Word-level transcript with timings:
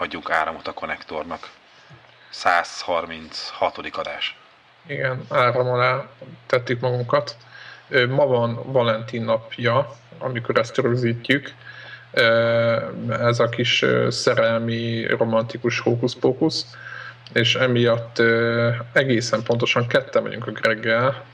adjunk 0.00 0.30
áramot 0.30 0.66
a 0.66 0.72
konnektornak. 0.72 1.50
136. 2.30 3.78
adás. 3.92 4.36
Igen, 4.86 5.24
áram 5.28 5.68
alá 5.68 6.06
tettük 6.46 6.80
magunkat. 6.80 7.36
Ma 8.08 8.26
van 8.26 8.72
Valentin 8.72 9.22
napja, 9.22 9.96
amikor 10.18 10.58
ezt 10.58 10.76
rögzítjük. 10.76 11.52
Ez 13.08 13.38
a 13.40 13.48
kis 13.48 13.84
szerelmi, 14.08 15.06
romantikus 15.06 15.80
hókusz-pókusz, 15.80 16.66
és 17.32 17.54
emiatt 17.54 18.22
egészen 18.92 19.42
pontosan 19.42 19.86
ketten 19.86 20.22
vagyunk 20.22 20.46
a 20.46 20.50
Greggel, 20.50 21.24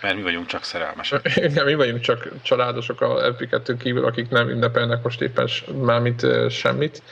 mert 0.00 0.16
mi 0.18 0.22
vagyunk 0.22 0.46
csak 0.46 0.64
szerelmesek. 0.64 1.36
Igen, 1.36 1.64
mi 1.64 1.74
vagyunk 1.74 2.00
csak 2.00 2.28
családosok 2.42 3.00
a 3.00 3.06
FB2 3.06 3.74
kívül, 3.78 4.04
akik 4.04 4.28
nem 4.28 4.48
ünnepelnek 4.48 5.02
most 5.02 5.20
éppen 5.20 5.48
már 5.82 6.00
mint 6.00 6.26
semmit. 6.50 7.02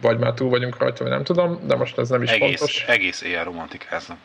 Vagy 0.00 0.18
már 0.18 0.34
túl 0.34 0.48
vagyunk 0.48 0.78
rajta, 0.78 1.02
vagy 1.02 1.12
nem 1.12 1.24
tudom, 1.24 1.66
de 1.66 1.76
most 1.76 1.98
ez 1.98 2.08
nem 2.08 2.22
is 2.22 2.30
egész, 2.30 2.58
fontos. 2.58 2.84
Egész 2.86 3.22
éjjel 3.22 3.44
romantikáznak. 3.44 4.18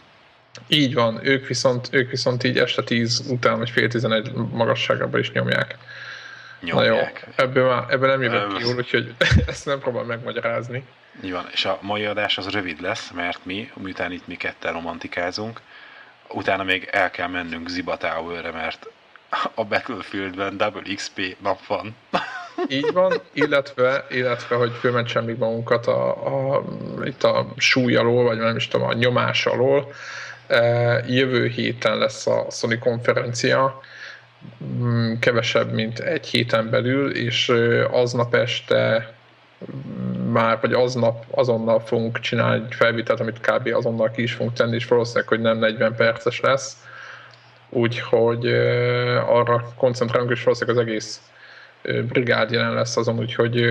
Így 0.68 0.94
van, 0.94 1.20
ők 1.24 1.48
viszont, 1.48 1.88
ők 1.92 2.10
viszont 2.10 2.44
így 2.44 2.58
este 2.58 2.84
10 2.84 3.24
után, 3.30 3.58
vagy 3.58 3.70
fél 3.70 3.88
11 3.88 4.32
magasságában 4.34 5.20
is 5.20 5.32
nyomják. 5.32 5.78
Nyomják. 6.62 6.88
Na 6.88 6.94
jó, 6.94 7.48
ebből, 7.48 7.70
már, 7.70 7.86
ebből 7.90 8.10
nem 8.10 8.22
jövök 8.22 8.58
ki 8.58 8.64
jól, 8.64 8.76
úgyhogy 8.76 9.14
ezt 9.48 9.66
nem 9.66 9.80
próbál 9.80 10.04
megmagyarázni. 10.04 10.84
Így 11.24 11.32
van, 11.32 11.48
és 11.52 11.66
a 11.66 11.78
mai 11.82 12.06
adás 12.06 12.38
az 12.38 12.50
rövid 12.50 12.82
lesz, 12.82 13.12
mert 13.12 13.40
mi, 13.44 13.72
miután 13.74 14.12
itt 14.12 14.28
mi 14.28 14.36
ketten 14.36 14.74
romantikázunk, 14.74 15.62
utána 16.30 16.64
még 16.64 16.90
el 16.92 17.12
kell 17.12 17.28
mennünk 17.28 17.68
Ziba 17.70 17.98
Tower-re, 17.98 18.52
mert 18.52 18.88
a 19.54 19.66
Battlefieldben 19.66 20.58
double 20.58 20.96
XP 20.96 21.38
nap 21.42 21.66
van. 21.66 21.96
Így 22.68 22.94
van, 22.94 23.14
illetve, 23.34 24.06
illetve 24.10 24.56
hogy 24.56 24.72
fölmentsem 24.72 25.26
még 25.26 25.38
magunkat 25.38 25.88
a, 25.88 26.10
a, 26.56 26.64
itt 27.04 27.24
a 27.24 27.48
súly 27.58 27.96
alól, 27.96 28.24
vagy 28.24 28.38
nem 28.38 28.56
is 28.56 28.68
tudom, 28.68 28.88
a 28.88 28.94
nyomás 28.94 29.46
alól. 29.46 29.92
E, 30.48 31.04
jövő 31.08 31.48
héten 31.48 31.98
lesz 31.98 32.28
a 32.28 32.46
Sony 32.50 32.80
konferencia, 32.80 33.82
mm, 34.64 35.14
kevesebb, 35.20 35.72
mint 35.72 36.00
egy 36.00 36.28
héten 36.28 36.70
belül, 36.70 37.16
és 37.16 37.52
aznap 37.92 38.36
este 38.36 39.14
már, 40.32 40.58
vagy 40.62 40.74
aznap 40.74 41.26
azonnal 41.32 41.80
fogunk 41.80 42.20
csinálni 42.20 42.64
egy 42.66 42.76
felvételt, 42.76 43.20
amit 43.20 43.40
kb. 43.40 43.68
azonnal 43.74 44.12
ki 44.12 44.22
is 44.22 44.34
fogunk 44.34 44.56
tenni, 44.56 44.76
és 44.76 44.88
valószínűleg, 44.88 45.28
hogy 45.28 45.42
nem 45.42 45.58
40 45.58 45.96
perces 45.96 46.40
lesz. 46.40 46.78
Úgyhogy 47.70 48.48
arra 49.28 49.74
koncentrálunk, 49.78 50.32
és 50.32 50.44
valószínűleg 50.44 50.80
az 50.80 50.88
egész 50.88 51.22
brigád 52.08 52.52
jelen 52.52 52.74
lesz 52.74 52.98
azon, 52.98 53.20
úgyhogy 53.20 53.62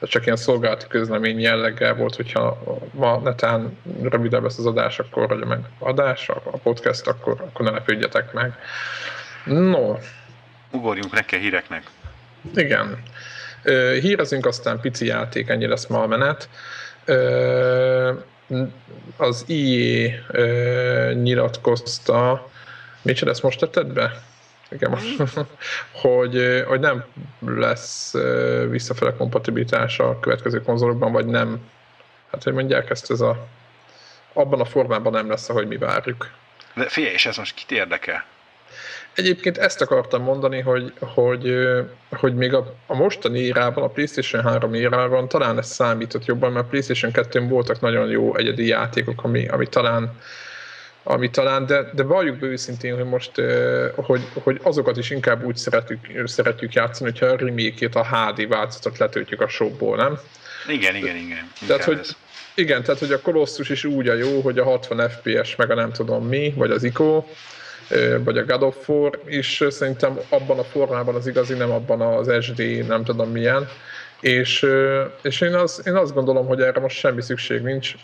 ez 0.00 0.08
csak 0.08 0.24
ilyen 0.24 0.36
szolgálati 0.36 0.86
közlemény 0.88 1.40
jelleggel 1.40 1.94
volt, 1.94 2.16
hogyha 2.16 2.62
ma 2.92 3.18
netán 3.18 3.78
rövidebb 4.02 4.42
lesz 4.42 4.58
az 4.58 4.66
adás, 4.66 4.98
akkor 4.98 5.28
vagy 5.28 5.44
meg 5.44 5.58
adás, 5.78 6.28
a 6.28 6.58
podcast, 6.62 7.06
akkor, 7.06 7.40
akkor 7.40 7.64
ne 7.64 7.70
lepődjetek 7.70 8.32
meg. 8.32 8.52
No. 9.44 9.96
Ugorjunk 10.70 11.12
neki 11.12 11.34
a 11.34 11.38
híreknek. 11.38 11.82
Igen. 12.54 13.02
Hírezünk, 14.00 14.46
aztán 14.46 14.80
pici 14.80 15.06
játék, 15.06 15.48
ennyi 15.48 15.66
lesz 15.66 15.86
ma 15.86 16.02
a 16.02 16.06
menet. 16.06 16.48
Az 19.16 19.44
IE 19.46 20.24
nyilatkozta, 21.12 22.48
mit 23.02 23.22
ezt 23.22 23.42
most 23.42 23.58
tetted 23.58 23.86
be? 23.86 24.22
Igen, 24.70 24.90
most, 24.90 25.22
hogy, 26.02 26.64
hogy 26.66 26.80
nem 26.80 27.04
lesz 27.46 28.14
visszafele 28.68 29.14
kompatibilitás 29.14 29.98
a 29.98 30.20
következő 30.20 30.62
konzolokban, 30.62 31.12
vagy 31.12 31.26
nem. 31.26 31.68
Hát, 32.30 32.42
hogy 32.42 32.52
mondják 32.52 32.90
ezt, 32.90 33.10
ez 33.10 33.20
a 33.20 33.46
abban 34.32 34.60
a 34.60 34.64
formában 34.64 35.12
nem 35.12 35.28
lesz, 35.28 35.48
ahogy 35.48 35.68
mi 35.68 35.76
várjuk. 35.76 36.30
De 36.74 36.88
figyelj, 36.88 37.14
és 37.14 37.26
ez 37.26 37.36
most 37.36 37.54
kit 37.54 37.70
érdekel? 37.70 38.24
Egyébként 39.14 39.58
ezt 39.58 39.80
akartam 39.80 40.22
mondani, 40.22 40.60
hogy, 40.60 40.92
hogy, 41.00 41.54
hogy 42.10 42.34
még 42.34 42.54
a, 42.54 42.74
a 42.86 42.94
mostani 42.94 43.38
írában, 43.38 43.84
a 43.84 43.88
PlayStation 43.88 44.42
3 44.42 44.74
írában 44.74 45.28
talán 45.28 45.58
ez 45.58 45.66
számított 45.66 46.24
jobban, 46.24 46.52
mert 46.52 46.64
a 46.64 46.68
PlayStation 46.68 47.12
2-n 47.14 47.46
voltak 47.48 47.80
nagyon 47.80 48.08
jó 48.08 48.36
egyedi 48.36 48.66
játékok, 48.66 49.24
ami, 49.24 49.48
ami 49.48 49.66
talán 49.66 50.18
ami 51.02 51.30
talán, 51.30 51.66
de, 51.66 51.90
de 51.94 52.02
valljuk 52.02 52.36
be 52.36 52.46
őszintén, 52.46 52.94
hogy 52.94 53.04
most, 53.04 53.30
hogy, 53.94 54.20
hogy 54.32 54.60
azokat 54.62 54.96
is 54.96 55.10
inkább 55.10 55.44
úgy 55.44 55.56
szeretjük, 55.56 56.00
szeretjük 56.24 56.72
játszani, 56.72 57.10
hogyha 57.10 57.26
a 57.26 57.36
remake 57.36 57.88
a 57.92 58.06
HD 58.06 58.48
változatot 58.48 58.98
letöltjük 58.98 59.40
a 59.40 59.48
shopból, 59.48 59.96
nem? 59.96 60.18
Igen, 60.68 60.96
igen, 60.96 61.16
igen. 61.16 61.52
Tehát, 61.66 61.84
hogy, 61.84 62.06
igen, 62.54 62.82
tehát 62.82 63.00
hogy 63.00 63.12
a 63.12 63.20
Colossus 63.20 63.68
is 63.68 63.84
úgy 63.84 64.08
a 64.08 64.14
jó, 64.14 64.40
hogy 64.40 64.58
a 64.58 64.64
60 64.64 65.08
FPS 65.08 65.56
meg 65.56 65.70
a 65.70 65.74
nem 65.74 65.92
tudom 65.92 66.26
mi, 66.26 66.52
vagy 66.56 66.70
az 66.70 66.82
ICO, 66.82 67.24
vagy 68.18 68.38
a 68.38 68.44
God 68.44 68.62
of 68.62 68.88
War 68.88 69.18
is 69.26 69.64
szerintem 69.68 70.18
abban 70.28 70.58
a 70.58 70.64
formában 70.64 71.14
az 71.14 71.26
igazi, 71.26 71.54
nem 71.54 71.70
abban 71.70 72.00
az 72.00 72.44
SD, 72.44 72.86
nem 72.86 73.04
tudom 73.04 73.30
milyen. 73.30 73.68
És, 74.20 74.66
és 75.22 75.40
én, 75.40 75.54
az, 75.54 75.82
én 75.86 75.94
azt 75.94 76.14
gondolom, 76.14 76.46
hogy 76.46 76.60
erre 76.60 76.80
most 76.80 76.96
semmi 76.96 77.22
szükség 77.22 77.62
nincs. 77.62 77.94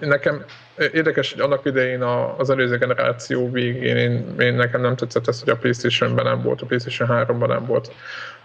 Nekem 0.00 0.44
érdekes, 0.92 1.32
hogy 1.32 1.40
annak 1.40 1.64
idején 1.64 2.02
az 2.36 2.50
előző 2.50 2.76
generáció 2.78 3.50
végén 3.50 3.96
én, 3.96 4.34
én 4.40 4.54
nekem 4.54 4.80
nem 4.80 4.96
tetszett 4.96 5.28
ez, 5.28 5.40
hogy 5.40 5.50
a 5.50 5.56
Playstation-ben 5.56 6.24
nem 6.24 6.42
volt, 6.42 6.62
a 6.62 6.66
Playstation 6.66 7.08
3-ban 7.12 7.46
nem 7.46 7.66
volt 7.66 7.92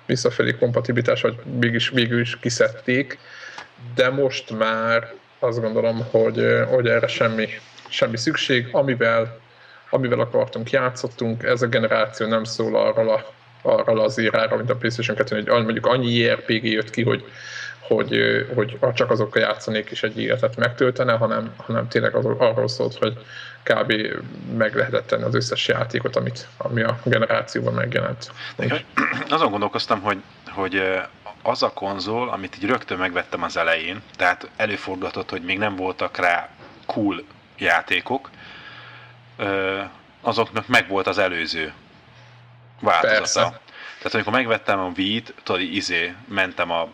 visszafelé 0.06 0.52
kompatibilitás, 0.52 1.22
vagy 1.22 1.36
végül 1.60 1.80
végül 1.94 2.20
is 2.20 2.40
kiszedték, 2.40 3.20
de 3.96 4.10
most 4.10 4.58
már 4.58 5.14
azt 5.40 5.62
gondolom, 5.62 6.08
hogy, 6.12 6.46
hogy 6.70 6.88
erre 6.88 7.08
semmi, 7.08 7.48
semmi 7.90 8.18
szükség, 8.18 8.68
amivel 8.72 9.40
amivel 9.94 10.20
akartunk, 10.20 10.70
játszottunk, 10.70 11.44
ez 11.44 11.62
a 11.62 11.68
generáció 11.68 12.28
nem 12.28 12.44
szól 12.44 12.76
arról, 12.76 13.10
a, 13.10 13.34
arról 13.62 14.00
az 14.00 14.18
írára, 14.18 14.56
mint 14.56 14.70
a 14.70 14.76
PlayStation 14.76 15.16
2 15.16 15.36
hogy 15.52 15.64
mondjuk 15.64 15.86
annyi 15.86 16.14
JRPG 16.14 16.66
jött 16.66 16.90
ki, 16.90 17.04
hogy, 17.04 17.26
hogy, 17.80 18.48
hogy 18.54 18.94
csak 18.94 19.12
azokkal 19.12 19.42
játszanék 19.42 19.92
is 19.92 20.04
egy 20.04 20.20
életet 20.20 20.56
megtöltene, 20.56 21.14
hanem, 21.14 21.54
hanem 21.58 21.88
tényleg 21.88 22.16
az, 22.16 22.26
arról 22.26 22.68
szólt, 22.68 22.98
hogy 22.98 23.18
kb. 23.64 23.94
meg 24.58 24.76
lehetett 24.76 25.08
tenni 25.08 25.24
az 25.24 25.36
összes 25.36 25.68
játékot, 25.68 26.16
amit, 26.16 26.48
ami 26.58 26.82
a 26.82 27.00
generációban 27.04 27.74
megjelent. 27.74 28.32
Azon 29.30 29.52
gondolkoztam, 29.52 30.02
hogy, 30.02 30.18
hogy 30.48 30.82
az 31.42 31.64
a 31.64 31.74
konzol, 31.74 32.30
amit 32.30 32.56
így 32.56 32.70
rögtön 32.70 32.98
megvettem 32.98 33.44
az 33.44 33.58
elején, 33.58 34.02
tehát 34.16 34.50
előfordulhatott, 34.56 35.30
hogy 35.30 35.42
még 35.42 35.58
nem 35.58 35.76
voltak 35.76 36.18
rá 36.18 36.50
cool 36.86 37.24
játékok, 37.58 38.30
azoknak 40.22 40.68
megvolt 40.68 41.08
az 41.08 41.18
előző 41.18 41.74
változata. 42.82 43.18
Persze. 43.18 43.42
Tehát 43.98 44.14
amikor 44.14 44.34
megvettem 44.34 44.80
a 44.80 44.92
Wii-t, 44.98 45.34
tudod, 45.44 45.62
izé, 45.62 46.16
mentem 46.28 46.72
a, 46.72 46.88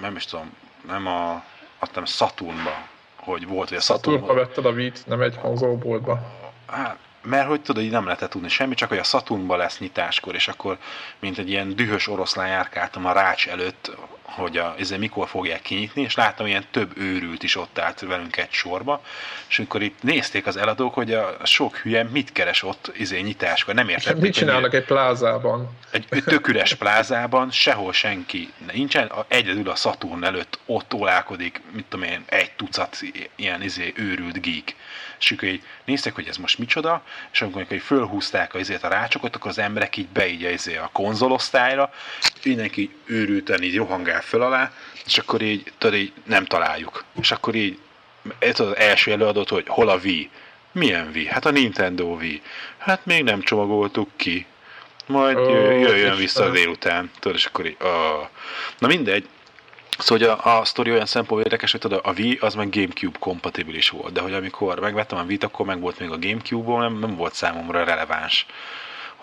nem 0.00 0.16
is 0.16 0.24
tudom, 0.24 0.52
nem 0.86 1.06
a, 1.06 1.44
adtam 1.78 2.04
Saturnba, 2.04 2.86
hogy 3.16 3.46
volt, 3.46 3.68
hogy 3.68 3.76
a 3.76 3.80
Saturnba. 3.80 4.20
Saturnba 4.20 4.44
vetted 4.44 4.64
a 4.64 4.70
Wii-t, 4.70 5.06
nem 5.06 5.20
egy 5.20 5.38
konzolboltba? 5.38 6.20
Hát, 6.66 6.96
mert 7.22 7.48
hogy 7.48 7.60
tudod, 7.60 7.82
hogy 7.82 7.92
nem 7.92 8.04
lehetett 8.04 8.30
tudni 8.30 8.48
semmi, 8.48 8.74
csak 8.74 8.88
hogy 8.88 8.98
a 8.98 9.02
Saturnba 9.02 9.56
lesz 9.56 9.78
nyitáskor, 9.78 10.34
és 10.34 10.48
akkor 10.48 10.78
mint 11.18 11.38
egy 11.38 11.50
ilyen 11.50 11.76
dühös 11.76 12.08
oroszlán 12.08 12.48
járkáltam 12.48 13.06
a 13.06 13.12
rács 13.12 13.48
előtt, 13.48 13.90
hogy 14.22 14.56
a, 14.56 14.74
ezzel 14.78 14.98
mikor 14.98 15.28
fogják 15.28 15.62
kinyitni, 15.62 16.02
és 16.02 16.14
láttam, 16.14 16.46
ilyen 16.46 16.64
több 16.70 16.98
őrült 16.98 17.42
is 17.42 17.56
ott 17.56 17.78
állt 17.78 18.00
velünk 18.00 18.36
egy 18.36 18.50
sorba, 18.50 19.02
és 19.48 19.58
amikor 19.58 19.82
itt 19.82 20.02
nézték 20.02 20.46
az 20.46 20.56
eladók, 20.56 20.94
hogy 20.94 21.12
a 21.12 21.36
sok 21.42 21.76
hülye 21.76 22.02
mit 22.02 22.32
keres 22.32 22.62
ott 22.62 22.92
izé 22.96 23.20
nyitáskor, 23.20 23.74
nem 23.74 23.88
értették. 23.88 24.22
Mit 24.22 24.32
csinálnak 24.32 24.74
egy 24.74 24.84
plázában? 24.84 25.78
Egy 25.90 26.06
tök 26.24 26.48
üres 26.48 26.74
plázában, 26.74 27.50
sehol 27.50 27.92
senki 27.92 28.52
nincsen, 28.72 29.12
egyedül 29.28 29.68
a 29.68 29.74
Saturn 29.74 30.24
előtt 30.24 30.58
ott 30.66 30.94
ólálkodik, 30.94 31.60
mit 31.72 31.84
tudom 31.88 32.06
én, 32.06 32.22
egy 32.26 32.52
tucat 32.52 32.98
ilyen 33.36 33.62
izé 33.62 33.92
őrült 33.96 34.40
geek. 34.40 34.74
És 35.22 35.30
akkor 35.30 35.48
így 35.48 35.62
néztek, 35.84 36.14
hogy 36.14 36.28
ez 36.28 36.36
most 36.36 36.58
micsoda, 36.58 37.02
és 37.32 37.42
amikor 37.42 37.64
hogy 37.68 37.80
fölhúzták 37.80 38.54
azért 38.54 38.84
a 38.84 38.88
rácsokat, 38.88 39.36
akkor 39.36 39.50
az 39.50 39.58
emberek 39.58 39.96
így 39.96 40.08
beígye 40.08 40.52
izé 40.52 40.76
a 40.76 40.90
konzolosztályra, 40.92 41.92
mindenki 42.44 42.94
őrülten 43.04 43.62
így 43.62 43.76
rohangál 43.76 44.20
föl 44.20 44.42
alá, 44.42 44.72
és 45.06 45.18
akkor 45.18 45.42
így, 45.42 45.72
tudod, 45.78 45.96
így 45.96 46.12
nem 46.24 46.44
találjuk. 46.44 47.04
És 47.20 47.30
akkor 47.30 47.54
így, 47.54 47.78
ez 48.38 48.60
az 48.60 48.76
első 48.76 49.12
előadott, 49.12 49.48
hogy 49.48 49.64
hol 49.68 49.88
a 49.88 49.98
Wii. 50.04 50.30
Milyen 50.72 51.10
Wii? 51.14 51.26
Hát 51.26 51.46
a 51.46 51.50
Nintendo 51.50 52.04
Wii. 52.04 52.42
Hát 52.78 53.06
még 53.06 53.22
nem 53.22 53.42
csomagoltuk 53.42 54.08
ki. 54.16 54.46
Majd 55.06 55.36
oh, 55.36 55.80
jöjjön 55.80 56.16
vissza 56.16 56.50
délután. 56.50 57.10
Tudod, 57.18 57.36
és 57.36 57.46
akkor 57.46 57.66
így, 57.66 57.76
oh. 57.80 58.28
Na 58.78 58.86
mindegy, 58.86 59.28
Szóval 59.98 60.28
a, 60.28 60.58
a 60.58 60.64
sztori 60.64 60.90
olyan 60.90 61.06
szempontból 61.06 61.40
érdekes, 61.40 61.70
hogy 61.70 61.80
tudod, 61.80 62.00
a 62.04 62.12
Wii 62.12 62.38
az 62.40 62.54
meg 62.54 62.70
Gamecube 62.70 63.18
kompatibilis 63.18 63.90
volt, 63.90 64.12
de 64.12 64.20
hogy 64.20 64.32
amikor 64.32 64.80
megvettem 64.80 65.18
a 65.18 65.22
Wii-t, 65.22 65.44
akkor 65.44 65.66
meg 65.66 65.80
volt 65.80 65.98
még 65.98 66.10
a 66.10 66.18
Gamecube-on, 66.18 66.80
nem, 66.80 66.98
nem 66.98 67.16
volt 67.16 67.34
számomra 67.34 67.84
releváns 67.84 68.46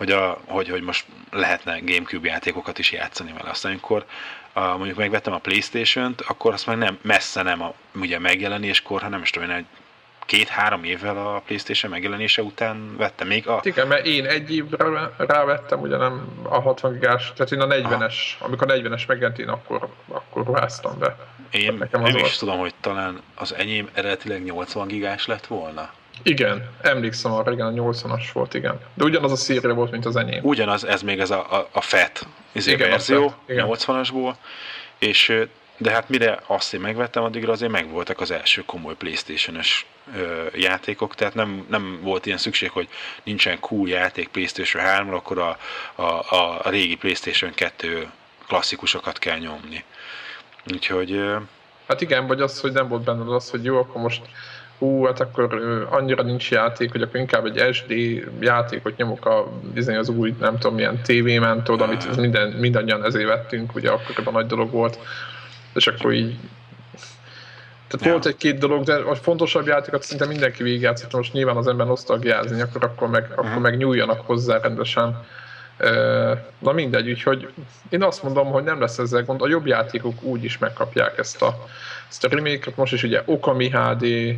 hogy, 0.00 0.10
a, 0.10 0.40
hogy, 0.46 0.68
hogy 0.68 0.82
most 0.82 1.04
lehetne 1.30 1.78
Gamecube 1.78 2.28
játékokat 2.28 2.78
is 2.78 2.92
játszani 2.92 3.32
vele. 3.32 3.50
Aztán 3.50 3.72
amikor 3.72 4.04
a, 4.52 4.60
mondjuk 4.60 4.96
megvettem 4.96 5.32
a 5.32 5.38
Playstation-t, 5.38 6.20
akkor 6.20 6.52
azt 6.52 6.66
meg 6.66 6.76
nem, 6.76 6.98
messze 7.02 7.42
nem 7.42 7.62
a 7.62 7.74
ugye 7.94 8.18
megjelenéskor, 8.18 9.02
hanem 9.02 9.22
is 9.22 9.30
tudom 9.30 9.50
egy 9.50 9.64
két-három 10.30 10.84
évvel 10.84 11.16
a 11.16 11.42
Playstation 11.46 11.90
megjelenése 11.92 12.42
után 12.42 12.96
vettem 12.96 13.26
még 13.26 13.48
a... 13.48 13.60
Igen, 13.62 13.86
mert 13.86 14.06
én 14.06 14.26
egy 14.26 14.54
évre 14.54 15.10
rávettem, 15.16 15.80
ugye 15.80 15.96
nem 15.96 16.42
a 16.42 16.60
60 16.60 16.92
gigás, 16.92 17.32
tehát 17.36 17.52
én 17.52 17.60
a 17.60 17.66
40-es, 17.66 18.14
Aha. 18.38 18.46
amikor 18.46 18.70
a 18.70 18.74
40-es 18.74 19.06
megjelent, 19.06 19.38
én 19.38 19.48
akkor, 19.48 19.88
akkor 20.08 20.44
ruháztam 20.44 20.98
be. 20.98 21.16
Én 21.50 21.74
nekem 21.78 22.02
nem 22.02 22.16
is 22.16 22.36
tudom, 22.36 22.58
hogy 22.58 22.74
talán 22.80 23.20
az 23.34 23.54
enyém 23.54 23.88
eredetileg 23.92 24.44
80 24.44 24.86
gigás 24.86 25.26
lett 25.26 25.46
volna. 25.46 25.90
Igen, 26.22 26.68
emlékszem 26.82 27.32
arra, 27.32 27.52
igen, 27.52 27.66
a 27.66 27.70
80-as 27.70 28.24
volt, 28.32 28.54
igen. 28.54 28.80
De 28.94 29.04
ugyanaz 29.04 29.32
a 29.32 29.36
szírre 29.36 29.72
volt, 29.72 29.90
mint 29.90 30.06
az 30.06 30.16
enyém. 30.16 30.44
Ugyanaz, 30.44 30.84
ez 30.84 31.02
még 31.02 31.20
ez 31.20 31.30
a, 31.30 31.52
a, 31.52 31.68
a 31.72 31.80
FET 31.80 32.26
izé 32.52 32.72
igen, 32.72 32.90
verzió, 32.90 33.34
80-asból, 33.48 34.34
és 34.98 35.46
de 35.80 35.90
hát 35.90 36.08
mire 36.08 36.40
azt 36.46 36.74
én 36.74 36.80
megvettem, 36.80 37.22
addigra 37.22 37.52
azért 37.52 37.70
megvoltak 37.70 38.20
az 38.20 38.30
első 38.30 38.62
komoly 38.66 38.94
Playstation-ös 38.94 39.86
játékok, 40.54 41.14
tehát 41.14 41.34
nem, 41.34 41.66
nem 41.70 41.98
volt 42.02 42.26
ilyen 42.26 42.38
szükség, 42.38 42.70
hogy 42.70 42.88
nincsen 43.22 43.60
cool 43.60 43.88
játék 43.88 44.28
Playstation 44.28 44.84
3 44.84 45.14
akkor 45.14 45.38
a, 45.38 45.56
a, 46.02 46.04
a 46.62 46.70
régi 46.70 46.96
Playstation 46.96 47.54
2 47.54 48.10
klasszikusokat 48.46 49.18
kell 49.18 49.38
nyomni. 49.38 49.84
Úgyhogy... 50.72 51.24
Hát 51.88 52.00
igen, 52.00 52.26
vagy 52.26 52.40
az, 52.40 52.60
hogy 52.60 52.72
nem 52.72 52.88
volt 52.88 53.02
benne 53.02 53.34
az, 53.34 53.50
hogy 53.50 53.64
jó, 53.64 53.76
akkor 53.76 54.02
most 54.02 54.22
hú, 54.78 55.04
hát 55.04 55.20
akkor 55.20 55.54
annyira 55.90 56.22
nincs 56.22 56.50
játék, 56.50 56.92
hogy 56.92 57.02
akkor 57.02 57.20
inkább 57.20 57.44
egy 57.44 57.74
SD 57.74 57.92
játékot 58.40 58.96
nyomok 58.96 59.26
a, 59.26 59.52
bizony 59.74 59.96
az 59.96 60.08
új, 60.08 60.34
nem 60.40 60.58
tudom, 60.58 60.74
milyen 60.74 61.02
TV-men, 61.02 61.64
tudod, 61.64 61.80
amit 61.80 62.16
minden, 62.16 62.48
mindannyian 62.50 63.04
ezért 63.04 63.28
vettünk, 63.28 63.74
ugye 63.74 63.90
akkor 63.90 64.22
a 64.24 64.30
nagy 64.30 64.46
dolog 64.46 64.70
volt, 64.70 64.98
és 65.74 65.86
akkor 65.86 66.12
így 66.12 66.36
tehát 67.90 68.06
ja. 68.06 68.12
volt 68.12 68.26
egy-két 68.26 68.58
dolog, 68.58 68.84
de 68.84 68.94
a 68.94 69.14
fontosabb 69.14 69.66
játékokat 69.66 70.02
szinte 70.02 70.26
mindenki 70.26 70.62
végigjátszott, 70.62 71.12
most 71.12 71.32
nyilván 71.32 71.56
az 71.56 71.66
ember 71.66 71.86
nosztalgiázni, 71.86 72.60
akkor, 72.60 72.84
akkor, 72.84 73.08
meg, 73.08 73.22
uh-huh. 73.22 73.46
akkor 73.46 73.62
meg 73.62 73.76
nyúljanak 73.76 74.26
hozzá 74.26 74.58
rendesen. 74.58 75.24
Na 76.58 76.72
mindegy, 76.72 77.08
úgyhogy 77.08 77.48
én 77.88 78.02
azt 78.02 78.22
mondom, 78.22 78.46
hogy 78.46 78.64
nem 78.64 78.80
lesz 78.80 78.98
ezzel 78.98 79.24
gond. 79.24 79.42
A 79.42 79.48
jobb 79.48 79.66
játékok 79.66 80.22
úgy 80.22 80.44
is 80.44 80.58
megkapják 80.58 81.18
ezt 81.18 81.42
a, 81.42 81.66
ezt 82.08 82.24
a 82.24 82.28
remake 82.28 82.72
Most 82.74 82.92
is 82.92 83.02
ugye 83.02 83.22
Okami 83.24 83.70
HD, 83.70 84.36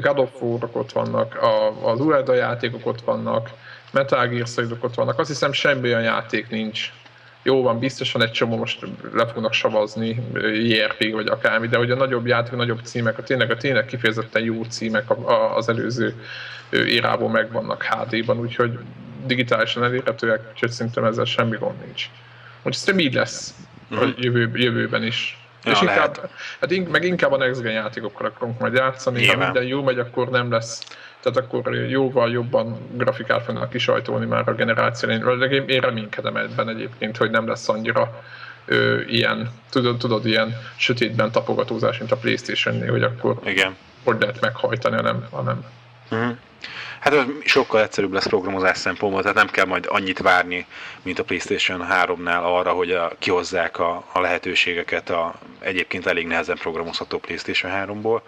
God 0.00 0.18
of 0.18 0.30
war 0.40 0.68
ott 0.72 0.92
vannak, 0.92 1.42
a, 1.42 1.86
az 1.90 2.00
Ueda 2.00 2.34
játékok 2.34 2.86
ott 2.86 3.00
vannak, 3.00 3.50
Metal 3.90 4.26
Gear 4.26 4.46
ott 4.80 4.94
vannak. 4.94 5.18
Azt 5.18 5.28
hiszem 5.28 5.52
semmi 5.52 5.88
olyan 5.88 6.02
játék 6.02 6.48
nincs, 6.48 6.92
jó 7.42 7.62
van, 7.62 7.78
biztosan 7.78 8.22
egy 8.22 8.30
csomó 8.30 8.56
most 8.56 8.86
le 9.12 9.26
fognak 9.26 9.52
savazni, 9.52 10.22
IRP 10.52 11.12
vagy 11.12 11.26
akármi, 11.26 11.68
de 11.68 11.76
hogy 11.76 11.90
a 11.90 11.96
nagyobb 11.96 12.26
játék, 12.26 12.52
a 12.52 12.56
nagyobb 12.56 12.80
címek, 12.82 13.18
a 13.18 13.22
tényleg, 13.22 13.50
a 13.50 13.56
tényleg 13.56 13.84
kifejezetten 13.84 14.42
jó 14.42 14.62
címek 14.62 15.04
az 15.56 15.68
előző 15.68 16.14
érából 16.70 17.28
megvannak 17.28 17.82
HD-ban, 17.82 18.38
úgyhogy 18.38 18.78
digitálisan 19.26 19.84
elérhetőek, 19.84 20.40
úgyhogy 20.52 20.70
szerintem 20.70 21.04
ezzel 21.04 21.24
semmi 21.24 21.56
gond 21.56 21.78
nincs. 21.84 22.10
Úgyhogy 22.56 22.72
szerintem 22.72 23.06
így 23.06 23.14
lesz 23.14 23.54
a 23.90 23.94
mhm. 23.94 24.08
jövő, 24.16 24.50
jövőben 24.54 25.02
is. 25.02 25.36
Ja, 25.64 25.72
és 25.72 25.80
inkább, 25.80 26.30
hát 26.60 26.88
meg 26.90 27.04
inkább 27.04 27.32
a 27.32 27.36
next 27.36 27.62
gen 27.62 27.72
játékokkal 27.72 28.26
akarunk 28.26 28.58
majd 28.58 28.74
játszani, 28.74 29.18
Nyilván. 29.18 29.38
ha 29.38 29.44
minden 29.44 29.64
jó 29.64 29.82
megy, 29.82 29.98
akkor 29.98 30.30
nem 30.30 30.50
lesz 30.50 30.82
tehát 31.22 31.38
akkor 31.38 31.74
jóval 31.74 32.30
jobban 32.30 32.78
grafikát 32.92 33.44
fognak 33.44 33.70
kisajtolni 33.70 34.26
már 34.26 34.48
a 34.48 34.54
generáció. 34.54 35.08
Én, 35.08 35.24
én 35.66 35.80
reménykedem 35.80 36.36
ebben 36.36 36.68
egyébként, 36.68 37.16
hogy 37.16 37.30
nem 37.30 37.48
lesz 37.48 37.68
annyira 37.68 38.22
ö, 38.64 39.00
ilyen, 39.00 39.50
tudod, 39.70 39.98
tudod, 39.98 40.26
ilyen 40.26 40.56
sötétben 40.76 41.30
tapogatózás, 41.30 41.98
mint 41.98 42.12
a 42.12 42.16
Playstation-nél, 42.16 42.90
hogy 42.90 43.02
akkor 43.02 43.38
Igen. 43.44 43.76
hogy 44.04 44.16
lehet 44.20 44.40
meghajtani, 44.40 44.96
hanem, 44.96 45.26
hanem 45.30 45.64
uh-huh. 46.10 46.36
Hát 47.02 47.14
ez 47.14 47.24
sokkal 47.44 47.80
egyszerűbb 47.80 48.12
lesz 48.12 48.26
programozás 48.26 48.78
szempontból, 48.78 49.22
tehát 49.22 49.36
nem 49.36 49.48
kell 49.48 49.64
majd 49.64 49.86
annyit 49.88 50.18
várni, 50.18 50.66
mint 51.02 51.18
a 51.18 51.24
PlayStation 51.24 51.86
3-nál 51.90 52.42
arra, 52.42 52.72
hogy 52.72 52.90
a, 52.90 53.12
kihozzák 53.18 53.78
a, 53.78 54.04
a 54.12 54.20
lehetőségeket 54.20 55.10
a 55.10 55.34
egyébként 55.58 56.06
elég 56.06 56.26
nehezen 56.26 56.56
programozható 56.56 57.18
PlayStation 57.18 57.72
3-ból. 57.74 58.20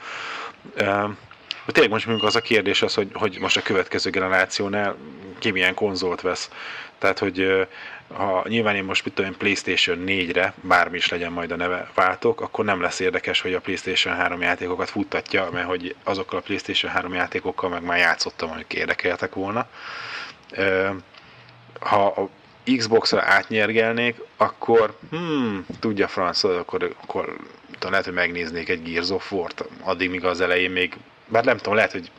Tényleg 1.66 1.92
most 1.92 2.06
mondjuk 2.06 2.26
az 2.26 2.36
a 2.36 2.40
kérdés 2.40 2.82
az, 2.82 2.94
hogy, 2.94 3.08
hogy 3.12 3.38
most 3.40 3.56
a 3.56 3.62
következő 3.62 4.10
generációnál 4.10 4.96
ki 5.38 5.50
milyen 5.50 5.74
konzolt 5.74 6.20
vesz. 6.20 6.50
Tehát, 6.98 7.18
hogy 7.18 7.66
ha 8.14 8.44
nyilván 8.48 8.76
én 8.76 8.84
most 8.84 9.04
mit 9.04 9.14
tudom, 9.14 9.36
PlayStation 9.36 10.04
4-re, 10.06 10.54
bármi 10.60 10.96
is 10.96 11.08
legyen 11.08 11.32
majd 11.32 11.50
a 11.50 11.56
neve, 11.56 11.90
váltok, 11.94 12.40
akkor 12.40 12.64
nem 12.64 12.80
lesz 12.80 13.00
érdekes, 13.00 13.40
hogy 13.40 13.54
a 13.54 13.60
PlayStation 13.60 14.14
3 14.14 14.40
játékokat 14.40 14.90
futtatja, 14.90 15.48
mert 15.52 15.66
hogy 15.66 15.94
azokkal 16.04 16.38
a 16.38 16.42
PlayStation 16.42 16.92
3 16.92 17.14
játékokkal 17.14 17.70
meg 17.70 17.82
már 17.82 17.98
játszottam, 17.98 18.50
amik 18.50 18.72
érdekeltek 18.72 19.34
volna. 19.34 19.66
Ha 21.80 22.06
a 22.06 22.28
Xbox-ra 22.76 23.22
átnyergelnék, 23.22 24.16
akkor 24.36 24.98
hmm, 25.10 25.66
tudja 25.80 26.08
franc, 26.08 26.44
akkor, 26.44 26.94
akkor 27.02 27.36
lehet, 27.80 28.04
hogy 28.04 28.14
megnéznék 28.14 28.68
egy 28.68 28.82
Gears 28.82 29.10
of 29.10 29.32
War-t, 29.32 29.64
addig, 29.82 30.10
míg 30.10 30.24
az 30.24 30.40
elején 30.40 30.70
még 30.70 30.96
bár 31.26 31.44
nem 31.44 31.56
tudom, 31.56 31.74
lehet, 31.74 31.92
hogy 31.92 32.10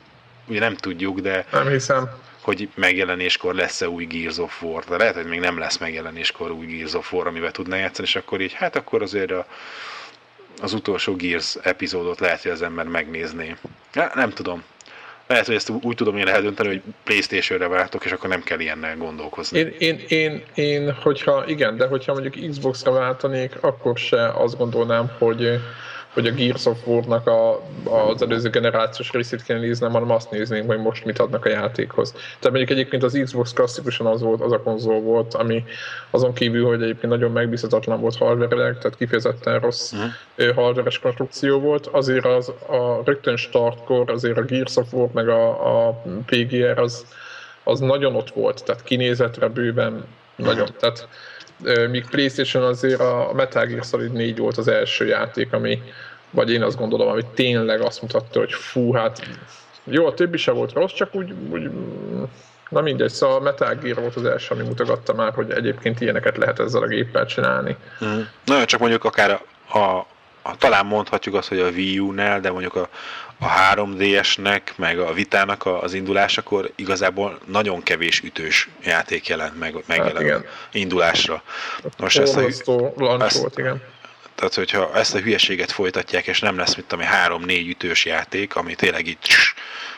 ugye 0.48 0.60
nem 0.60 0.76
tudjuk, 0.76 1.20
de... 1.20 1.46
Nem 1.52 1.68
hiszem. 1.68 2.10
Hogy 2.42 2.70
megjelenéskor 2.76 3.56
lesz-e 3.56 3.90
új 3.90 4.06
Gears 4.06 4.38
of 4.38 4.62
War, 4.62 4.84
de 4.84 4.98
lehet, 4.98 5.16
hogy 5.16 5.26
még 5.26 5.40
nem 5.40 5.60
lesz 5.60 5.78
megjelenéskor 5.78 6.52
új 6.52 6.66
Gears 6.66 6.94
of 6.94 7.14
War, 7.14 7.28
amivel 7.28 7.52
tudná 7.52 7.78
játszani, 7.78 8.08
és 8.08 8.16
akkor 8.16 8.42
így, 8.42 8.54
hát 8.54 8.76
akkor 8.76 9.02
azért 9.02 9.32
a, 9.32 9.46
az 10.62 10.74
utolsó 10.74 11.16
Gears 11.16 11.56
epizódot 11.62 12.20
lehet, 12.20 12.42
hogy 12.42 12.52
az 12.52 12.62
ember 12.62 12.86
megnézné. 12.86 13.56
Ja, 13.94 14.12
nem 14.16 14.30
tudom. 14.30 14.64
Lehet, 15.28 15.46
hogy 15.46 15.56
ezt 15.56 15.70
úgy 15.70 15.96
tudom 15.96 16.18
én 16.18 16.26
lehet 16.26 16.42
dönteni, 16.42 16.68
hogy 16.68 16.82
Playstation-re 17.04 17.68
váltok, 17.68 18.06
és 18.06 18.12
akkor 18.12 18.30
nem 18.30 18.44
kell 18.44 18.60
ilyennel 18.60 18.98
gondolkozni. 18.98 19.60
Én, 19.60 19.76
én, 19.78 20.04
én, 20.08 20.44
én, 20.54 20.94
hogyha 20.94 21.44
igen, 21.48 21.78
de 21.78 21.88
hogyha 21.88 22.14
mondjuk 22.14 22.50
Xbox-ra 22.50 22.92
váltanék, 22.92 23.56
akkor 23.62 23.98
se 23.98 24.30
azt 24.30 24.58
gondolnám, 24.58 25.12
hogy 25.18 25.60
hogy 26.16 26.28
a 26.28 26.32
Gears 26.32 26.66
of 26.66 26.78
War-nak 26.86 27.28
a, 27.28 27.62
az 27.84 28.22
előző 28.22 28.50
generációs 28.50 29.12
részét 29.12 29.44
kéne 29.44 29.60
néznem, 29.60 29.92
hanem 29.92 30.12
azt 30.12 30.32
néznénk, 30.32 30.68
hogy 30.68 30.80
most 30.80 31.06
mit 31.06 31.20
adnak 31.20 31.46
a 31.46 31.50
játékhoz. 31.50 32.12
Tehát 32.12 32.42
mondjuk 32.42 32.70
egyébként 32.70 33.04
az 33.04 33.20
Xbox 33.24 33.54
klasszikusan 33.54 34.06
az 34.06 34.22
volt, 34.22 34.42
az 34.42 34.52
a 34.52 34.62
konzol 34.62 35.02
volt, 35.02 35.34
ami 35.34 35.64
azon 36.10 36.34
kívül, 36.34 36.66
hogy 36.66 36.82
egyébként 36.82 37.12
nagyon 37.12 37.32
megbízhatatlan 37.32 38.00
volt 38.00 38.18
hardware 38.18 38.56
tehát 38.56 38.98
kifejezetten 38.98 39.60
rossz 39.60 39.92
uh-huh. 39.92 40.56
hardware 40.56 40.92
konstrukció 41.02 41.60
volt, 41.60 41.88
azért 41.88 42.26
az 42.26 42.50
a 42.50 43.02
rögtön 43.06 43.36
startkor 43.36 44.12
azért 44.12 44.38
a 44.38 44.44
Gears 44.44 44.76
of 44.76 44.94
War 44.94 45.10
meg 45.14 45.30
a, 45.30 45.88
a 45.88 46.02
PGR 46.26 46.80
az, 46.80 47.06
az 47.64 47.80
nagyon 47.80 48.16
ott 48.16 48.30
volt, 48.30 48.64
tehát 48.64 48.84
kinézetre 48.84 49.48
bőven 49.48 50.06
nagyon. 50.36 50.68
Tehát 50.80 51.08
míg 51.90 52.06
PlayStation 52.10 52.64
azért 52.64 53.00
a 53.00 53.32
Metal 53.34 53.66
Gear 53.66 53.84
Solid 53.84 54.12
4 54.12 54.38
volt 54.38 54.58
az 54.58 54.68
első 54.68 55.06
játék, 55.06 55.54
ami, 55.54 55.82
vagy 56.30 56.52
én 56.52 56.64
azt 56.64 56.78
gondolom, 56.78 57.10
hogy 57.10 57.26
tényleg 57.26 57.82
azt 57.82 58.02
mutatta, 58.02 58.40
hogy 58.40 58.54
fú, 58.54 58.94
hát 58.94 59.22
jó, 59.84 60.06
a 60.06 60.14
többi 60.14 60.38
se 60.38 60.52
volt 60.52 60.74
rossz, 60.74 60.94
csak 60.94 61.16
úgy, 61.16 61.34
úgy 61.50 61.70
na 62.70 62.82
mindegy, 62.82 63.10
szóval 63.10 63.36
a 63.36 63.40
Metal 63.40 63.76
Gear 63.76 64.00
volt 64.00 64.16
az 64.16 64.26
első, 64.26 64.54
ami 64.54 64.64
mutogatta 64.64 65.14
már, 65.14 65.34
hogy 65.34 65.52
egyébként 65.52 66.02
ilyeneket 66.02 66.38
lehet 66.38 66.60
ezzel 66.60 66.82
a 66.82 66.88
géppel 66.88 67.26
csinálni. 67.26 67.78
Mm. 68.06 68.20
Na, 68.46 68.66
csak 68.66 68.80
mondjuk 68.80 69.04
akár 69.04 69.32
a, 69.32 69.78
a, 69.78 70.08
talán 70.58 70.86
mondhatjuk 70.86 71.36
azt, 71.36 71.48
hogy 71.48 71.60
a 71.60 71.70
Wii 71.70 72.00
U-nál, 72.00 72.40
de 72.40 72.52
mondjuk 72.52 72.76
a, 72.76 72.90
a 73.40 73.46
3DS-nek, 73.74 74.62
meg 74.76 75.00
a 75.00 75.14
Vitának 75.14 75.66
az 75.66 75.94
indulásakor 75.94 76.72
igazából 76.76 77.40
nagyon 77.46 77.84
kevés 77.84 78.22
ütős 78.22 78.70
játék 78.84 79.28
jelent 79.28 79.60
meg, 79.60 79.84
megjelent 79.86 80.30
hát 80.30 80.46
indulásra. 80.72 81.44
Most 81.98 82.18
ezt 82.18 82.36
a, 82.36 82.42
ezt, 82.42 82.66
volt, 82.66 83.58
igen. 83.58 83.82
Tehát, 84.36 84.54
hogyha 84.54 84.92
ezt 84.96 85.16
a 85.16 85.20
hülyeséget 85.20 85.72
folytatják, 85.72 86.28
és 86.28 86.40
nem 86.40 86.58
lesz, 86.58 86.76
mit 86.76 86.86
tudom, 86.86 87.06
három-négy 87.06 87.68
ütős 87.68 88.06
játék, 88.06 88.56
ami 88.56 88.76
tényleg 88.76 89.08
itt 89.08 89.26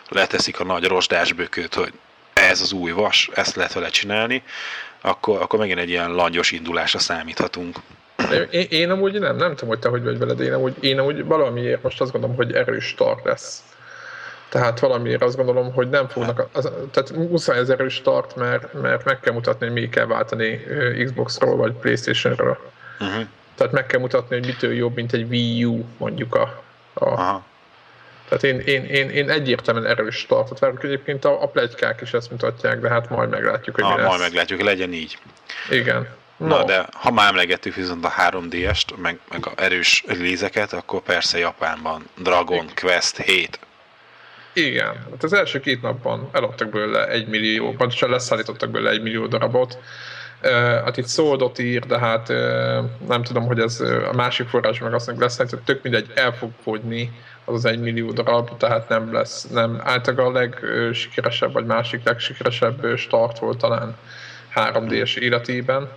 leteszik 0.10 0.60
a 0.60 0.64
nagy 0.64 0.84
rozsdás 0.84 1.34
bököt, 1.34 1.74
hogy 1.74 1.94
ez 2.34 2.62
az 2.62 2.72
új 2.72 2.92
vas, 2.92 3.30
ezt 3.34 3.56
lehet 3.56 3.74
vele 3.74 3.90
csinálni, 3.90 4.44
akkor, 5.02 5.42
akkor 5.42 5.60
megint 5.60 5.80
egy 5.80 5.90
ilyen 5.90 6.12
langyos 6.12 6.52
indulásra 6.52 7.00
számíthatunk. 7.00 7.78
Én, 8.52 8.66
én 8.70 8.90
amúgy 8.90 9.20
nem, 9.20 9.36
nem 9.36 9.50
tudom, 9.50 9.70
hogy 9.70 9.80
te 9.80 9.90
hogy 9.90 10.04
vagy 10.04 10.18
veled, 10.18 10.40
én 10.40 10.54
amúgy, 10.54 10.76
én 10.80 11.00
amúgy 11.00 11.26
valamiért 11.26 11.84
most 11.84 12.02
azt 12.02 12.12
gondolom, 12.12 12.36
hogy 12.36 12.54
erős 12.54 12.86
start 12.86 13.26
lesz. 13.26 13.64
Tehát 14.50 14.80
valamiért 14.80 15.22
azt 15.22 15.36
gondolom, 15.36 15.74
hogy 15.74 15.90
nem 15.90 16.08
fognak, 16.08 16.48
az, 16.52 16.72
tehát 16.92 17.12
muszáj 17.12 17.58
ez 17.58 17.70
erős 17.70 17.94
start, 17.94 18.36
mert, 18.36 18.74
mert 18.74 19.04
meg 19.06 19.20
kell 19.20 19.34
mutatni, 19.34 19.66
hogy 19.66 19.76
mi 19.76 19.90
kell 19.90 20.06
váltani 20.06 20.64
Xbox-ról 21.06 21.56
vagy 21.56 21.74
Playstation-ről. 21.74 22.58
Uh-huh. 23.00 23.24
Tehát 23.56 23.74
meg 23.74 23.86
kell 23.86 24.00
mutatni, 24.00 24.38
hogy 24.38 24.46
mitől 24.46 24.74
jobb, 24.74 24.96
mint 24.96 25.14
egy 25.14 25.28
Wii 25.30 25.66
U, 25.66 25.86
mondjuk 25.98 26.36
a... 26.36 26.64
a 26.94 27.06
Aha. 27.06 27.46
Tehát 28.30 28.44
én, 28.44 28.60
én, 28.60 28.86
én, 28.86 29.10
én 29.10 29.30
egyértelműen 29.30 29.86
erős 29.86 30.16
startot 30.16 30.60
várok. 30.60 30.84
Egyébként 30.84 31.26
a, 31.26 31.44
a 31.44 31.48
plegykák 31.48 32.02
is 32.02 32.14
ezt 32.14 32.32
mutatják, 32.32 32.80
de 32.80 32.90
hát 32.90 33.10
majd 33.10 33.30
meglátjuk, 33.30 33.76
hogy 33.76 33.84
ha, 33.84 33.96
mi 33.96 34.02
lesz. 34.02 34.10
Majd 34.10 34.22
meglátjuk, 34.22 34.62
legyen 34.62 34.94
így. 34.94 35.18
Igen. 35.70 36.08
Na, 36.38 36.64
de 36.64 36.86
ha 36.94 37.12
már 37.12 37.28
emlegettük 37.28 37.76
viszont 37.76 38.06
a 38.06 38.14
3DS-t, 38.30 38.96
meg, 39.02 39.20
meg 39.30 39.46
a 39.46 39.52
erős 39.56 40.04
lézeket, 40.08 40.74
akkor 40.74 41.02
persze 41.02 41.38
Japánban 41.38 42.10
Dragon 42.18 42.64
Igen. 42.64 42.76
Quest 42.76 43.18
7. 43.18 43.60
Igen, 44.54 45.06
hát 45.12 45.24
az 45.24 45.34
első 45.34 45.60
két 45.60 45.82
napban 45.82 46.30
eladtak 46.32 46.70
belőle 46.70 47.08
egy 47.08 47.28
millió, 47.28 47.76
vagy 47.78 47.98
leszállítottak 48.08 48.70
belőle 48.70 48.92
egy 48.92 49.02
millió 49.02 49.28
darabot. 49.28 49.78
Uh, 50.44 50.52
hát 50.84 50.98
itt 50.98 51.08
szóldot 51.08 51.60
ír, 51.60 51.86
de 51.86 52.00
hát 52.00 52.30
uh, 52.30 52.36
nem 53.08 53.24
tudom, 53.24 53.46
hogy 53.46 53.60
ez 53.60 53.80
a 54.12 54.14
másik 54.14 54.48
forrás 54.48 54.80
meg 54.80 54.94
azt 54.94 55.08
mondja, 55.08 55.26
lesz, 55.26 55.38
hogy 55.38 55.60
tök 55.66 55.84
mindegy, 55.84 56.12
el 56.16 56.34
fog 56.34 56.52
fogyni 56.64 57.12
az 57.46 57.54
az 57.54 57.66
egy 57.66 57.80
millió 57.80 58.12
darab, 58.12 58.58
tehát 58.58 58.90
nem 58.90 59.14
lesz, 59.14 59.48
nem 59.48 59.82
általában 59.84 60.36
a 60.36 60.40
legsikeresebb, 60.40 61.54
vagy 61.54 61.66
másik 61.66 62.04
legsikeresebb 62.04 62.98
start 62.98 63.40
volt 63.40 63.58
talán 63.58 63.96
3D-es 64.56 65.18
életében. 65.18 65.90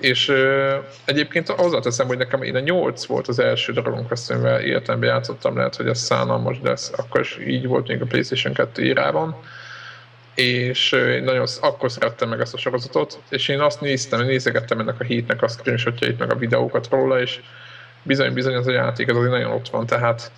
És 0.00 0.28
ö, 0.28 0.76
egyébként 1.04 1.48
hozzáteszem, 1.48 2.06
hogy 2.06 2.18
nekem 2.18 2.42
én 2.42 2.56
a 2.56 2.60
8 2.60 3.04
volt 3.04 3.28
az 3.28 3.38
első 3.38 3.72
Dragon 3.72 4.06
Quest, 4.06 4.30
amivel 4.30 4.60
életemben 4.60 5.08
játszottam, 5.08 5.56
lehet, 5.56 5.76
hogy 5.76 5.86
ez 5.86 5.98
szánalmas, 5.98 6.60
de 6.60 6.70
ez 6.70 6.92
akkor 6.96 7.20
is 7.20 7.38
így 7.46 7.66
volt 7.66 7.88
még 7.88 8.02
a 8.02 8.06
PlayStation 8.06 8.52
2 8.54 8.84
írában. 8.84 9.36
És 10.34 10.92
én 10.92 11.22
nagyon 11.22 11.46
akkor 11.60 11.90
szerettem 11.90 12.28
meg 12.28 12.40
ezt 12.40 12.54
a 12.54 12.58
sorozatot, 12.58 13.18
és 13.28 13.48
én 13.48 13.60
azt 13.60 13.80
néztem, 13.80 14.20
nézegettem 14.20 14.78
ennek 14.78 15.00
a 15.00 15.04
hétnek 15.04 15.42
a 15.42 15.48
screenshotjait, 15.48 16.18
meg 16.18 16.32
a 16.32 16.36
videókat 16.36 16.88
róla, 16.90 17.20
és 17.20 17.40
bizony-bizony 18.02 18.54
az 18.54 18.66
a 18.66 18.72
játék, 18.72 19.08
az 19.08 19.16
azért 19.16 19.32
nagyon 19.32 19.52
ott 19.52 19.68
van, 19.68 19.86
tehát 19.86 20.30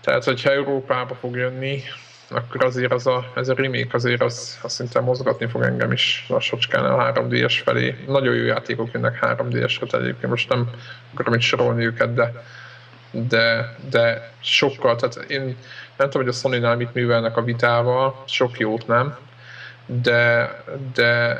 tehát, 0.00 0.24
hogyha 0.24 0.50
Európába 0.50 1.14
fog 1.14 1.36
jönni, 1.36 1.82
akkor 2.30 2.64
azért 2.64 2.92
az 2.92 3.06
a, 3.06 3.32
ez 3.34 3.48
a 3.48 3.54
remake 3.54 3.88
azért 3.90 4.22
az, 4.22 4.58
az 4.62 4.72
szinte 4.72 5.00
mozgatni 5.00 5.46
fog 5.46 5.62
engem 5.62 5.92
is 5.92 6.26
lassacskán 6.28 6.84
a 6.84 7.12
3D-es 7.12 7.60
felé. 7.64 7.96
Nagyon 8.06 8.34
jó 8.34 8.44
játékok 8.44 8.92
jönnek 8.92 9.18
3D-esre, 9.22 9.90
tehát 9.90 10.06
egyébként 10.06 10.30
most 10.30 10.48
nem 10.48 10.70
akarom 11.12 11.34
itt 11.34 11.40
sorolni 11.40 11.84
őket, 11.84 12.14
de, 12.14 12.32
de, 13.10 13.76
de 13.90 14.32
sokkal, 14.40 14.96
tehát 14.96 15.30
én 15.30 15.56
nem 15.96 16.10
tudom, 16.10 16.22
hogy 16.22 16.34
a 16.34 16.36
Sony-nál 16.36 16.76
mit 16.76 16.94
művelnek 16.94 17.36
a 17.36 17.42
vitával, 17.42 18.22
sok 18.26 18.58
jót 18.58 18.86
nem, 18.86 19.16
de, 19.86 20.50
de, 20.94 21.38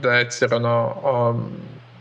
de 0.00 0.10
egyszerűen 0.10 0.64
a, 0.64 0.84
a 1.28 1.36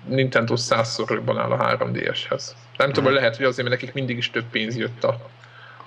Nintendo 0.08 0.56
százszor 0.56 1.12
jobban 1.12 1.38
áll 1.38 1.52
a 1.52 1.78
3DS-hez. 1.78 2.44
Nem 2.78 2.88
tudom, 2.88 3.04
hogy 3.04 3.14
lehet, 3.14 3.36
hogy 3.36 3.46
azért, 3.46 3.68
mert 3.68 3.82
nekik 3.82 3.96
mindig 3.96 4.18
is 4.18 4.30
több 4.30 4.46
pénz 4.52 4.78
jött 4.78 5.04
a, 5.04 5.30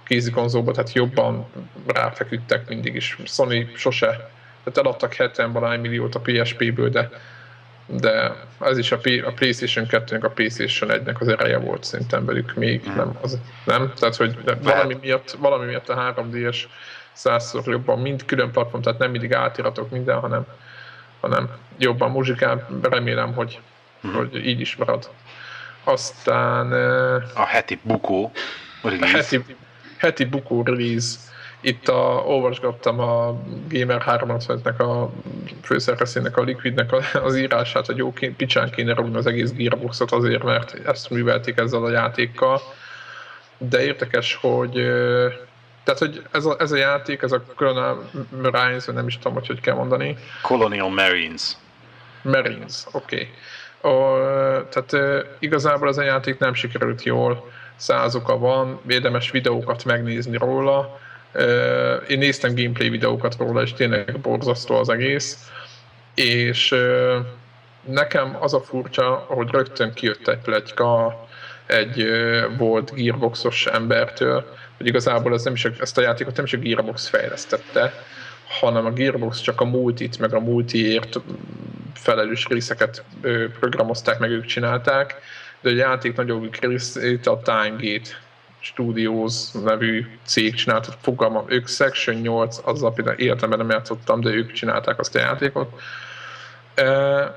kézi 0.05 0.31
konzolba, 0.31 0.73
tehát 0.73 0.93
jobban 0.93 1.47
ráfeküdtek 1.87 2.69
mindig 2.69 2.95
is. 2.95 3.19
Sony 3.25 3.71
sose. 3.77 4.07
Tehát 4.65 4.79
eladtak 4.79 5.15
70 5.15 5.53
valány 5.53 5.81
milliót 5.81 6.15
a 6.15 6.21
PSP-ből, 6.21 6.89
de, 6.89 7.11
de 7.87 8.35
ez 8.61 8.79
is 8.79 8.93
a, 8.93 8.99
P, 8.99 9.07
a 9.27 9.33
PlayStation 9.33 9.87
2-nek, 9.91 10.23
a 10.23 10.29
PlayStation 10.29 10.91
1-nek 10.93 11.19
az 11.19 11.29
ereje 11.29 11.59
volt 11.59 11.85
szerintem 11.85 12.25
velük 12.25 12.55
még, 12.55 12.89
mm. 12.89 12.95
nem, 12.95 13.19
az, 13.21 13.39
nem? 13.65 13.93
Tehát, 13.99 14.17
hogy 14.17 14.39
de 14.45 14.55
valami, 14.55 14.97
miatt, 15.01 15.31
valami 15.31 15.67
miatt 15.67 15.89
a 15.89 16.15
3D-es 16.17 16.57
százszor 17.13 17.63
jobban, 17.67 17.99
mind 17.99 18.25
külön 18.25 18.51
platform, 18.51 18.83
tehát 18.83 18.99
nem 18.99 19.11
mindig 19.11 19.35
átiratok 19.35 19.91
minden, 19.91 20.21
hanem, 20.21 20.47
hanem 21.21 21.51
jobban 21.79 22.11
muzsikál, 22.11 22.69
remélem, 22.83 23.35
hogy, 23.35 23.61
mm. 24.07 24.13
hogy 24.13 24.47
így 24.47 24.61
is 24.61 24.77
marad. 24.77 25.11
Aztán... 25.85 26.73
A 27.35 27.45
heti 27.45 27.79
bukó. 27.83 28.33
A 28.83 29.07
heti, 29.07 29.45
heti 30.05 30.25
bukó 30.25 30.63
release. 30.63 31.17
Itt 31.61 31.89
a, 31.89 32.23
olvasgattam 32.27 33.01
a 33.01 33.41
Gamer 33.69 34.03
365-nek 34.07 34.77
a 34.77 35.11
főszerkeszének, 35.63 36.37
a 36.37 36.43
Liquidnek 36.43 36.91
az 37.25 37.37
írását, 37.37 37.87
hogy 37.87 37.97
jó, 37.97 38.13
picsán 38.37 38.71
kéne 38.71 38.95
rúgni 38.95 39.17
az 39.17 39.27
egész 39.27 39.53
Gearboxot 39.53 40.13
azért, 40.13 40.43
mert 40.43 40.87
ezt 40.87 41.11
művelték 41.11 41.59
ezzel 41.59 41.85
a 41.85 41.91
játékkal. 41.91 42.61
De 43.59 43.85
érdekes, 43.85 44.39
hogy 44.41 44.73
tehát, 45.85 45.99
hogy 45.99 46.23
ez 46.31 46.45
a, 46.45 46.57
ez 46.59 46.73
a 46.73 46.77
játék, 46.77 47.23
ez 47.23 47.33
a 47.33 47.43
Colonial 47.57 48.11
Marines, 48.43 48.85
nem 48.85 49.07
is 49.07 49.17
tudom, 49.17 49.33
hogy 49.33 49.47
hogy 49.47 49.61
kell 49.61 49.75
mondani. 49.75 50.17
Colonial 50.43 50.91
Marines. 50.91 51.53
Marines, 52.23 52.85
oké. 52.93 53.29
Okay. 53.81 54.69
tehát 54.71 54.97
igazából 55.39 55.89
ez 55.89 55.99
a 55.99 56.03
játék 56.03 56.39
nem 56.39 56.55
sikerült 56.55 57.03
jól 57.03 57.53
száz 57.77 58.15
oka 58.15 58.39
van, 58.39 58.81
érdemes 58.89 59.31
videókat 59.31 59.85
megnézni 59.85 60.37
róla. 60.37 61.01
Én 62.09 62.19
néztem 62.19 62.55
gameplay 62.55 62.89
videókat 62.89 63.37
róla, 63.39 63.63
és 63.63 63.73
tényleg 63.73 64.21
borzasztó 64.21 64.75
az 64.75 64.89
egész. 64.89 65.51
És 66.15 66.75
nekem 67.85 68.37
az 68.41 68.55
a 68.55 68.61
furcsa, 68.61 69.25
hogy 69.29 69.51
rögtön 69.51 69.93
kijött 69.93 70.29
egy 70.29 70.39
pletyka 70.39 71.27
egy 71.67 72.07
volt 72.59 72.95
Gearboxos 72.95 73.67
embertől, 73.67 74.55
hogy 74.77 74.87
igazából 74.87 75.35
ez 75.35 75.45
nem 75.45 75.53
is, 75.53 75.65
ezt 75.65 75.99
a 75.99 76.01
játékot 76.01 76.37
nem 76.37 76.45
is 76.45 76.53
a 76.53 76.59
Gearbox 76.59 77.09
fejlesztette, 77.09 77.93
hanem 78.61 78.87
a 78.87 78.91
Gearbox 78.91 79.41
csak 79.41 79.61
a 79.61 79.65
multit, 79.65 80.19
meg 80.19 80.35
a 80.35 80.41
multiért 80.41 81.21
felelős 81.95 82.47
részeket 82.47 83.05
programozták, 83.61 84.19
meg 84.19 84.31
ők 84.31 84.45
csinálták, 84.45 85.21
de 85.65 85.71
a 85.71 85.75
játék 85.75 86.17
nagyobbik 86.17 86.61
részét 86.61 87.27
a 87.27 87.41
Timegate 87.43 88.11
Studios 88.61 89.51
nevű 89.51 90.07
cég 90.27 90.55
csinált, 90.55 90.89
fogalmam, 91.01 91.45
ők 91.49 91.69
Section 91.69 92.17
8, 92.17 92.59
azzal 92.65 92.93
például 92.93 93.19
életemben 93.19 93.59
nem 93.59 93.71
játszottam, 93.71 94.21
de 94.21 94.31
ők 94.31 94.53
csinálták 94.53 94.99
azt 94.99 95.15
a 95.15 95.19
játékot. 95.19 95.81
E, 96.75 96.85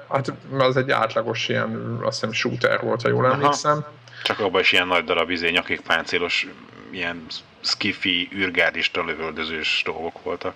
hát 0.09 0.33
az 0.57 0.77
egy 0.77 0.91
átlagos 0.91 1.49
ilyen, 1.49 1.99
azt 2.03 2.19
hiszem 2.19 2.31
shooter 2.31 2.81
volt, 2.81 3.01
ha 3.01 3.09
jól 3.09 3.25
Aha. 3.25 3.33
emlékszem. 3.33 3.85
Csak 4.23 4.39
abban 4.39 4.61
is 4.61 4.71
ilyen 4.71 4.87
nagy 4.87 5.03
darab 5.03 5.29
izé, 5.29 5.49
nyakigpáncélos, 5.49 6.47
ilyen 6.91 7.25
skifi, 7.61 8.29
űrgárdista 8.35 9.03
lövöldözős 9.03 9.81
dolgok 9.85 10.23
voltak 10.23 10.53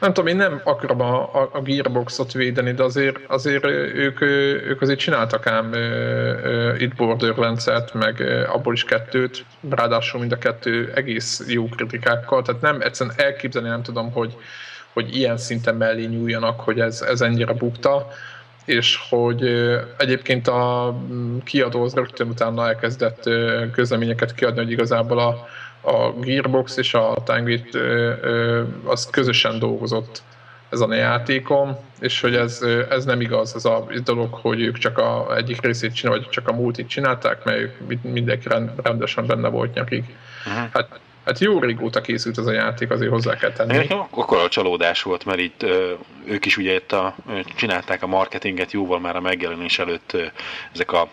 nem 0.00 0.12
tudom, 0.12 0.26
én 0.26 0.36
nem 0.36 0.60
akarom 0.64 1.00
a, 1.00 1.34
a, 1.34 1.48
a 1.52 1.60
Gearboxot 1.60 2.32
védeni, 2.32 2.72
de 2.72 2.82
azért, 2.82 3.18
azért 3.26 3.64
ők, 3.64 4.20
ők 4.20 4.80
azért 4.80 4.98
csináltak 4.98 5.46
ám 5.46 5.70
uh, 5.70 6.80
itt 6.80 6.94
Borderlands-et, 6.94 7.94
meg 7.94 8.16
uh, 8.20 8.54
abból 8.54 8.72
is 8.72 8.84
kettőt, 8.84 9.44
ráadásul 9.70 10.20
mind 10.20 10.32
a 10.32 10.38
kettő 10.38 10.92
egész 10.94 11.42
jó 11.48 11.68
kritikákkal, 11.68 12.42
tehát 12.42 12.60
nem 12.60 12.80
egyszerűen 12.80 13.16
elképzelni 13.18 13.68
nem 13.68 13.82
tudom, 13.82 14.12
hogy, 14.12 14.36
hogy 14.92 15.16
ilyen 15.16 15.36
szinten 15.36 15.74
mellé 15.74 16.04
nyúljanak, 16.04 16.60
hogy 16.60 16.80
ez, 16.80 17.00
ez 17.00 17.20
ennyire 17.20 17.52
bukta, 17.52 18.08
és 18.64 18.98
hogy 19.08 19.42
egyébként 19.96 20.48
a 20.48 20.94
kiadó 21.44 21.82
az 21.82 21.94
rögtön 21.94 22.28
utána 22.28 22.66
elkezdett 22.66 23.30
közleményeket 23.72 24.34
kiadni, 24.34 24.62
hogy 24.62 24.70
igazából 24.70 25.18
a, 25.18 25.48
a 25.80 26.12
Gearbox 26.20 26.76
és 26.76 26.94
a 26.94 27.14
Tanguit 27.24 27.78
az 28.84 29.06
közösen 29.10 29.58
dolgozott 29.58 30.22
ezen 30.70 30.90
a 30.90 30.94
játékon, 30.94 31.76
és 32.00 32.20
hogy 32.20 32.34
ez, 32.34 32.62
ez 32.90 33.04
nem 33.04 33.20
igaz, 33.20 33.54
ez 33.54 33.64
a 33.64 33.86
dolog, 34.04 34.34
hogy 34.34 34.60
ők 34.60 34.78
csak 34.78 34.98
a 34.98 35.36
egyik 35.36 35.60
részét 35.60 35.94
csinálják, 35.94 36.24
vagy 36.24 36.34
csak 36.34 36.48
a 36.48 36.52
multit 36.52 36.88
csinálták, 36.88 37.44
mert 37.44 37.58
ők 37.58 38.02
mindenki 38.02 38.48
rendesen 38.82 39.26
benne 39.26 39.48
volt 39.48 39.74
nyakig. 39.74 40.16
Hát 40.72 41.00
Hát 41.28 41.38
jó 41.38 41.60
régóta 41.60 42.00
készült 42.00 42.38
ez 42.38 42.46
a 42.46 42.52
játék, 42.52 42.90
azért 42.90 43.10
hozzá 43.10 43.36
kell 43.36 43.52
tenni. 43.52 43.86
Akkor 44.10 44.38
a 44.38 44.48
csalódás 44.48 45.02
volt, 45.02 45.24
mert 45.24 45.38
itt 45.38 45.66
ők 46.24 46.46
is 46.46 46.56
ugye 46.56 46.74
itt 46.74 46.92
a, 46.92 47.14
csinálták 47.56 48.02
a 48.02 48.06
marketinget 48.06 48.72
jóval 48.72 49.00
már 49.00 49.16
a 49.16 49.20
megjelenés 49.20 49.78
előtt 49.78 50.16
ezek 50.72 50.92
a, 50.92 51.08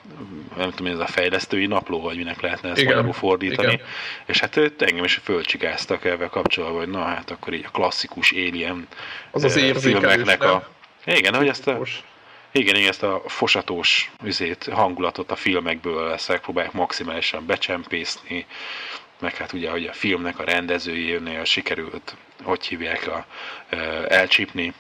nem 0.58 0.72
tudom, 0.72 0.94
ez 0.94 1.00
a 1.00 1.08
fejlesztői 1.08 1.66
napló, 1.66 2.02
vagy 2.02 2.18
minek 2.18 2.42
lehetne 2.42 2.70
ezt 2.70 2.84
magyarul 2.84 3.14
fordítani. 3.14 3.74
Igen. 3.74 3.86
És 4.26 4.40
hát 4.40 4.58
őt 4.58 4.82
engem 4.82 5.04
is 5.04 5.20
fölcsigáztak 5.24 6.06
ebben 6.06 6.30
kapcsolatban, 6.30 6.80
hogy 6.80 6.90
na 6.90 7.04
hát 7.04 7.32
akkor 7.32 7.54
így 7.54 7.66
a 7.68 7.72
klasszikus 7.72 8.32
Alien 8.32 8.88
az 9.32 9.44
az 9.44 9.60
filmeknek 9.80 10.44
a... 10.44 10.68
Igen, 11.06 11.36
hogy 11.36 11.48
ezt 11.48 11.68
a, 11.68 11.82
igen, 12.52 12.76
igen, 12.76 12.90
ezt 12.90 13.04
a 13.04 13.22
fosatós 13.26 14.12
üzét, 14.24 14.70
hangulatot 14.72 15.32
a 15.32 15.36
filmekből 15.36 16.12
ezt 16.12 16.40
próbálják 16.40 16.74
maximálisan 16.74 17.46
becsempészni, 17.46 18.46
meg 19.20 19.36
hát 19.36 19.54
ugye, 19.54 19.70
hogy 19.70 19.86
a 19.86 19.94
filmnek 19.94 20.40
a 20.40 20.44
rendezőjénél 20.44 21.44
sikerült, 21.44 22.16
hogy 22.44 22.66
hívják, 22.66 23.08
a, 23.08 23.26
elcsípni 24.08 24.74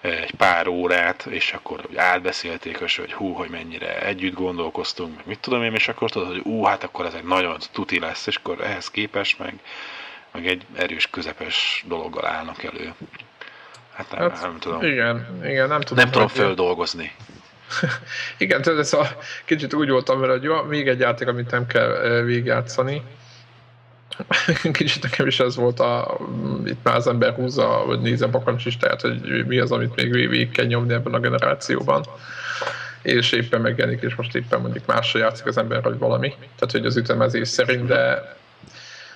egy 0.00 0.34
pár 0.36 0.68
órát, 0.68 1.26
és 1.26 1.52
akkor 1.52 1.88
átbeszélték, 1.96 2.78
hogy 2.78 3.12
hú, 3.12 3.32
hogy 3.32 3.48
mennyire 3.48 4.02
együtt 4.02 4.34
gondolkoztunk, 4.34 5.16
meg 5.16 5.26
mit 5.26 5.38
tudom 5.38 5.62
én, 5.62 5.74
és 5.74 5.88
akkor 5.88 6.10
tudod, 6.10 6.28
hogy 6.28 6.42
ú, 6.44 6.64
hát 6.64 6.84
akkor 6.84 7.06
ez 7.06 7.14
egy 7.14 7.24
nagyon 7.24 7.56
tuti 7.72 7.98
lesz, 7.98 8.26
és 8.26 8.36
akkor 8.36 8.60
ehhez 8.60 8.90
képest 8.90 9.38
meg, 9.38 9.54
meg 10.32 10.46
egy 10.46 10.66
erős, 10.74 11.06
közepes 11.10 11.84
dologgal 11.86 12.26
állnak 12.26 12.62
elő. 12.62 12.94
Hát 13.94 14.10
nem, 14.10 14.30
hát, 14.30 14.40
nem 14.40 14.58
tudom. 14.58 14.82
Igen, 14.82 15.40
igen, 15.44 15.68
nem 15.68 15.80
tudom. 15.80 16.04
Nem 16.04 16.12
tudom 16.12 16.28
földolgozni. 16.28 17.12
igen, 18.38 18.62
tehát 18.62 18.78
ez 18.78 18.92
a, 18.92 19.16
kicsit 19.44 19.74
úgy 19.74 19.88
voltam 19.88 20.20
vele, 20.20 20.32
hogy 20.32 20.42
jó, 20.42 20.62
még 20.62 20.88
egy 20.88 20.98
játék, 20.98 21.28
amit 21.28 21.50
nem 21.50 21.66
kell 21.66 22.22
végigjátszani, 22.24 23.02
Kicsit 24.72 25.02
nekem 25.02 25.26
is 25.26 25.40
ez 25.40 25.56
volt, 25.56 25.80
a, 25.80 26.18
itt 26.64 26.82
már 26.82 26.96
az 26.96 27.06
ember 27.06 27.34
húzza, 27.34 27.82
vagy 27.86 28.00
nézze 28.00 28.26
bakancs 28.26 28.66
is, 28.66 28.76
tehát 28.76 29.00
hogy 29.00 29.44
mi 29.46 29.58
az, 29.58 29.72
amit 29.72 29.94
még 29.96 30.12
végig 30.12 30.50
kell 30.50 30.66
nyomni 30.66 30.92
ebben 30.92 31.14
a 31.14 31.20
generációban. 31.20 32.04
és 33.02 33.32
éppen 33.32 33.60
megjelenik, 33.60 34.02
és 34.02 34.14
most 34.14 34.34
éppen 34.34 34.60
mondjuk 34.60 34.86
másra 34.86 35.18
játszik 35.18 35.46
az 35.46 35.58
ember, 35.58 35.82
vagy 35.82 35.98
valami. 35.98 36.28
Tehát, 36.28 36.70
hogy 36.70 36.86
az 36.86 36.96
ütemezés 36.96 37.48
szerint, 37.48 37.86
de 37.86 38.34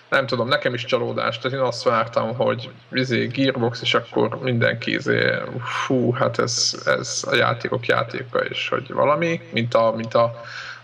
nem 0.09 0.26
tudom, 0.26 0.49
nekem 0.49 0.75
is 0.75 0.85
csalódás. 0.85 1.38
Tehát 1.38 1.59
én 1.59 1.64
azt 1.64 1.83
vártam, 1.83 2.35
hogy 2.37 2.71
izé, 2.93 3.26
Gearbox, 3.26 3.81
és 3.83 3.95
akkor 3.95 4.38
mindenki 4.43 4.93
izé, 4.93 5.33
fú, 5.64 6.12
hát 6.12 6.38
ez, 6.38 6.83
ez 6.85 7.25
a 7.31 7.35
játékok 7.35 7.87
játéka, 7.87 8.38
és 8.38 8.69
hogy 8.69 8.93
valami, 8.93 9.40
mint 9.52 9.75
a, 9.75 9.93
mint 9.97 10.14
a, 10.14 10.25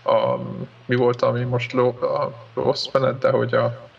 a 0.03 0.39
mi 0.85 0.95
volt, 0.95 1.21
ami 1.21 1.43
most 1.43 1.71
lo, 1.71 1.87
a 1.87 2.33
rossz 2.53 2.85
menet, 2.91 3.19
de 3.19 3.29
hogy 3.29 3.53
a 3.53 3.89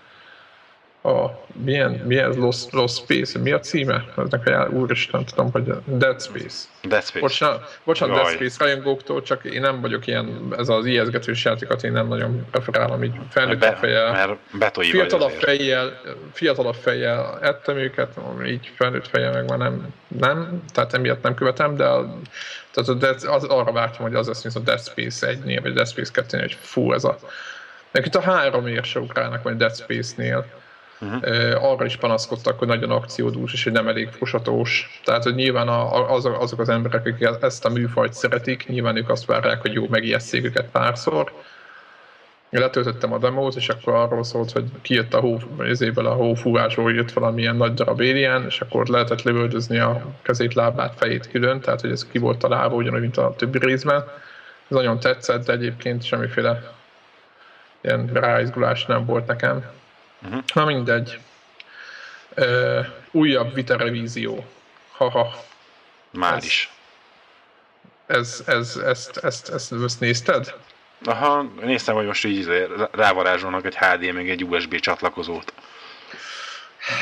a, 1.06 1.44
milyen, 1.64 1.90
milyen 1.90 2.32
Lost, 2.38 2.72
Lost 2.72 2.96
Space, 2.96 3.38
mi 3.38 3.52
a 3.52 3.58
címe? 3.58 4.04
Eznek 4.16 4.46
a 4.46 4.68
úristen, 4.70 5.25
tudom, 5.25 5.52
hogy 5.52 5.72
Dead 5.84 6.22
Space. 6.22 6.64
Dead 6.82 7.02
Space. 7.02 7.20
Bocsánat, 7.20 7.78
bocsánat 7.84 8.16
Dead 8.16 8.28
Space 8.28 8.64
rajongóktól, 8.64 9.22
csak 9.22 9.44
én 9.44 9.60
nem 9.60 9.80
vagyok 9.80 10.06
ilyen, 10.06 10.54
ez 10.58 10.68
az 10.68 10.86
ijeszgetős 10.86 11.44
játékat 11.44 11.82
én 11.82 11.92
nem 11.92 12.08
nagyon 12.08 12.46
preferálom, 12.50 13.02
így 13.02 13.14
felnőtt 13.30 13.58
Be, 13.58 13.75
fejjel. 13.75 14.38
Mert 14.50 14.84
fiatalabb 14.84 15.30
fejjel, 15.30 16.00
fiatalabb 16.32 16.75
fejjel 16.75 17.38
ettem 17.42 17.76
őket, 17.76 18.14
így 18.46 18.72
felnőtt 18.76 19.08
fejjel 19.08 19.32
meg 19.32 19.48
már 19.48 19.58
nem, 19.58 19.94
nem, 20.18 20.62
tehát 20.72 20.94
emiatt 20.94 21.22
nem 21.22 21.34
követem, 21.34 21.76
de 21.76 21.84
a, 21.84 22.18
tehát 22.70 22.88
a 22.88 22.94
Dead, 22.94 23.22
az, 23.25 23.44
arra 23.44 23.72
vártam, 23.72 24.02
hogy 24.02 24.14
az 24.14 24.26
lesz, 24.26 24.42
mint 24.42 24.56
a 24.56 24.60
Dead 24.60 24.80
Space 24.80 25.32
1-nél, 25.32 25.58
vagy 25.62 25.72
Dead 25.72 25.88
Space 25.88 26.10
2-nél, 26.14 26.40
hogy 26.40 26.56
fú, 26.60 26.92
ez 26.92 27.04
a 27.04 27.18
Nekik 27.96 28.16
a 28.16 28.20
három 28.20 28.66
ér 28.66 28.84
se 28.84 29.00
ugrálnak, 29.00 29.42
vagy 29.42 29.56
Dead 29.56 29.76
Space-nél 29.76 30.46
Uh-huh. 31.00 31.64
Arra 31.64 31.84
is 31.84 31.96
panaszkodtak, 31.96 32.58
hogy 32.58 32.68
nagyon 32.68 32.90
akciódús, 32.90 33.52
és 33.52 33.64
hogy 33.64 33.72
nem 33.72 33.88
elég 33.88 34.08
fusatós. 34.08 35.00
Tehát, 35.04 35.22
hogy 35.22 35.34
nyilván 35.34 35.68
azok, 35.68 36.40
azok 36.40 36.60
az 36.60 36.68
emberek, 36.68 37.06
akik 37.06 37.28
ezt 37.40 37.64
a 37.64 37.68
műfajt 37.68 38.12
szeretik, 38.12 38.66
nyilván 38.68 38.96
ők 38.96 39.08
azt 39.08 39.24
várják, 39.24 39.60
hogy 39.60 39.72
jó, 39.72 39.86
megijesszék 39.88 40.44
őket 40.44 40.70
párszor. 40.70 41.32
Én 42.50 42.60
letöltöttem 42.60 43.12
a 43.12 43.18
demót, 43.18 43.54
és 43.56 43.68
akkor 43.68 43.94
arról 43.94 44.24
szólt, 44.24 44.52
hogy 44.52 44.64
kijött 44.82 45.14
a 45.14 45.20
hó, 45.20 45.38
ezéből 45.58 46.06
a 46.06 46.14
hófúvásból 46.14 46.92
jött 46.92 47.12
valamilyen 47.12 47.56
nagy 47.56 47.74
darab 47.74 47.98
alien, 47.98 48.44
és 48.44 48.60
akkor 48.60 48.86
lehetett 48.86 49.22
lövöldözni 49.22 49.78
a 49.78 50.14
kezét, 50.22 50.54
lábát, 50.54 50.94
fejét 50.96 51.30
külön, 51.30 51.60
tehát 51.60 51.80
hogy 51.80 51.90
ez 51.90 52.06
ki 52.06 52.18
volt 52.18 52.38
találva 52.38 52.74
ugyanúgy, 52.74 53.00
mint 53.00 53.16
a 53.16 53.34
többi 53.36 53.58
részben. 53.58 54.04
Ez 54.68 54.76
nagyon 54.76 55.00
tetszett, 55.00 55.44
de 55.44 55.52
egyébként 55.52 56.02
semmiféle 56.02 56.72
ilyen 57.80 58.10
ráizgulás 58.12 58.86
nem 58.86 59.06
volt 59.06 59.26
nekem. 59.26 59.64
Uh-huh. 60.25 60.42
Na 60.54 60.64
mindegy. 60.64 61.18
Uh, 62.37 62.87
újabb 63.11 63.54
vita 63.54 63.76
revízió. 63.76 64.46
Haha. 64.92 65.44
Már 66.11 66.37
ez, 66.37 66.44
is. 66.44 66.70
Ez, 68.06 68.42
ez, 68.46 68.76
ezt, 68.76 69.16
ezt, 69.16 69.49
ezt, 69.49 69.73
ezt 69.73 70.00
nézted? 70.00 70.54
Aha, 71.04 71.42
néztem, 71.61 71.94
hogy 71.94 72.06
most 72.06 72.25
így 72.25 72.68
rávarázsolnak 72.92 73.66
egy 73.66 73.76
HD 73.76 74.12
meg 74.12 74.30
egy 74.30 74.44
USB 74.44 74.75
csatlakozót. 74.75 75.52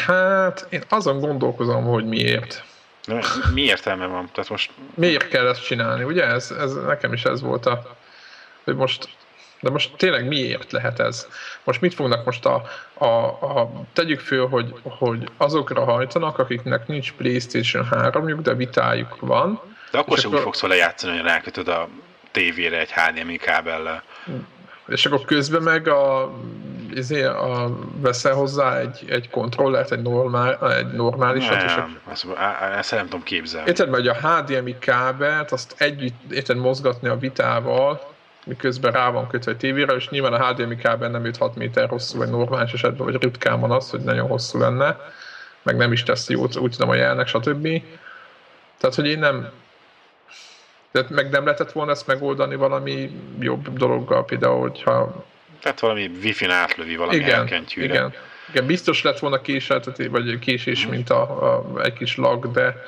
Hát, 0.06 0.66
én 0.70 0.82
azon 0.88 1.20
gondolkozom, 1.20 1.84
hogy 1.84 2.04
miért. 2.04 2.64
De 3.06 3.24
mi 3.52 3.60
értelme 3.60 4.06
van? 4.06 4.30
Tehát 4.32 4.50
most... 4.50 4.70
Miért 4.94 5.28
kell 5.28 5.46
ezt 5.46 5.64
csinálni? 5.64 6.04
Ugye 6.04 6.24
ez, 6.24 6.50
ez 6.50 6.72
nekem 6.72 7.12
is 7.12 7.24
ez 7.24 7.40
volt 7.40 7.66
a... 7.66 7.96
Hogy 8.64 8.76
most 8.76 9.08
de 9.64 9.70
most 9.70 9.96
tényleg 9.96 10.26
miért 10.26 10.72
lehet 10.72 11.00
ez? 11.00 11.28
Most 11.64 11.80
mit 11.80 11.94
fognak 11.94 12.24
most 12.24 12.44
a, 12.44 12.62
a, 12.94 13.04
a 13.04 13.70
tegyük 13.92 14.20
föl, 14.20 14.48
hogy, 14.48 14.74
hogy 14.82 15.28
azokra 15.36 15.84
hajtanak, 15.84 16.38
akiknek 16.38 16.86
nincs 16.86 17.12
PlayStation 17.12 17.88
3-juk, 17.90 18.38
de 18.42 18.54
vitájuk 18.54 19.16
van. 19.20 19.60
De 19.90 19.98
akkor 19.98 20.18
sem 20.18 20.26
akkor... 20.26 20.38
úgy 20.38 20.44
fogsz 20.44 20.60
vele 20.60 20.74
játszani, 20.74 21.12
hogy 21.12 21.26
rákötöd 21.26 21.68
a 21.68 21.88
tévére 22.30 22.78
egy 22.78 22.92
HDMI 22.92 23.36
kábellel. 23.36 24.02
És 24.86 25.06
akkor 25.06 25.24
közben 25.24 25.62
meg 25.62 25.88
a, 25.88 26.32
ezért 26.96 27.34
a, 27.34 27.78
veszel 28.00 28.34
hozzá 28.34 28.78
egy, 28.78 29.04
egy 29.08 29.30
kontrollert, 29.30 29.92
egy, 29.92 30.02
normál, 30.02 30.72
egy 30.76 30.92
normálisat. 30.92 31.56
Nem, 31.56 31.66
és 31.66 31.74
a... 31.74 32.10
ezt, 32.10 32.26
ezt 32.76 32.90
nem 32.90 33.04
tudom 33.04 33.22
képzelni. 33.22 33.68
Érted, 33.68 33.94
hogy 33.94 34.08
a 34.08 34.14
HDMI 34.14 34.78
kábelt, 34.78 35.52
azt 35.52 35.74
együtt 35.78 36.32
érted 36.32 36.56
mozgatni 36.56 37.08
a 37.08 37.16
vitával, 37.16 38.13
miközben 38.44 38.92
rá 38.92 39.10
van 39.10 39.28
kötve 39.28 39.52
a 39.52 39.56
tévére, 39.56 39.92
és 39.92 40.08
nyilván 40.08 40.32
a 40.32 40.46
HDMI 40.46 40.76
kábel 40.76 41.10
nem 41.10 41.30
6 41.38 41.56
méter 41.56 41.88
hosszú, 41.88 42.18
vagy 42.18 42.28
normális 42.28 42.72
esetben, 42.72 43.06
vagy 43.06 43.22
ritkán 43.22 43.60
van 43.60 43.70
az, 43.70 43.90
hogy 43.90 44.00
nagyon 44.00 44.28
hosszú 44.28 44.58
lenne, 44.58 44.96
meg 45.62 45.76
nem 45.76 45.92
is 45.92 46.02
tesz 46.02 46.28
jót, 46.28 46.56
úgy 46.56 46.70
tudom 46.70 46.88
a 46.88 46.94
jelnek, 46.94 47.26
stb. 47.26 47.82
Tehát, 48.78 48.94
hogy 48.94 49.06
én 49.06 49.18
nem, 49.18 49.48
tehát 50.92 51.10
meg 51.10 51.30
nem 51.30 51.44
lehetett 51.44 51.72
volna 51.72 51.90
ezt 51.90 52.06
megoldani 52.06 52.54
valami 52.54 53.10
jobb 53.38 53.78
dologgal, 53.78 54.24
például, 54.24 54.60
hogyha... 54.60 55.24
Tehát 55.60 55.80
valami 55.80 56.10
wifi-n 56.22 56.50
átlövi 56.50 56.96
valami 56.96 57.16
igen, 57.16 57.48
Igen, 57.76 58.14
igen, 58.48 58.66
biztos 58.66 59.02
lett 59.02 59.18
volna 59.18 59.40
késeltetés, 59.40 60.06
vagy 60.10 60.38
késés, 60.38 60.86
mint 60.86 61.10
a, 61.10 61.20
a, 61.22 61.80
egy 61.82 61.92
kis 61.92 62.16
lag, 62.16 62.52
de 62.52 62.84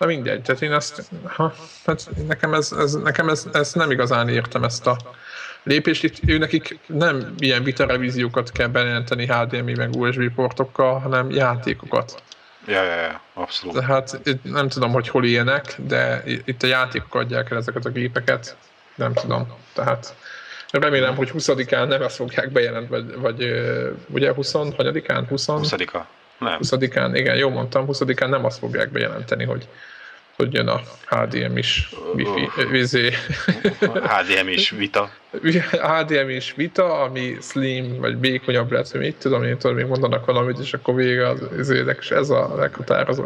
Na 0.00 0.06
mindegy, 0.06 0.42
tehát 0.42 0.62
én 0.62 0.72
ezt, 0.72 1.02
ha, 1.24 1.54
hát 1.86 2.08
nekem, 2.26 2.54
ez, 2.54 2.72
ez, 2.78 2.92
nekem 2.92 3.28
ez, 3.28 3.46
ez 3.52 3.72
nem 3.72 3.90
igazán 3.90 4.28
értem 4.28 4.64
ezt 4.64 4.86
a 4.86 4.96
lépést. 5.62 6.04
Itt 6.04 6.18
ő 6.26 6.38
nekik 6.38 6.78
nem 6.86 7.34
ilyen 7.38 7.62
vita 7.62 7.86
revíziókat 7.86 8.52
kell 8.52 8.66
bejelenteni 8.66 9.26
HDMI 9.26 9.74
meg 9.74 9.96
USB 9.96 10.34
portokkal, 10.34 10.98
hanem 10.98 11.30
játékokat. 11.30 12.22
Ja, 12.66 12.82
ja, 12.82 12.94
ja, 12.94 13.20
abszolút. 13.34 13.78
Tehát 13.78 14.20
nem 14.42 14.68
tudom, 14.68 14.92
hogy 14.92 15.08
hol 15.08 15.24
ilyenek, 15.24 15.74
de 15.76 16.22
itt 16.44 16.62
a 16.62 16.66
játékok 16.66 17.14
adják 17.14 17.50
el 17.50 17.56
ezeket 17.56 17.84
a 17.84 17.90
gépeket. 17.90 18.56
Nem 18.94 19.12
tudom. 19.12 19.54
Tehát 19.72 20.14
remélem, 20.70 21.16
hogy 21.16 21.30
20-án 21.34 21.88
nem 21.88 22.02
ezt 22.02 22.16
fogják 22.16 22.50
bejelenteni, 22.50 23.02
vagy, 23.04 23.20
vagy 23.20 23.52
ugye 24.08 24.32
20 24.32 24.52
hanyadikán? 24.52 25.26
20 25.26 25.46
20-a. 25.48 26.06
Nem. 26.38 26.58
20-án, 26.62 27.10
igen, 27.14 27.36
jó 27.36 27.48
mondtam, 27.48 27.86
20-án 27.88 28.28
nem 28.28 28.44
azt 28.44 28.58
fogják 28.58 28.90
bejelenteni, 28.90 29.44
hogy 29.44 29.68
hogy 30.40 30.54
jön 30.54 30.68
a 30.68 30.80
HDM 31.08 31.56
is 31.56 31.90
wifi, 32.14 32.50
vizé. 32.70 33.12
HDM 33.80 34.48
is 34.48 34.70
vita. 34.70 35.10
HDM 35.72 36.28
is 36.28 36.54
vita, 36.56 37.00
ami 37.00 37.36
slim, 37.40 38.00
vagy 38.00 38.16
békonyabb 38.16 38.72
lesz, 38.72 38.90
hogy 38.90 39.00
mit 39.00 39.16
tudom 39.16 39.42
én, 39.42 39.58
tudom, 39.58 39.76
még 39.76 39.86
mondanak 39.86 40.26
valamit, 40.26 40.58
és 40.58 40.72
akkor 40.72 40.94
vége 40.94 41.28
az 41.28 41.40
izének, 41.58 41.98
és 42.00 42.10
ez 42.10 42.30
a 42.30 42.54
leghatározó. 42.56 43.24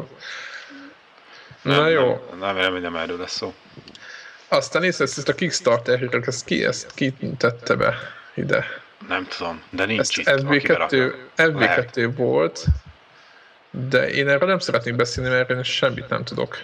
Nem, 1.63 1.77
Na 1.77 1.89
jó. 1.89 2.29
Nem, 2.41 2.57
nem, 2.57 2.73
nem, 2.73 2.81
nem 2.83 2.97
erről 2.97 3.19
lesz 3.19 3.37
szó. 3.37 3.55
Aztán 4.49 4.83
nézd, 4.83 5.01
ezt 5.01 5.29
a 5.29 5.35
Kickstarter-et, 5.35 6.27
ezt 6.27 6.45
ki, 6.45 6.65
ezt 6.65 6.95
ki 6.95 7.15
tette 7.39 7.75
be 7.75 7.95
ide? 8.35 8.65
Nem 9.09 9.27
tudom, 9.37 9.63
de 9.71 9.85
nincs 9.85 10.01
ezt 10.01 10.17
itt. 10.19 10.27
FB2, 10.27 11.13
FB2 11.37 12.11
volt, 12.17 12.65
de 13.71 14.11
én 14.11 14.29
erről 14.29 14.49
nem 14.49 14.59
szeretnék 14.59 14.97
beszélni, 14.97 15.31
mert 15.31 15.51
én 15.51 15.63
semmit 15.63 16.09
nem 16.09 16.25
tudok. 16.25 16.59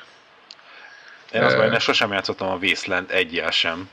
Én 1.32 1.42
az 1.42 1.54
baj, 1.54 1.78
sosem 1.78 2.12
játszottam 2.12 2.48
a 2.48 2.58
Wasteland 2.62 3.10
egyel 3.10 3.50
sem, 3.50 3.88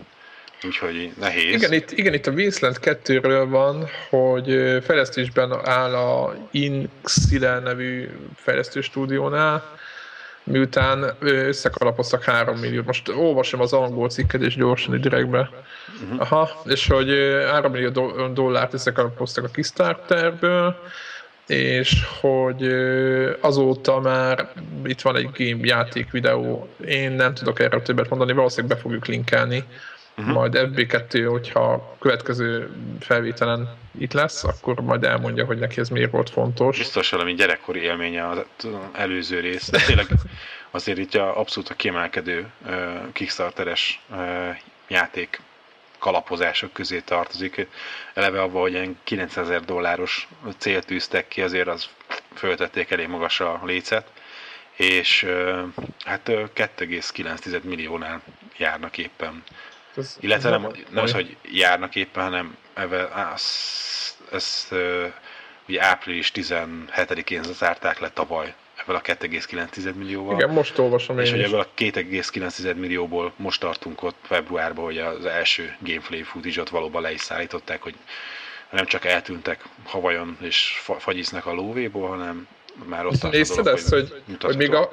úgyhogy 0.63 1.11
nehéz. 1.19 1.53
Igen, 1.53 1.73
itt, 1.73 1.91
igen, 1.91 2.13
itt 2.13 2.27
a 2.27 2.31
Wasteland 2.31 2.77
2-ről 2.81 3.45
van, 3.49 3.89
hogy 4.09 4.45
fejlesztésben 4.83 5.67
áll 5.67 5.95
a 5.95 6.35
Inxile 6.51 7.59
nevű 7.59 8.09
fejlesztő 8.35 8.81
stúdiónál, 8.81 9.77
miután 10.43 11.15
összekalapoztak 11.19 12.23
3 12.23 12.57
millió. 12.57 12.81
Most 12.85 13.09
olvasom 13.09 13.61
az 13.61 13.73
angol 13.73 14.09
cikket, 14.09 14.41
és 14.41 14.55
gyorsan 14.55 15.01
direktbe. 15.01 15.49
Uh-huh. 16.03 16.21
Aha, 16.21 16.61
és 16.65 16.87
hogy 16.87 17.09
3 17.49 17.71
millió 17.71 17.89
dollárt 18.33 18.73
összekalapoztak 18.73 19.43
a 19.43 19.47
Kickstarterből, 19.47 20.75
és 21.47 22.05
hogy 22.21 22.63
azóta 23.41 23.99
már 23.99 24.51
itt 24.83 25.01
van 25.01 25.15
egy 25.15 25.29
game 25.33 25.65
játék 25.65 26.11
videó, 26.11 26.67
én 26.87 27.11
nem 27.11 27.33
tudok 27.33 27.59
erről 27.59 27.81
többet 27.81 28.09
mondani, 28.09 28.33
valószínűleg 28.33 28.75
be 28.75 28.81
fogjuk 28.81 29.05
linkelni, 29.05 29.63
uh-huh. 30.17 30.33
majd 30.33 30.53
FB2, 30.55 31.25
hogyha 31.29 31.59
a 31.59 31.95
következő 31.99 32.69
felvételen 32.99 33.75
itt 33.99 34.13
lesz, 34.13 34.43
akkor 34.43 34.81
majd 34.81 35.03
elmondja, 35.03 35.45
hogy 35.45 35.57
neki 35.57 35.79
ez 35.79 35.89
miért 35.89 36.11
volt 36.11 36.29
fontos. 36.29 36.77
Biztos 36.77 37.09
valami 37.09 37.33
gyerekkori 37.33 37.79
élménye 37.79 38.27
az 38.29 38.45
előző 38.93 39.39
rész. 39.39 39.69
De 39.69 39.79
tényleg 39.85 40.07
azért 40.71 40.97
itt 40.97 41.13
a 41.13 41.39
abszolút 41.39 41.69
a 41.69 41.73
kiemelkedő 41.73 42.47
uh, 42.65 42.73
Kickstarteres 43.13 44.01
uh, 44.09 44.17
játék 44.87 45.39
kalapozások 45.97 46.73
közé 46.73 46.99
tartozik. 46.99 47.67
Eleve 48.13 48.41
abban, 48.41 48.61
hogy 48.61 48.71
ilyen 48.71 48.99
9000 49.03 49.61
dolláros 49.61 50.27
célt 50.57 50.85
tűztek 50.85 51.27
ki, 51.27 51.41
azért 51.41 51.67
az 51.67 51.89
föltették 52.35 52.91
elég 52.91 53.07
magas 53.07 53.39
a 53.39 53.61
lécet, 53.65 54.07
és 54.75 55.27
hát 56.05 56.21
2,9 56.27 57.61
milliónál 57.61 58.21
járnak 58.57 58.97
éppen. 58.97 59.43
Ez, 59.95 60.17
Illetve 60.19 60.49
nem, 60.49 60.61
nem 60.89 61.03
az, 61.03 61.11
hogy 61.11 61.37
járnak 61.51 61.95
éppen, 61.95 62.23
hanem 62.23 62.57
ezt, 63.33 64.15
ezt 64.31 64.75
ugye 65.67 65.83
április 65.83 66.31
17-én 66.35 67.43
zárták 67.43 67.99
le 67.99 68.09
tavaly 68.09 68.53
ebből 68.87 68.95
a 68.95 69.01
2,9 69.01 69.93
millióval. 69.93 70.33
Igen, 70.33 70.49
most 70.49 70.77
olvasom 70.77 71.19
És 71.19 71.27
én 71.27 71.31
hogy 71.31 71.41
is. 71.41 71.47
ebből 71.47 71.59
a 71.59 71.67
2,9 71.77 72.75
millióból 72.75 73.33
most 73.35 73.59
tartunk 73.59 74.03
ott 74.03 74.15
februárban, 74.21 74.85
hogy 74.85 74.97
az 74.97 75.25
első 75.25 75.75
Gamefly 75.79 76.21
footage 76.21 76.63
valóban 76.71 77.01
le 77.01 77.11
is 77.11 77.21
szállították, 77.21 77.81
hogy 77.81 77.95
nem 78.69 78.85
csak 78.85 79.05
eltűntek 79.05 79.63
havajon 79.83 80.37
és 80.41 80.79
fa- 80.81 81.01
fagyisznak 81.01 81.45
a 81.45 81.53
lóvéból, 81.53 82.07
hanem 82.07 82.47
már 82.85 83.05
ott 83.05 83.15
tart 83.19 83.33
Nézted 83.33 83.63
dolog, 83.63 83.79
ezt, 83.79 83.89
hogy, 83.89 84.21
hogy 84.39 84.57
még, 84.57 84.73
a, 84.73 84.89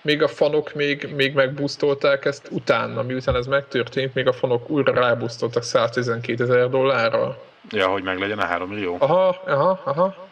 még 0.00 0.22
a 0.22 0.28
fanok 0.28 0.74
még, 0.74 1.14
még 1.14 1.34
megbusztolták 1.34 2.24
ezt 2.24 2.48
utána, 2.50 3.02
miután 3.02 3.36
ez 3.36 3.46
megtörtént, 3.46 4.14
még 4.14 4.26
a 4.26 4.32
fanok 4.32 4.70
újra 4.70 4.92
rábusztoltak 4.92 5.62
112 5.62 6.44
ezer 6.44 6.70
dollárra. 6.70 7.42
Ja, 7.70 7.86
hogy 7.86 8.02
meg 8.02 8.18
legyen 8.18 8.38
a 8.38 8.44
3 8.44 8.68
millió. 8.68 8.96
Aha, 8.98 9.42
aha, 9.46 9.80
aha. 9.84 10.27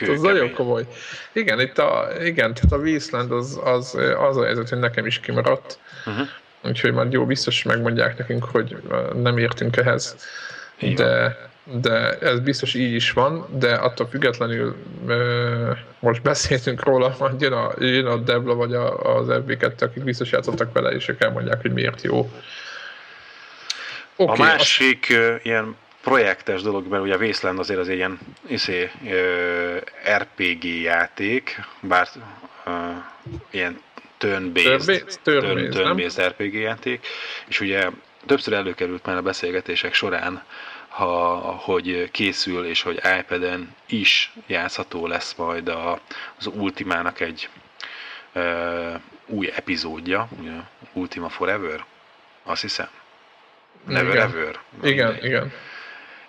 Ez 0.00 0.20
nagyon 0.20 0.52
komoly. 0.52 0.86
Igen, 1.32 1.60
itt 1.60 1.78
a, 1.78 2.08
igen, 2.24 2.54
tehát 2.54 2.72
a 2.72 2.76
Wasteland 2.76 3.32
az, 3.32 3.60
az, 3.64 3.98
az 4.28 4.36
a 4.36 4.44
helyzet, 4.44 4.68
hogy 4.68 4.78
nekem 4.78 5.06
is 5.06 5.20
kimaradt. 5.20 5.78
Uh-huh. 6.06 6.26
Úgyhogy 6.64 6.92
majd 6.92 7.12
jó, 7.12 7.26
biztos 7.26 7.62
megmondják 7.62 8.18
nekünk, 8.18 8.44
hogy 8.44 8.76
nem 9.14 9.38
értünk 9.38 9.76
ehhez. 9.76 10.16
Így 10.80 10.94
De, 10.94 11.36
de 11.80 12.18
ez 12.18 12.40
biztos 12.40 12.74
így 12.74 12.92
is 12.92 13.12
van, 13.12 13.46
de 13.58 13.74
attól 13.74 14.08
függetlenül 14.08 14.76
most 15.98 16.22
beszéltünk 16.22 16.84
róla, 16.84 17.16
majd 17.18 17.40
jön 17.40 17.52
a, 17.52 17.72
jön 17.78 18.06
a 18.06 18.16
Debla 18.16 18.54
vagy 18.54 18.74
a, 18.74 19.16
az 19.16 19.26
FB2, 19.28 19.78
akik 19.78 20.04
biztos 20.04 20.30
játszottak 20.30 20.72
vele, 20.72 20.90
és 20.90 21.08
ők 21.08 21.22
elmondják, 21.22 21.60
hogy 21.60 21.72
miért 21.72 22.02
jó. 22.02 22.30
Okay, 24.16 24.26
a 24.26 24.30
azt- 24.30 24.38
másik 24.38 25.06
ö, 25.10 25.34
ilyen 25.42 25.76
projektes 26.06 26.62
dolog, 26.62 26.86
mert 26.86 27.02
ugye 27.02 27.14
a 27.14 27.18
Wasteland 27.18 27.58
azért 27.58 27.78
az 27.78 27.88
ilyen 27.88 28.18
iszé, 28.46 28.90
ö, 29.08 29.76
RPG 30.16 30.64
játék, 30.64 31.60
bár 31.80 32.08
ö, 32.64 32.70
ilyen 33.50 33.80
turn-based, 34.18 35.18
turn-based 35.22 36.26
RPG 36.28 36.54
játék, 36.54 37.06
és 37.46 37.60
ugye 37.60 37.90
többször 38.26 38.52
előkerült 38.52 39.06
már 39.06 39.16
a 39.16 39.22
beszélgetések 39.22 39.94
során, 39.94 40.42
ha, 40.88 41.36
hogy 41.40 42.10
készül, 42.10 42.66
és 42.66 42.82
hogy 42.82 43.00
iPad-en 43.18 43.74
is 43.86 44.32
játszható 44.46 45.06
lesz 45.06 45.34
majd 45.34 45.68
a, 45.68 46.00
az 46.38 46.46
Ultimának 46.46 47.20
egy 47.20 47.48
ö, 48.32 48.90
új 49.26 49.52
epizódja, 49.56 50.28
ugye, 50.40 50.52
Ultima 50.92 51.28
Forever, 51.28 51.84
azt 52.44 52.62
hiszem. 52.62 52.88
Never 53.86 54.14
Igen. 54.14 54.30
Ever. 54.30 54.58
Igen, 54.82 55.06
Mindegy. 55.06 55.24
igen. 55.24 55.52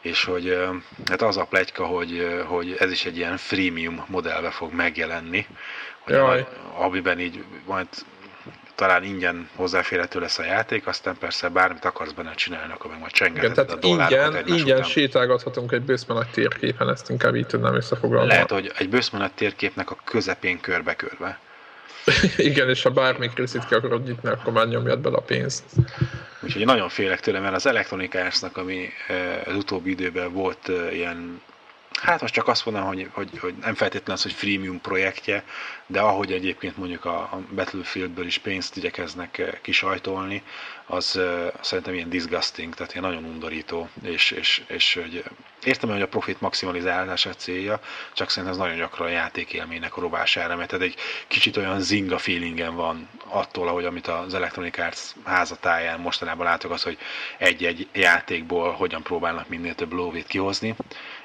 És 0.07 0.23
hogy 0.23 0.57
hát 1.05 1.21
az 1.21 1.37
a 1.37 1.43
pletyka, 1.43 1.85
hogy, 1.85 2.43
hogy 2.45 2.75
ez 2.79 2.91
is 2.91 3.05
egy 3.05 3.17
ilyen 3.17 3.37
freemium 3.37 4.05
modellbe 4.07 4.49
fog 4.49 4.73
megjelenni, 4.73 5.45
hogy 5.99 6.13
Jaj. 6.13 6.25
majd, 6.25 6.45
amiben 6.77 7.19
így 7.19 7.43
majd 7.65 7.87
talán 8.75 9.03
ingyen 9.03 9.49
hozzáférhető 9.55 10.19
lesz 10.19 10.39
a 10.39 10.43
játék, 10.43 10.87
aztán 10.87 11.17
persze 11.19 11.49
bármit 11.49 11.85
akarsz 11.85 12.11
benne 12.11 12.33
csinálni, 12.33 12.73
akkor 12.73 12.91
meg 12.91 12.99
majd 12.99 13.11
Igen, 13.15 13.33
csengetheted 13.33 13.63
a 13.63 13.65
tehát 13.65 13.81
dollárokat 13.81 14.47
ingyen, 14.47 14.57
ingyen 14.57 14.77
után. 14.77 14.89
sétálgathatunk 14.89 15.71
egy 15.71 15.81
bőszme 15.81 16.13
nagy 16.13 16.29
térképen, 16.29 16.89
ezt 16.89 17.09
inkább 17.09 17.35
így 17.35 17.47
tudnám 17.47 17.75
összefoglalni. 17.75 18.27
Lehet, 18.27 18.51
hogy 18.51 18.71
egy 18.77 18.89
bőszmenet 18.89 19.31
térképnek 19.31 19.91
a 19.91 19.97
közepén 20.03 20.59
körbe-körbe. 20.59 21.39
Igen, 22.37 22.69
és 22.69 22.81
ha 22.81 22.89
bármik 22.89 23.37
részét 23.37 23.65
ki 23.65 23.73
akarod 23.73 24.03
nyitni, 24.03 24.29
akkor 24.29 24.53
már 24.53 24.67
nyomjad 24.67 24.99
bele 24.99 25.17
a 25.17 25.21
pénzt. 25.21 25.63
Úgyhogy 26.41 26.65
nagyon 26.65 26.89
félek 26.89 27.19
tőle, 27.19 27.39
mert 27.39 27.55
az 27.55 27.65
Electronic 27.65 28.15
Arts-nak, 28.15 28.57
ami 28.57 28.89
eh, 29.07 29.41
az 29.45 29.55
utóbbi 29.55 29.89
időben 29.89 30.33
volt 30.33 30.69
eh, 30.69 30.95
ilyen, 30.95 31.41
hát 32.01 32.21
most 32.21 32.33
csak 32.33 32.47
azt 32.47 32.65
mondom, 32.65 32.83
hogy, 32.83 33.09
hogy, 33.11 33.29
hogy 33.39 33.55
nem 33.61 33.75
feltétlenül 33.75 34.13
az, 34.13 34.21
hogy 34.21 34.33
freemium 34.33 34.81
projektje, 34.81 35.43
de 35.85 35.99
ahogy 35.99 36.31
egyébként 36.31 36.77
mondjuk 36.77 37.05
a, 37.05 37.17
a 37.19 37.41
Battlefieldből 37.55 38.25
is 38.25 38.37
pénzt 38.37 38.77
igyekeznek 38.77 39.37
eh, 39.37 39.53
kisajtolni, 39.61 40.43
az 40.85 41.17
eh, 41.17 41.47
szerintem 41.61 41.93
ilyen 41.93 42.09
disgusting, 42.09 42.73
tehát 42.73 42.93
ilyen 42.93 43.03
nagyon 43.03 43.23
undorító, 43.23 43.89
és, 44.03 44.31
és, 44.31 44.63
és 44.67 44.93
hogy 44.93 45.23
értem, 45.63 45.89
hogy 45.89 46.01
a 46.01 46.07
profit 46.07 46.41
maximalizálása 46.41 47.33
célja, 47.33 47.79
csak 48.13 48.29
szerintem 48.29 48.59
ez 48.59 48.65
nagyon 48.65 48.77
gyakran 48.77 49.07
a 49.07 49.11
játékélménynek 49.11 49.97
a 49.97 50.01
rovására, 50.01 50.55
mert 50.55 50.73
egy 50.73 50.95
kicsit 51.27 51.57
olyan 51.57 51.81
zinga 51.81 52.17
feelingen 52.17 52.75
van 52.75 53.09
attól, 53.27 53.67
ahogy 53.67 53.85
amit 53.85 54.07
az 54.07 54.33
Electronic 54.33 54.77
Arts 54.77 54.99
házatáján 55.25 55.99
mostanában 55.99 56.45
látok, 56.45 56.71
az, 56.71 56.83
hogy 56.83 56.97
egy-egy 57.37 57.87
játékból 57.93 58.71
hogyan 58.71 59.03
próbálnak 59.03 59.47
minél 59.47 59.75
több 59.75 59.93
lóvét 59.93 60.27
kihozni, 60.27 60.75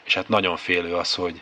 és 0.04 0.14
hát 0.14 0.28
nagyon 0.28 0.56
félő 0.56 0.94
az, 0.94 1.14
hogy, 1.14 1.40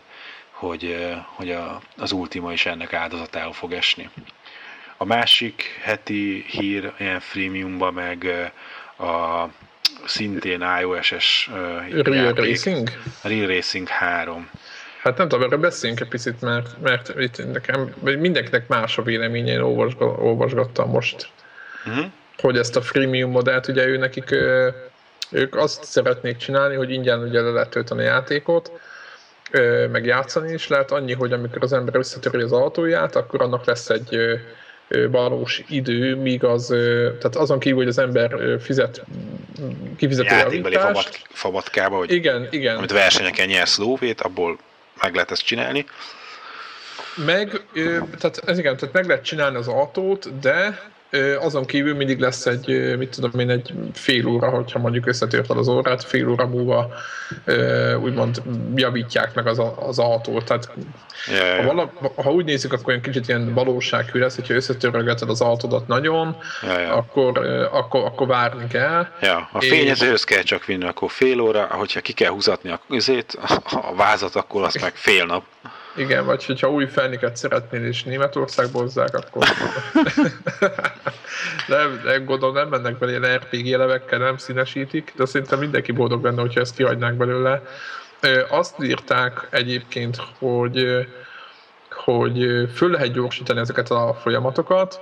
hogy, 0.50 1.06
hogy 1.24 1.50
a, 1.50 1.80
az 1.96 2.12
Ultima 2.12 2.52
is 2.52 2.66
ennek 2.66 2.92
áldozatául 2.92 3.52
fog 3.52 3.72
esni. 3.72 4.10
A 4.96 5.04
másik 5.04 5.78
heti 5.82 6.44
hír 6.48 6.92
ilyen 6.98 7.20
freemiumban 7.20 7.94
meg 7.94 8.50
a 8.98 9.44
szintén 10.06 10.64
iOS-es 10.80 11.50
Real 11.90 12.14
játék, 12.14 12.44
Racing? 12.44 12.90
Real 13.22 13.46
Racing 13.46 13.88
3. 13.88 14.50
Hát 15.02 15.16
nem 15.16 15.28
tudom, 15.28 15.44
erről 15.44 15.58
beszéljünk 15.58 16.00
egy 16.00 16.08
picit, 16.08 16.40
mert, 16.40 16.80
mert 16.80 17.12
itt 17.18 17.52
nekem, 17.52 17.94
mindenkinek 18.02 18.68
más 18.68 18.98
a 18.98 19.02
véleménye, 19.02 19.52
én 19.52 19.60
olvasga, 19.60 20.04
olvasgattam 20.04 20.90
most, 20.90 21.30
Uh-huh. 21.86 22.04
hogy 22.38 22.58
ezt 22.58 22.76
a 22.76 22.82
freemium 22.82 23.30
modellt, 23.30 23.68
ugye 23.68 23.86
ő 23.86 23.96
nekik, 23.96 24.34
ők 25.30 25.56
azt 25.56 25.84
szeretnék 25.84 26.36
csinálni, 26.36 26.74
hogy 26.74 26.90
ingyen 26.90 27.22
ugye 27.22 27.40
le 27.40 27.50
lehet 27.50 27.70
tölteni 27.70 28.00
a 28.00 28.04
játékot, 28.04 28.72
meg 29.90 30.04
játszani 30.04 30.52
is 30.52 30.68
lehet, 30.68 30.90
annyi, 30.90 31.12
hogy 31.12 31.32
amikor 31.32 31.62
az 31.62 31.72
ember 31.72 31.96
összetöri 31.96 32.42
az 32.42 32.52
autóját, 32.52 33.16
akkor 33.16 33.42
annak 33.42 33.64
lesz 33.64 33.88
egy 33.88 34.18
valós 35.10 35.62
idő, 35.68 36.16
míg 36.16 36.44
az, 36.44 36.66
tehát 37.18 37.36
azon 37.36 37.58
kívül, 37.58 37.78
hogy 37.78 37.88
az 37.88 37.98
ember 37.98 38.58
fizet, 38.60 39.04
kifizeti 39.96 40.34
a 40.34 40.36
Játékbeli 40.36 40.74
javítást, 40.74 41.08
fabat, 41.08 41.26
fabatkába, 41.32 41.96
hogy 41.96 42.12
igen, 42.12 42.48
igen, 42.50 42.76
amit 42.76 42.92
versenyeken 42.92 43.46
nyersz 43.46 43.78
lóvét, 43.78 44.20
abból 44.20 44.58
meg 45.02 45.14
lehet 45.14 45.30
ezt 45.30 45.44
csinálni. 45.44 45.86
Meg, 47.14 47.64
tehát 48.18 48.42
ez 48.46 48.58
igen, 48.58 48.76
tehát 48.76 48.94
meg 48.94 49.06
lehet 49.06 49.24
csinálni 49.24 49.56
az 49.56 49.68
autót, 49.68 50.38
de 50.40 50.90
azon 51.40 51.64
kívül 51.64 51.94
mindig 51.94 52.18
lesz 52.18 52.46
egy, 52.46 52.96
mit 52.98 53.08
tudom 53.10 53.40
én, 53.40 53.50
egy 53.50 53.72
fél 53.92 54.26
óra, 54.26 54.48
hogyha 54.50 54.78
mondjuk 54.78 55.06
összetörted 55.06 55.56
az 55.56 55.68
órát, 55.68 56.04
fél 56.04 56.28
óra 56.28 56.46
múlva 56.46 56.90
úgymond 58.02 58.42
javítják 58.74 59.34
meg 59.34 59.46
az, 59.46 59.58
a- 59.58 59.74
az 59.86 59.98
autót. 59.98 60.44
Tehát 60.44 60.70
ja, 61.38 61.56
ha, 61.56 61.62
vala, 61.62 61.92
ha 62.14 62.32
úgy 62.32 62.44
nézzük, 62.44 62.72
akkor 62.72 62.88
olyan 62.88 63.00
kicsit 63.00 63.28
ilyen 63.28 63.54
valósághű 63.54 64.18
lesz, 64.18 64.34
hogyha 64.34 64.54
összetörögeted 64.54 65.28
az 65.30 65.40
autódat 65.40 65.86
nagyon, 65.86 66.36
Ja, 66.62 66.78
ja. 66.78 66.94
akkor, 66.94 67.38
akkor, 67.72 68.04
akkor 68.04 68.26
várni 68.26 68.66
kell. 68.66 69.06
Ja, 69.20 69.48
a 69.52 69.60
fényezőhöz 69.60 70.24
kell 70.24 70.42
csak 70.42 70.64
vinni, 70.64 70.84
akkor 70.86 71.10
fél 71.10 71.40
óra, 71.40 71.66
hogyha 71.70 72.00
ki 72.00 72.12
kell 72.12 72.30
húzatni 72.30 72.70
a 72.70 72.80
közét, 72.88 73.38
a 73.64 73.94
vázat, 73.94 74.34
akkor 74.36 74.62
azt 74.62 74.80
meg 74.80 74.92
fél 74.94 75.24
nap. 75.26 75.42
Igen, 75.96 76.24
vagy 76.24 76.46
hogyha 76.46 76.70
új 76.70 76.86
felniket 76.86 77.36
szeretnél 77.36 77.84
és 77.84 78.02
Németországból 78.02 78.82
hozzák, 78.82 79.14
akkor... 79.14 79.46
nem, 81.68 82.00
nem 82.04 82.24
gondolom, 82.24 82.54
nem 82.54 82.68
mennek 82.68 82.98
bele 82.98 83.10
ilyen 83.12 83.36
RPG 83.36 83.72
elevekkel, 83.72 84.18
nem 84.18 84.36
színesítik, 84.36 85.12
de 85.16 85.24
szerintem 85.24 85.58
mindenki 85.58 85.92
boldog 85.92 86.20
benne, 86.20 86.40
hogyha 86.40 86.60
ezt 86.60 86.76
kihagynák 86.76 87.14
belőle. 87.14 87.62
Azt 88.48 88.82
írták 88.82 89.46
egyébként, 89.50 90.16
hogy, 90.38 91.06
hogy 91.90 92.68
föl 92.74 92.90
lehet 92.90 93.12
gyorsítani 93.12 93.60
ezeket 93.60 93.90
a 93.90 94.18
folyamatokat, 94.20 95.00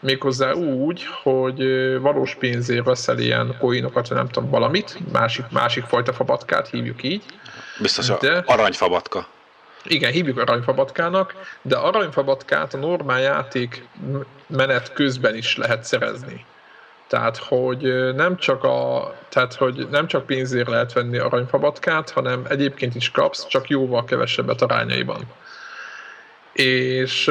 méghozzá 0.00 0.52
úgy, 0.52 1.06
hogy 1.22 1.58
valós 2.00 2.34
pénzért 2.34 2.84
veszel 2.84 3.18
ilyen 3.18 3.56
coinokat, 3.58 4.08
vagy 4.08 4.16
nem 4.16 4.28
tudom, 4.28 4.50
valamit, 4.50 4.98
másik, 5.12 5.44
másik 5.50 5.84
fajta 5.84 6.12
fabatkát, 6.12 6.68
hívjuk 6.68 7.02
így, 7.02 7.22
Biztos 7.80 8.06
De- 8.06 8.42
aranyfabatka. 8.46 9.26
Igen, 9.84 10.12
hívjuk 10.12 10.38
aranyfabatkát, 10.38 11.34
de 11.62 11.76
aranyfabatkát 11.76 12.74
a 12.74 12.78
normál 12.78 13.20
játék 13.20 13.88
menet 14.46 14.92
közben 14.92 15.34
is 15.36 15.56
lehet 15.56 15.84
szerezni. 15.84 16.44
Tehát, 17.06 17.36
hogy 17.36 18.14
nem 18.14 18.36
csak, 18.36 18.64
a, 18.64 19.14
tehát, 19.28 19.54
hogy 19.54 19.86
nem 19.90 20.06
csak 20.06 20.26
pénzért 20.26 20.68
lehet 20.68 20.92
venni 20.92 21.18
aranyfabatkát, 21.18 22.10
hanem 22.10 22.44
egyébként 22.48 22.94
is 22.94 23.10
kapsz, 23.10 23.46
csak 23.46 23.68
jóval 23.68 24.04
kevesebbet 24.04 24.62
arányaiban. 24.62 25.20
És 26.52 27.30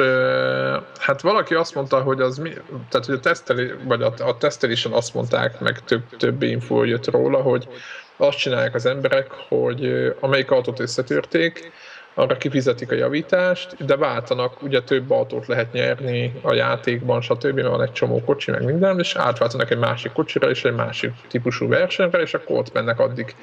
hát 0.98 1.20
valaki 1.20 1.54
azt 1.54 1.74
mondta, 1.74 2.00
hogy 2.00 2.20
az 2.20 2.38
mi, 2.38 2.50
tehát 2.88 3.06
hogy 3.06 3.14
a, 3.14 3.20
teszteli, 3.20 3.72
vagy 3.84 4.02
a, 4.02 4.12
a 4.18 4.36
tesztelésen 4.36 4.92
azt 4.92 5.14
mondták, 5.14 5.60
meg 5.60 5.84
több, 5.84 6.02
több 6.16 6.42
info 6.42 6.84
jött 6.84 7.10
róla, 7.10 7.40
hogy 7.40 7.68
azt 8.16 8.38
csinálják 8.38 8.74
az 8.74 8.86
emberek, 8.86 9.30
hogy 9.48 10.12
amelyik 10.20 10.50
autót 10.50 10.80
összetörték, 10.80 11.72
arra 12.14 12.36
kifizetik 12.36 12.90
a 12.90 12.94
javítást, 12.94 13.84
de 13.84 13.96
váltanak, 13.96 14.62
ugye 14.62 14.82
több 14.82 15.10
autót 15.10 15.46
lehet 15.46 15.72
nyerni 15.72 16.32
a 16.42 16.54
játékban, 16.54 17.20
stb. 17.20 17.54
mert 17.54 17.68
van 17.68 17.82
egy 17.82 17.92
csomó 17.92 18.22
kocsi, 18.24 18.50
meg 18.50 18.64
minden, 18.64 18.98
és 18.98 19.16
átváltanak 19.16 19.70
egy 19.70 19.78
másik 19.78 20.12
kocsira 20.12 20.50
és 20.50 20.64
egy 20.64 20.74
másik 20.74 21.12
típusú 21.28 21.68
versenyre, 21.68 22.20
és 22.20 22.34
akkor 22.34 22.58
ott 22.58 22.72
mennek 22.72 22.98
addig 22.98 23.34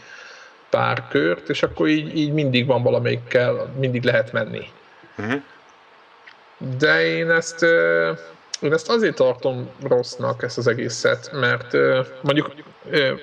pár 0.70 1.08
kört, 1.10 1.50
és 1.50 1.64
akkor 1.64 1.88
így, 1.88 2.18
így 2.18 2.34
mindig 2.34 2.66
van 2.66 2.84
valamelyikkel, 2.84 3.74
mindig 3.80 4.04
lehet 4.04 4.32
menni. 4.32 4.68
Uh-huh. 5.18 5.42
De 6.78 7.06
én 7.06 7.30
ezt, 7.30 7.66
én 8.62 8.74
ezt 8.74 8.90
azért 8.90 9.16
tartom 9.16 9.70
rossznak, 9.88 10.44
ezt 10.44 10.58
az 10.58 10.68
egészet, 10.68 11.32
mert 11.40 11.78
mondjuk 12.22 12.54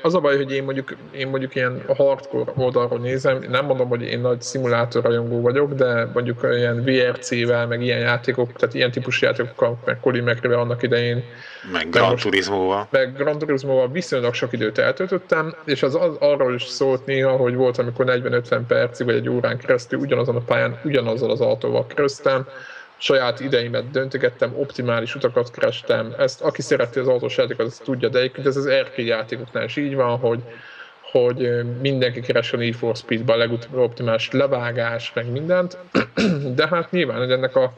az 0.03 0.15
a 0.15 0.21
baj, 0.21 0.37
hogy 0.37 0.53
én 0.53 0.65
mondjuk, 0.65 0.97
én 1.11 1.29
mondjuk 1.29 1.55
ilyen 1.55 1.83
hardcore 1.97 2.53
oldalról 2.57 2.99
nézem, 2.99 3.45
nem 3.49 3.65
mondom, 3.65 3.89
hogy 3.89 4.03
én 4.03 4.21
nagy 4.21 4.43
szimulátor 4.43 5.03
rajongó 5.05 5.41
vagyok, 5.41 5.73
de 5.73 6.09
mondjuk 6.15 6.47
ilyen 6.51 6.85
VRC-vel, 6.85 7.67
meg 7.67 7.83
ilyen 7.83 7.99
játékok, 7.99 8.53
tehát 8.53 8.75
ilyen 8.75 8.91
típusú 8.91 9.27
játékokkal, 9.27 9.79
meg 9.85 10.01
Colin 10.01 10.23
mcrae 10.23 10.59
annak 10.59 10.83
idején. 10.83 11.25
Meg 11.73 11.89
Gran 11.91 12.17
Turismo-val. 12.17 12.87
Meg 12.91 13.13
Gran 13.17 13.39
Turismo-val 13.39 13.91
viszonylag 13.91 14.35
sok 14.35 14.53
időt 14.53 14.79
eltöltöttem, 14.79 15.55
és 15.65 15.83
az, 15.83 15.95
az 15.95 16.17
arról 16.19 16.55
is 16.55 16.63
szólt 16.63 17.07
néha, 17.07 17.37
hogy 17.37 17.55
volt, 17.55 17.79
amikor 17.79 18.05
40-50 18.09 18.61
percig 18.69 19.07
vagy 19.07 19.15
egy 19.15 19.29
órán 19.29 19.59
keresztül 19.59 19.99
ugyanazon 19.99 20.37
a 20.37 20.41
pályán, 20.41 20.81
ugyanazzal 20.85 21.31
az 21.31 21.41
autóval 21.41 21.87
keresztem, 21.87 22.47
saját 22.99 23.41
ideimet 23.41 23.91
döntögettem, 23.91 24.53
optimális 24.57 25.15
utakat 25.15 25.51
kerestem. 25.51 26.15
Ezt, 26.19 26.41
aki 26.41 26.63
szereti 26.63 26.99
az 26.99 27.09
autós 27.09 27.37
játékot, 27.37 27.67
az 27.67 27.81
tudja, 27.85 28.09
de 28.09 28.19
egyébként 28.19 28.47
ez 28.47 28.57
az 28.57 28.69
RP 28.69 28.99
játékoknál 28.99 29.65
is 29.65 29.77
így 29.77 29.95
van, 29.95 30.19
hogy, 30.19 30.43
hogy 31.13 31.65
mindenki 31.81 32.21
keres 32.21 32.53
a 32.53 32.57
Need 32.57 32.75
for 32.75 32.97
Speed-ban 32.97 33.35
a 33.35 33.39
legutóbb 33.39 33.77
optimális 33.77 34.31
levágás, 34.31 35.13
meg 35.15 35.31
mindent, 35.31 35.79
de 36.57 36.69
hát 36.69 36.91
nyilván, 36.91 37.19
hogy 37.19 37.31
ennek 37.31 37.57
a, 37.57 37.73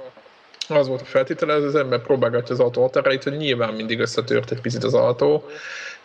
az 0.69 0.89
volt 0.89 1.01
a 1.01 1.05
feltétele, 1.05 1.55
ez 1.55 1.63
az 1.63 1.75
ember 1.75 2.01
próbálgatja 2.01 2.55
az 2.55 2.61
autó 2.61 2.83
határait, 2.83 3.23
hogy 3.23 3.37
nyilván 3.37 3.75
mindig 3.75 4.01
összetört 4.01 4.51
egy 4.51 4.61
picit 4.61 4.85
az 4.85 4.95
autó. 4.95 5.45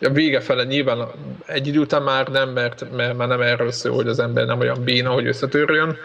A 0.00 0.10
vége 0.10 0.40
fele 0.40 0.64
nyilván 0.64 1.08
egy 1.46 1.66
idő 1.66 1.78
után 1.78 2.02
már 2.02 2.28
nem, 2.28 2.48
mert, 2.48 2.90
mert 2.96 3.16
már 3.16 3.28
nem 3.28 3.40
erről 3.40 3.70
szól, 3.70 3.94
hogy 3.94 4.08
az 4.08 4.18
ember 4.18 4.46
nem 4.46 4.60
olyan 4.60 4.84
béna, 4.84 5.10
hogy 5.10 5.26
összetörjön, 5.26 5.98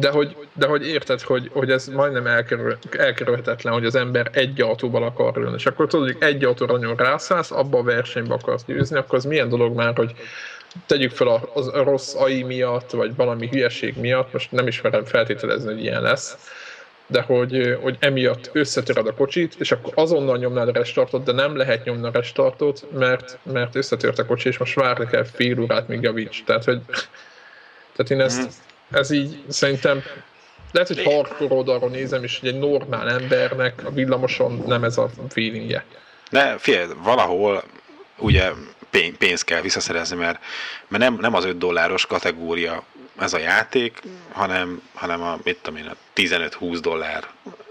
de 0.00 0.10
hogy, 0.10 0.36
de 0.52 0.66
hogy 0.66 0.86
érted, 0.86 1.20
hogy, 1.20 1.50
hogy 1.52 1.70
ez 1.70 1.86
majdnem 1.86 2.26
elkerül, 2.26 2.78
elkerülhetetlen, 2.90 3.72
hogy 3.72 3.84
az 3.84 3.94
ember 3.94 4.30
egy 4.32 4.60
autóval 4.60 5.02
akar 5.02 5.36
ülni, 5.36 5.54
és 5.54 5.66
akkor 5.66 5.86
tudod, 5.86 6.06
hogy 6.06 6.16
egy 6.20 6.44
autóra 6.44 6.72
nagyon 6.72 6.96
rászállsz, 6.96 7.50
abba 7.50 7.78
a 7.78 7.82
versenybe 7.82 8.34
akarsz 8.34 8.64
győzni, 8.64 8.96
akkor 8.96 9.18
az 9.18 9.24
milyen 9.24 9.48
dolog 9.48 9.74
már, 9.74 9.96
hogy 9.96 10.12
tegyük 10.86 11.10
fel 11.10 11.26
a, 11.26 11.50
az 11.54 11.66
a 11.74 11.82
rossz 11.82 12.14
AI 12.14 12.42
miatt, 12.42 12.90
vagy 12.90 13.14
valami 13.16 13.48
hülyeség 13.48 13.96
miatt, 13.96 14.32
most 14.32 14.52
nem 14.52 14.66
ismerem 14.66 15.04
feltételezni, 15.04 15.72
hogy 15.72 15.82
ilyen 15.82 16.02
lesz, 16.02 16.36
de 17.06 17.20
hogy, 17.20 17.78
hogy 17.82 17.96
emiatt 18.00 18.50
összetöröd 18.52 19.06
a 19.06 19.14
kocsit, 19.14 19.54
és 19.58 19.72
akkor 19.72 19.92
azonnal 19.94 20.36
nyomnád 20.36 20.68
a 20.68 20.72
restartot, 20.72 21.24
de 21.24 21.32
nem 21.32 21.56
lehet 21.56 21.84
nyomni 21.84 22.06
a 22.06 22.10
restartot, 22.12 22.86
mert, 22.98 23.38
mert 23.52 23.74
összetört 23.74 24.18
a 24.18 24.26
kocsi, 24.26 24.48
és 24.48 24.58
most 24.58 24.74
várni 24.74 25.06
kell 25.06 25.24
fél 25.24 25.60
órát, 25.60 25.88
míg 25.88 26.02
javíts. 26.02 26.44
Tehát, 26.44 26.64
hogy 26.64 26.80
tehát 27.96 28.10
én 28.10 28.20
ezt, 28.20 28.42
mhm 28.42 28.66
ez 28.90 29.10
így 29.10 29.42
szerintem 29.48 30.02
lehet, 30.72 30.88
hogy 30.88 31.02
hardcore 31.02 31.54
oldalról 31.54 31.90
nézem, 31.90 32.22
és 32.22 32.38
hogy 32.38 32.48
egy 32.48 32.58
normál 32.58 33.10
embernek 33.10 33.82
a 33.84 33.90
villamoson 33.90 34.62
nem 34.66 34.84
ez 34.84 34.98
a 34.98 35.10
feelingje. 35.28 35.84
De 36.30 36.58
figyelj, 36.58 36.86
valahol 37.02 37.64
ugye 38.18 38.50
pénzt 39.18 39.44
kell 39.44 39.60
visszaszerezni, 39.60 40.16
mert, 40.16 40.38
mert 40.88 41.02
nem, 41.02 41.18
nem 41.20 41.34
az 41.34 41.44
5 41.44 41.58
dolláros 41.58 42.06
kategória 42.06 42.82
ez 43.18 43.32
a 43.32 43.38
játék, 43.38 44.00
hanem, 44.32 44.82
hanem 44.94 45.22
a, 45.22 45.38
mit 45.42 45.58
tudom 45.62 45.78
én, 45.78 45.86
a 45.86 45.96
15-20 46.14 46.78
dollár. 46.82 47.24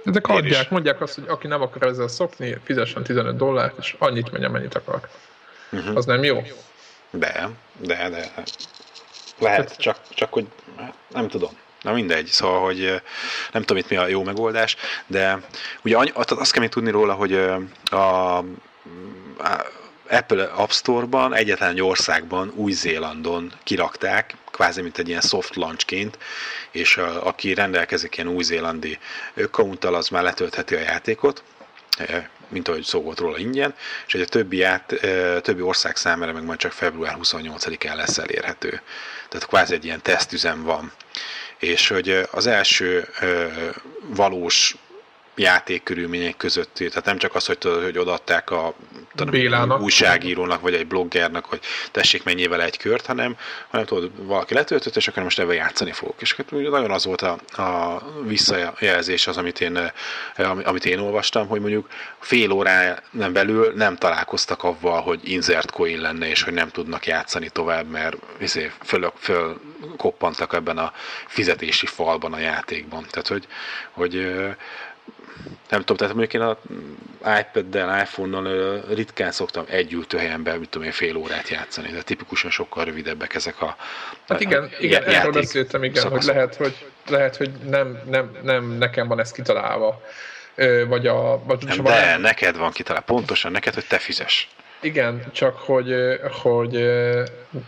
Ezek 0.06 0.28
adják, 0.28 0.62
is. 0.62 0.68
mondják 0.68 1.02
azt, 1.02 1.16
hogy 1.16 1.24
aki 1.28 1.48
nem 1.48 1.62
akar 1.62 1.84
ezzel 1.84 2.08
szokni, 2.08 2.58
fizessen 2.64 3.04
15 3.04 3.38
dollárt, 3.38 3.78
és 3.80 3.96
annyit 3.98 4.32
menjen, 4.32 4.52
mennyit 4.52 4.76
akar. 4.76 5.00
Uh-huh. 5.72 5.98
Az 5.98 6.06
nem 6.06 6.24
jó? 6.24 6.44
De, 7.10 7.50
de, 7.78 8.10
de. 8.10 8.44
Lehet, 9.40 9.78
csak, 9.78 10.00
csak 10.10 10.34
hogy 10.34 10.48
nem 11.08 11.28
tudom. 11.28 11.58
Na 11.82 11.94
mindegy, 11.94 12.26
szóval, 12.26 12.62
hogy 12.62 13.02
nem 13.52 13.62
tudom 13.62 13.78
itt 13.78 13.90
mi 13.90 13.96
a 13.96 14.08
jó 14.08 14.24
megoldás, 14.24 14.76
de 15.08 15.40
ugye 15.82 15.98
azt 16.14 16.52
kell 16.52 16.62
még 16.62 16.70
tudni 16.70 16.92
róla, 16.92 17.14
hogy 17.14 17.34
a, 17.84 18.44
Apple 20.10 20.44
App 20.44 20.70
Store-ban 20.70 21.34
egyetlen 21.34 21.70
egy 21.70 21.82
országban, 21.82 22.52
Új-Zélandon 22.56 23.52
kirakták, 23.64 24.36
kvázi 24.52 24.82
mint 24.82 24.98
egy 24.98 25.08
ilyen 25.08 25.22
soft 25.22 25.56
launchként, 25.56 26.18
és 26.72 26.98
aki 26.98 27.54
rendelkezik 27.54 28.18
ilyen 28.18 28.30
új-zélandi 28.30 29.00
accounttal, 29.36 29.96
az 29.96 30.10
már 30.10 30.24
letöltheti 30.24 30.76
a 30.76 30.80
játékot, 30.80 31.44
mint 32.50 32.68
ahogy 32.68 32.84
szó 32.84 33.02
volt 33.02 33.20
róla 33.20 33.38
ingyen, 33.38 33.76
és 34.08 34.14
egy 34.14 34.22
a 34.22 34.26
többi, 34.26 34.64
át, 34.64 34.94
többi 35.42 35.62
ország 35.62 35.96
számára 35.96 36.34
meg 36.34 36.44
majd 36.44 36.60
csak 36.60 36.72
február 36.72 37.18
28-án 37.22 37.96
lesz 37.96 38.18
elérhető. 38.18 38.82
Tehát 39.30 39.48
kvázi 39.48 39.74
egy 39.74 39.86
ilyen 39.86 40.02
tesztüzem 40.02 40.64
van. 40.64 40.92
És 41.58 41.88
hogy 41.88 42.28
az 42.32 42.48
első 42.48 43.08
valós 44.02 44.76
játékkörülmények 45.38 46.38
között. 46.38 46.74
Tehát 46.74 47.06
nem 47.06 47.18
csak 47.18 47.36
az, 47.36 47.46
hogy, 47.46 47.58
tudod, 47.58 47.84
hogy 47.84 47.98
odaadták 47.98 48.52
a 48.52 48.74
tudom, 49.16 49.82
újságírónak, 49.82 50.62
vagy 50.62 50.74
egy 50.74 50.88
bloggernek, 50.88 51.46
hogy 51.46 51.60
tessék 51.92 52.24
mennyivel 52.24 52.62
egy 52.62 52.78
kört, 52.78 53.06
hanem, 53.06 53.38
hanem 53.70 53.86
tudod, 53.86 54.26
valaki 54.26 54.54
letöltött, 54.54 54.96
és 54.96 55.08
akkor 55.08 55.24
most 55.24 55.40
ebben 55.40 55.56
játszani 55.56 55.92
fogok. 55.92 56.22
És 56.22 56.32
akkor 56.32 56.60
nagyon 56.60 56.92
az 56.92 57.06
volt 57.06 57.22
a, 57.22 57.62
a 57.62 58.02
visszajelzés 58.24 59.28
az, 59.28 59.38
amit 59.38 59.62
én, 59.62 59.92
amit 60.64 60.86
én 60.86 61.00
olvastam, 61.00 61.48
hogy 61.48 61.60
mondjuk 61.60 61.88
fél 62.20 62.52
órán 62.52 63.02
belül 63.34 63.74
nem 63.76 63.96
találkoztak 63.96 64.64
avval, 64.64 65.02
hogy 65.02 65.20
insert 65.24 65.72
coin 65.72 66.02
lenne, 66.02 66.30
és 66.30 66.42
hogy 66.42 66.54
nem 66.54 66.70
tudnak 66.70 67.06
játszani 67.06 67.50
tovább, 67.50 67.90
mert 67.90 68.16
izé, 68.40 68.72
föl, 68.84 69.14
föl 69.20 69.60
koppantak 69.98 70.54
ebben 70.54 70.78
a 70.78 70.94
fizetési 71.28 71.86
falban 71.86 72.34
a 72.34 72.40
játékban. 72.40 73.06
Tehát, 73.10 73.28
hogy, 73.28 73.48
hogy 73.92 74.38
nem 75.70 75.80
tudom, 75.80 75.98
tehát 75.98 76.14
mondjuk 76.14 76.34
én 76.34 76.42
a 76.42 76.58
iPad-del, 77.40 78.02
iPhone-nal 78.02 78.82
ritkán 78.94 79.32
szoktam 79.32 79.66
egy 79.68 79.94
ültőhelyenben, 79.94 80.60
mit 80.60 80.70
tudom 80.70 80.88
én, 80.88 80.94
fél 80.94 81.16
órát 81.16 81.50
játszani, 81.50 81.92
de 81.92 82.02
tipikusan 82.02 82.52
sokkal 82.52 82.86
rövidebbek 82.86 83.36
ezek 83.36 83.62
a 83.62 83.76
Hát 84.28 84.42
igen, 84.42 84.64
a, 84.64 84.68
igen 84.80 85.04
erről 85.04 85.32
beszéltem, 85.32 85.84
igen, 85.84 86.02
szakaszok. 86.02 86.24
hogy 86.26 86.36
lehet, 86.36 86.56
hogy, 86.56 86.86
lehet, 87.08 87.36
hogy 87.36 87.52
nem, 87.52 88.00
nem, 88.06 88.38
nem 88.44 88.66
nekem 88.66 89.08
van 89.08 89.20
ez 89.20 89.32
kitalálva. 89.32 90.02
Vagy 90.88 91.08
a, 91.08 91.44
vagy 91.44 91.64
nem, 91.66 91.84
de 91.84 92.18
neked 92.18 92.58
van 92.58 92.72
kitalálva, 92.72 93.06
pontosan 93.06 93.52
neked, 93.52 93.74
hogy 93.74 93.86
te 93.88 93.98
fizes. 93.98 94.50
Igen, 94.82 95.24
csak 95.32 95.58
hogy, 95.58 95.96
hogy 96.42 96.74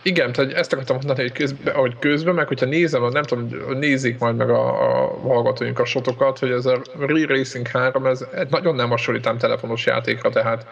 igen, 0.02 0.32
tehát 0.32 0.52
ezt 0.52 0.72
akartam 0.72 0.96
mondani, 0.96 1.20
hogy 1.20 1.32
közben, 1.32 1.74
hogy 1.74 1.98
közben, 1.98 2.34
meg 2.34 2.46
hogyha 2.46 2.66
nézem, 2.66 3.08
nem 3.08 3.22
tudom, 3.22 3.48
nézik 3.78 4.18
majd 4.18 4.36
meg 4.36 4.50
a, 4.50 4.68
a 4.68 5.18
hallgatóink 5.20 5.78
a 5.78 5.84
sotokat, 5.84 6.38
hogy 6.38 6.50
ez 6.50 6.66
a 6.66 6.82
Re-Racing 6.98 7.66
3, 7.66 8.06
ez 8.06 8.24
nagyon 8.50 8.74
nem 8.74 8.88
hasonlítám 8.88 9.38
telefonos 9.38 9.86
játékra, 9.86 10.30
tehát 10.30 10.66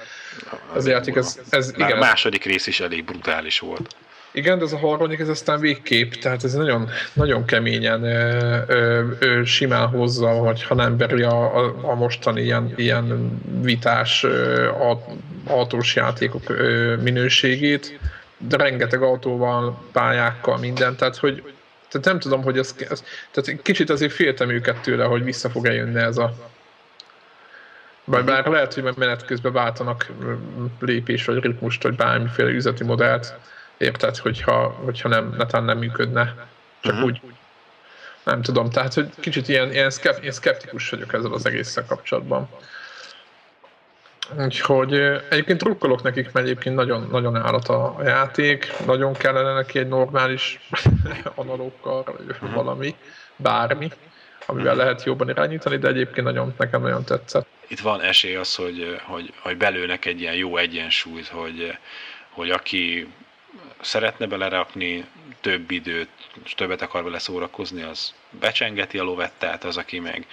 ez 0.76 0.86
a 0.86 0.90
játék, 0.90 1.16
ez, 1.16 1.40
ez 1.50 1.72
igen. 1.74 1.92
A 1.92 1.98
második 1.98 2.44
rész 2.44 2.66
is 2.66 2.80
elég 2.80 3.04
brutális 3.04 3.58
volt. 3.58 3.96
Igen, 4.32 4.58
de 4.58 4.64
ez 4.64 4.72
a 4.72 4.78
harmadik, 4.78 5.18
ez 5.18 5.28
aztán 5.28 5.60
végkép, 5.60 6.14
tehát 6.14 6.44
ez 6.44 6.54
nagyon, 6.54 6.88
nagyon 7.12 7.44
keményen 7.44 8.02
ö, 8.02 9.02
ö, 9.18 9.44
simán 9.44 9.88
hozza, 9.88 10.32
vagy 10.32 10.62
ha 10.62 10.74
nem 10.74 10.96
beri 10.96 11.22
a, 11.22 11.56
a, 11.56 11.74
a 11.82 11.94
mostani 11.94 12.42
ilyen, 12.42 12.72
ilyen 12.76 13.38
vitás 13.62 14.24
ö, 14.24 14.68
autós 15.44 15.94
játékok 15.94 16.48
ö, 16.50 16.96
minőségét, 16.96 17.98
de 18.38 18.56
rengeteg 18.56 19.02
autóval, 19.02 19.82
pályákkal, 19.92 20.58
minden, 20.58 20.96
tehát 20.96 21.16
hogy 21.16 21.42
tehát 21.88 22.06
nem 22.06 22.18
tudom, 22.18 22.42
hogy 22.42 22.58
ez, 22.58 22.74
ez 22.90 23.04
tehát 23.30 23.62
kicsit 23.62 23.90
azért 23.90 24.12
féltem 24.12 24.50
őket 24.50 24.80
tőle, 24.80 25.04
hogy 25.04 25.24
vissza 25.24 25.50
fog 25.50 25.66
eljönni 25.66 26.00
ez 26.00 26.16
a 26.16 26.34
vagy 28.04 28.24
bár 28.24 28.46
lehet, 28.46 28.74
hogy 28.74 28.94
menet 28.96 29.24
közben 29.24 29.52
váltanak 29.52 30.10
lépés 30.80 31.24
vagy 31.24 31.42
ritmust, 31.42 31.82
vagy 31.82 31.94
bármiféle 31.94 32.50
üzleti 32.50 32.84
modellt, 32.84 33.34
Érted, 33.78 34.16
hogyha, 34.16 34.68
hogyha 34.68 35.08
nem, 35.08 35.34
netán 35.36 35.64
nem 35.64 35.78
működne. 35.78 36.34
Csak 36.80 36.92
uh-huh. 36.92 37.08
úgy, 37.08 37.20
nem 38.28 38.42
tudom, 38.42 38.70
tehát 38.70 38.94
hogy 38.94 39.08
kicsit 39.20 39.48
ilyen, 39.48 39.72
ilyen 39.72 39.90
szkep, 39.90 40.24
én 40.24 40.32
szkeptikus 40.32 40.90
vagyok 40.90 41.12
ezzel 41.12 41.32
az 41.32 41.46
egésszel 41.46 41.84
kapcsolatban. 41.86 42.48
Úgyhogy 44.36 44.94
egyébként 45.30 45.58
drukkolok 45.62 46.02
nekik, 46.02 46.32
mert 46.32 46.46
egyébként 46.46 46.74
nagyon, 46.74 47.08
nagyon 47.10 47.36
állat 47.36 47.68
a, 47.68 47.96
játék, 48.04 48.72
nagyon 48.86 49.12
kellene 49.12 49.52
neki 49.52 49.78
egy 49.78 49.88
normális 49.88 50.68
vagy 51.34 51.60
uh-huh. 52.28 52.54
valami, 52.54 52.94
bármi, 53.36 53.90
amivel 54.46 54.72
uh-huh. 54.72 54.84
lehet 54.84 55.04
jobban 55.04 55.28
irányítani, 55.28 55.76
de 55.76 55.88
egyébként 55.88 56.26
nagyon, 56.26 56.54
nekem 56.58 56.80
nagyon 56.80 57.04
tetszett. 57.04 57.46
Itt 57.68 57.80
van 57.80 58.00
esély 58.00 58.36
az, 58.36 58.54
hogy, 58.54 59.00
hogy, 59.04 59.32
hogy 59.42 59.56
belőnek 59.56 60.04
egy 60.04 60.20
ilyen 60.20 60.34
jó 60.34 60.56
egyensúlyt, 60.56 61.28
hogy, 61.28 61.78
hogy 62.30 62.50
aki 62.50 63.12
szeretne 63.80 64.26
belerakni 64.26 65.04
több 65.40 65.70
időt, 65.70 66.08
és 66.44 66.54
többet 66.54 66.82
akar 66.82 67.02
vele 67.02 67.18
szórakozni, 67.18 67.82
az 67.82 68.14
becsengeti 68.30 68.98
a 68.98 69.02
lovettát, 69.02 69.64
az, 69.64 69.76
aki 69.76 69.98
meg 69.98 70.26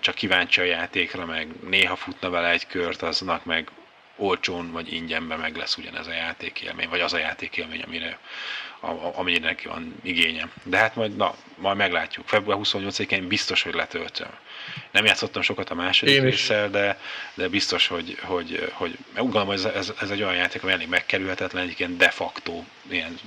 csak 0.00 0.14
kíváncsi 0.14 0.60
a 0.60 0.64
játékra, 0.64 1.24
meg 1.26 1.48
néha 1.68 1.96
futna 1.96 2.30
vele 2.30 2.50
egy 2.50 2.66
kört, 2.66 3.02
aznak 3.02 3.44
meg 3.44 3.70
olcsón 4.18 4.72
vagy 4.72 4.92
ingyenben 4.92 5.38
meg 5.38 5.56
lesz 5.56 5.76
ugyanez 5.76 6.06
a 6.06 6.12
játékélmény, 6.12 6.88
vagy 6.88 7.00
az 7.00 7.12
a 7.12 7.18
játékélmény, 7.18 7.82
amire, 7.82 8.18
amire 9.14 9.38
neki 9.38 9.68
van 9.68 9.94
igénye. 10.02 10.48
De 10.62 10.76
hát 10.76 10.94
majd, 10.94 11.16
na, 11.16 11.34
majd 11.56 11.76
meglátjuk. 11.76 12.28
Február 12.28 12.58
28-én 12.62 13.28
biztos, 13.28 13.62
hogy 13.62 13.74
letöltöm. 13.74 14.30
Nem 14.90 15.04
játszottam 15.04 15.42
sokat 15.42 15.70
a 15.70 15.74
második 15.74 16.20
résszel, 16.20 16.70
de, 16.70 17.00
de 17.34 17.48
biztos, 17.48 17.86
hogy, 17.86 18.18
hogy, 18.22 18.70
hogy 18.72 18.98
hogy 19.14 19.48
ez, 19.50 19.64
ez, 19.64 19.92
ez, 20.00 20.10
egy 20.10 20.22
olyan 20.22 20.34
játék, 20.34 20.62
ami 20.62 20.72
elég 20.72 20.88
megkerülhetetlen, 20.88 21.68
egy 21.68 21.74
ilyen 21.78 21.96
de 21.96 22.10
facto, 22.10 22.64
ilyen 22.90 23.18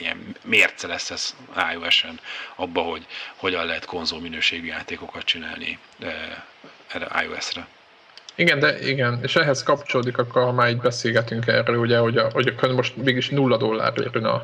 ilyen 0.00 0.36
mérce 0.44 0.86
lesz 0.86 1.10
ez 1.10 1.36
iOS-en 1.72 2.20
abba, 2.54 2.82
hogy 2.82 3.06
hogyan 3.36 3.64
lehet 3.66 3.84
konzol 3.84 4.20
minőségű 4.20 4.66
játékokat 4.66 5.24
csinálni 5.24 5.78
erre 6.86 7.22
iOS-re. 7.22 7.66
Igen, 8.40 8.58
de 8.58 8.78
igen, 8.78 9.18
és 9.22 9.36
ehhez 9.36 9.62
kapcsolódik, 9.62 10.18
akkor 10.18 10.42
ha 10.42 10.52
már 10.52 10.68
így 10.68 10.80
beszélgetünk 10.80 11.46
erről, 11.46 11.76
ugye, 11.76 11.98
hogy, 11.98 12.16
a, 12.16 12.28
hogy 12.32 12.54
a, 12.60 12.66
most 12.66 12.96
mégis 12.96 13.28
nulla 13.28 13.56
dollár 13.56 13.92
jön 14.12 14.24
a 14.24 14.42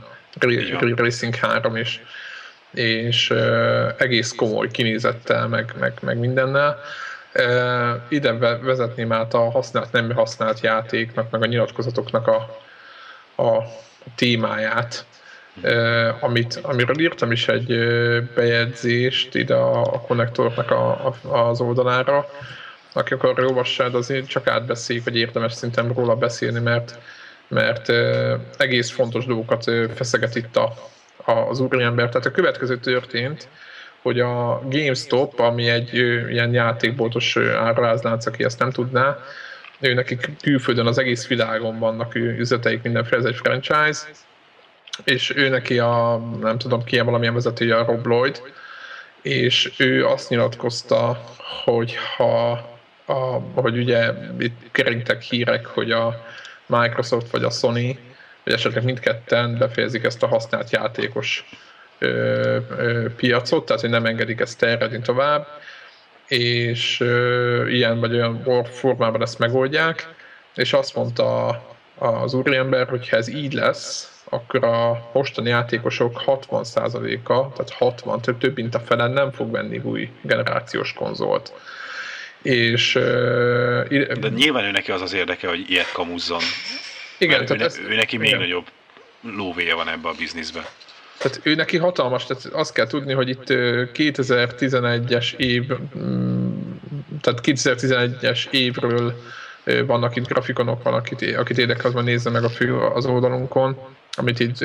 Racing 0.97 1.35
3, 1.35 1.77
és, 1.77 2.01
és 2.71 3.31
uh, 3.31 3.95
egész 3.99 4.35
komoly 4.35 4.71
kinézettel, 4.71 5.49
meg, 5.49 5.75
meg, 5.79 5.93
meg 6.01 6.19
mindennel. 6.19 6.79
Uh, 7.35 8.01
ide 8.09 8.33
vezetném 8.63 9.13
át 9.13 9.35
a 9.35 9.51
használt, 9.51 9.93
nem 9.93 10.15
használt 10.15 10.61
játéknak, 10.61 11.31
meg 11.31 11.43
a 11.43 11.47
nyilatkozatoknak 11.47 12.27
a, 12.27 12.59
a 13.43 13.63
témáját, 14.17 15.05
uh, 15.63 16.09
amit, 16.21 16.59
amiről 16.63 17.01
írtam 17.01 17.33
is 17.33 17.49
egy 17.49 17.77
bejegyzést 18.35 19.35
ide 19.35 19.55
a, 19.55 19.81
a 19.81 20.01
konnektoroknak 20.01 20.71
a, 20.71 21.07
a, 21.23 21.37
az 21.37 21.61
oldalára, 21.61 22.27
aki 22.97 23.15
akar 23.15 23.45
olvassád, 23.45 23.95
azért 23.95 24.29
csak 24.29 24.47
átbeszéljük, 24.47 25.05
hogy 25.05 25.17
érdemes 25.17 25.53
szinten 25.53 25.93
róla 25.93 26.17
beszélni, 26.17 26.61
mert, 26.61 26.99
mert 27.49 27.93
egész 28.57 28.91
fontos 28.91 29.27
dolgokat 29.27 29.71
feszeget 29.95 30.35
itt 30.35 30.57
a, 30.57 30.75
az 31.25 31.61
úriember. 31.61 32.09
Tehát 32.09 32.27
a 32.27 32.31
következő 32.31 32.79
történt, 32.79 33.49
hogy 34.03 34.21
a 34.21 34.63
GameStop, 34.71 35.41
ami 35.41 35.69
egy 35.69 35.95
ilyen 36.31 36.53
játékboltos 36.53 37.37
árulázlánc, 37.37 38.27
aki 38.27 38.45
ezt 38.45 38.59
nem 38.59 38.71
tudná, 38.71 39.19
ő 39.81 39.95
nekik 39.95 40.31
külföldön 40.43 40.87
az 40.87 40.99
egész 40.99 41.27
világon 41.27 41.79
vannak 41.79 42.15
üzleteik, 42.15 42.83
mindenféle, 42.83 43.21
ez 43.21 43.27
egy 43.27 43.37
franchise, 43.37 44.01
és 45.05 45.37
ő 45.37 45.49
neki 45.49 45.79
a, 45.79 46.21
nem 46.41 46.59
tudom 46.59 46.85
ki, 46.85 47.01
valamilyen 47.01 47.35
vezetője 47.35 47.77
a 47.77 47.85
Rob 47.85 48.07
Lloyd, 48.07 48.43
és 49.23 49.73
ő 49.79 50.07
azt 50.07 50.29
nyilatkozta, 50.29 51.25
hogy 51.65 51.97
ha 52.17 52.75
a, 53.07 53.39
hogy 53.61 53.79
ugye 53.79 54.13
itt 54.39 54.71
keringtek 54.73 55.23
hírek, 55.23 55.67
hogy 55.67 55.91
a 55.91 56.25
Microsoft 56.67 57.31
vagy 57.31 57.45
a 57.45 57.51
Sony, 57.51 57.99
vagy 58.45 58.53
esetleg 58.55 58.85
mindketten 58.85 59.59
befejezik 59.59 60.05
ezt 60.05 60.23
a 60.23 60.27
használt 60.27 60.71
játékos 60.71 61.49
ö, 61.99 62.09
ö, 62.79 63.15
piacot, 63.17 63.67
tehát 63.67 63.83
hogy 63.83 63.91
nem 63.91 64.07
engedik 64.07 64.41
ezt 64.41 64.59
terjedni 64.59 65.01
tovább, 65.01 65.47
és 66.27 67.01
ö, 67.01 67.67
ilyen 67.69 68.01
vagy 68.01 68.13
olyan 68.13 68.65
formában 68.65 69.23
ezt 69.23 69.39
megoldják, 69.39 70.09
és 70.55 70.73
azt 70.73 70.95
mondta 70.95 71.49
az 71.99 72.35
úriember, 72.35 72.89
hogy 72.89 73.09
ha 73.09 73.17
ez 73.17 73.29
így 73.29 73.53
lesz, 73.53 74.17
akkor 74.29 74.65
a 74.65 75.11
mostani 75.13 75.49
játékosok 75.49 76.23
60%-a, 76.27 77.53
tehát 77.53 77.71
60, 77.71 78.21
több, 78.21 78.39
több 78.39 78.55
mint 78.55 78.75
a 78.75 78.81
fele 78.81 79.07
nem 79.07 79.31
fog 79.33 79.51
venni 79.51 79.79
új 79.79 80.11
generációs 80.23 80.93
konzolt. 80.93 81.53
És, 82.47 82.95
uh, 82.95 83.03
De 84.21 84.29
nyilván 84.29 84.65
ő 84.65 84.71
neki 84.71 84.91
az 84.91 85.03
az 85.03 85.13
érdeke, 85.13 85.49
hogy 85.49 85.71
ilyet 85.71 85.93
kamuzzon. 85.93 86.41
Igen, 87.19 87.47
tehát 87.47 87.63
ő, 87.63 87.65
ez, 87.65 87.79
ő 87.89 87.95
neki 87.95 88.17
még 88.17 88.29
igen. 88.29 88.41
nagyobb 88.41 88.67
lóvéje 89.21 89.75
van 89.75 89.89
ebbe 89.89 90.09
a 90.09 90.15
bizniszbe. 90.19 90.69
Tehát 91.19 91.41
ő 91.43 91.55
neki 91.55 91.77
hatalmas, 91.77 92.25
tehát 92.25 92.45
azt 92.45 92.73
kell 92.73 92.87
tudni, 92.87 93.13
hogy 93.13 93.29
itt 93.29 93.45
2011-es 93.47 95.37
év, 95.37 95.67
tehát 97.21 97.41
2011-es 97.43 98.51
évről 98.51 99.23
vannak 99.87 100.17
itt 100.17 100.27
grafikonok, 100.27 100.83
van, 100.83 100.95
akit, 100.95 101.37
akit 101.37 101.59
érdekel, 101.59 101.87
az 101.87 101.93
már 101.93 102.05
nézze 102.05 102.31
meg 102.31 102.45
a 102.45 102.49
fő 102.49 102.77
az 102.77 103.07
oldalunkon, 103.07 103.79
amit 104.13 104.41
itt 104.41 104.65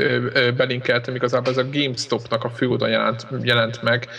belinkeltem, 0.55 1.15
igazából 1.15 1.51
ez 1.51 1.57
a 1.57 1.69
GameStop-nak 1.69 2.43
a 2.43 2.49
főoldal 2.49 2.89
jelent, 2.89 3.27
jelent 3.41 3.81
meg, 3.81 4.09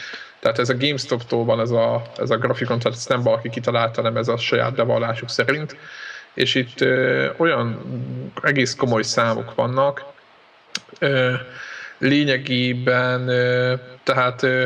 tehát 0.42 0.58
ez 0.58 0.68
a 0.68 0.76
GameStop-tól 0.76 1.44
van 1.44 1.60
ez 1.60 1.70
a, 1.70 2.02
ez 2.16 2.30
a 2.30 2.36
grafikon, 2.36 2.78
tehát 2.78 2.98
ezt 2.98 3.08
nem 3.08 3.22
valaki 3.22 3.50
kitalálta, 3.50 4.00
hanem 4.02 4.16
ez 4.16 4.28
a 4.28 4.36
saját 4.36 4.74
bevallásuk 4.74 5.28
szerint. 5.28 5.76
És 6.34 6.54
itt 6.54 6.80
ö, 6.80 7.28
olyan 7.36 7.80
egész 8.42 8.74
komoly 8.74 9.02
számok 9.02 9.54
vannak, 9.54 10.04
ö, 10.98 11.32
lényegében, 11.98 13.28
ö, 13.28 13.74
tehát 14.02 14.42
ö, 14.42 14.64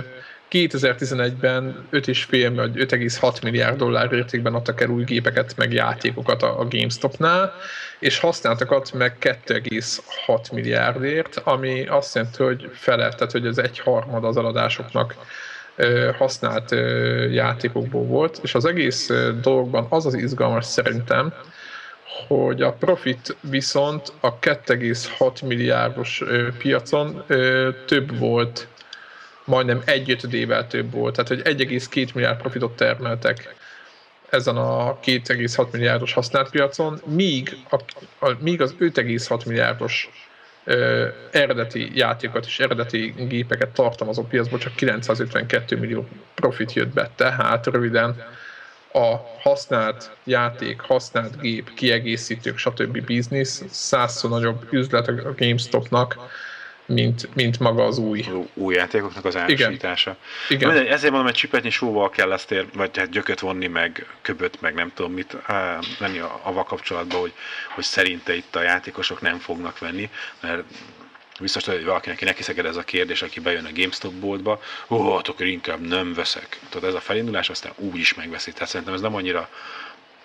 2011-ben 0.50 1.86
5,5 1.92 2.52
vagy 2.54 2.76
5,6 2.76 3.42
milliárd 3.42 3.76
dollár 3.76 4.12
értékben 4.12 4.54
adtak 4.54 4.80
el 4.80 4.88
új 4.88 5.04
gépeket, 5.04 5.56
meg 5.56 5.72
játékokat 5.72 6.42
a, 6.42 6.60
a 6.60 6.68
GameStopnál, 6.68 7.54
és 7.98 8.18
használtakat 8.18 8.92
meg 8.92 9.16
2,6 9.20 10.52
milliárdért, 10.52 11.36
ami 11.36 11.86
azt 11.86 12.14
jelenti, 12.14 12.42
hogy 12.42 12.70
fele, 12.72 13.08
tehát 13.08 13.32
hogy 13.32 13.46
ez 13.46 13.58
egy 13.58 13.78
harmad 13.78 14.24
az 14.24 14.36
eladásoknak 14.36 15.14
használt 16.18 16.70
játékokból 17.32 18.04
volt, 18.04 18.38
és 18.42 18.54
az 18.54 18.64
egész 18.64 19.10
dologban 19.40 19.86
az 19.88 20.06
az 20.06 20.14
izgalmas 20.14 20.64
szerintem, 20.64 21.32
hogy 22.28 22.62
a 22.62 22.72
profit 22.72 23.36
viszont 23.40 24.12
a 24.20 24.38
2,6 24.38 25.46
milliárdos 25.46 26.22
piacon 26.58 27.24
több 27.86 28.18
volt, 28.18 28.68
majdnem 29.44 29.82
egy 29.84 30.10
ötödével 30.10 30.66
több 30.66 30.92
volt, 30.92 31.14
tehát 31.14 31.28
hogy 31.28 31.56
1,2 31.56 32.14
milliárd 32.14 32.40
profitot 32.40 32.76
termeltek 32.76 33.54
ezen 34.30 34.56
a 34.56 34.98
2,6 34.98 35.70
milliárdos 35.72 36.12
használt 36.12 36.50
piacon, 36.50 37.00
míg, 37.04 37.56
a, 37.70 37.76
a, 38.26 38.32
míg 38.40 38.60
az 38.60 38.74
5,6 38.80 39.46
milliárdos 39.46 40.10
ö, 40.66 41.06
eredeti 41.30 41.90
játékokat 41.94 42.46
és 42.46 42.60
eredeti 42.60 43.14
gépeket 43.28 43.70
tartalmazó 43.70 44.22
piacból 44.22 44.58
csak 44.58 44.74
952 44.74 45.76
millió 45.76 46.08
profit 46.34 46.72
jött 46.72 46.92
be. 46.92 47.10
Tehát 47.14 47.66
röviden 47.66 48.24
a 48.92 49.16
használt 49.40 50.10
játék, 50.24 50.80
használt 50.80 51.40
gép, 51.40 51.74
kiegészítők, 51.74 52.58
stb. 52.58 53.04
biznisz 53.04 53.64
százszor 53.70 54.30
nagyobb 54.30 54.66
üzlet 54.70 55.08
a 55.08 55.34
GameStopnak, 55.36 56.16
mint, 56.86 57.34
mint 57.34 57.60
maga 57.60 57.84
az 57.84 57.98
új. 57.98 58.24
Új 58.54 58.74
játékoknak 58.74 59.24
az 59.24 59.36
árusítása. 59.36 60.16
Igen. 60.48 60.70
Igen. 60.70 60.86
Ezért 60.86 61.12
mondom, 61.12 61.24
hogy 61.24 61.34
csipetnyi 61.34 61.70
sóval 61.70 62.10
kell 62.10 62.32
ezt 62.32 62.50
ér, 62.50 62.66
vagy 62.74 62.96
hát 62.96 63.10
gyököt 63.10 63.40
vonni, 63.40 63.66
meg 63.66 64.06
köböt, 64.22 64.60
meg 64.60 64.74
nem 64.74 64.92
tudom 64.94 65.12
mit 65.12 65.36
venni 65.98 66.18
a, 66.18 66.64
kapcsolatban, 66.66 67.20
hogy, 67.20 67.32
hogy 67.74 67.84
szerinte 67.84 68.36
itt 68.36 68.56
a 68.56 68.62
játékosok 68.62 69.20
nem 69.20 69.38
fognak 69.38 69.78
venni, 69.78 70.10
mert 70.40 70.62
biztos, 71.40 71.64
hogy 71.64 71.84
valakinek 71.84 72.24
neki 72.24 72.42
szeged 72.42 72.66
ez 72.66 72.76
a 72.76 72.82
kérdés, 72.82 73.22
aki 73.22 73.40
bejön 73.40 73.64
a 73.64 73.72
GameStop 73.74 74.12
boltba, 74.12 74.60
ó, 74.88 74.96
oh, 74.96 75.14
akkor 75.14 75.46
inkább 75.46 75.80
nem 75.80 76.14
veszek. 76.14 76.58
Tehát 76.68 76.88
ez 76.88 76.94
a 76.94 77.00
felindulás 77.00 77.50
aztán 77.50 77.72
úgy 77.76 77.98
is 77.98 78.14
megveszi. 78.14 78.52
Tehát 78.52 78.68
szerintem 78.68 78.94
ez 78.94 79.00
nem 79.00 79.14
annyira 79.14 79.48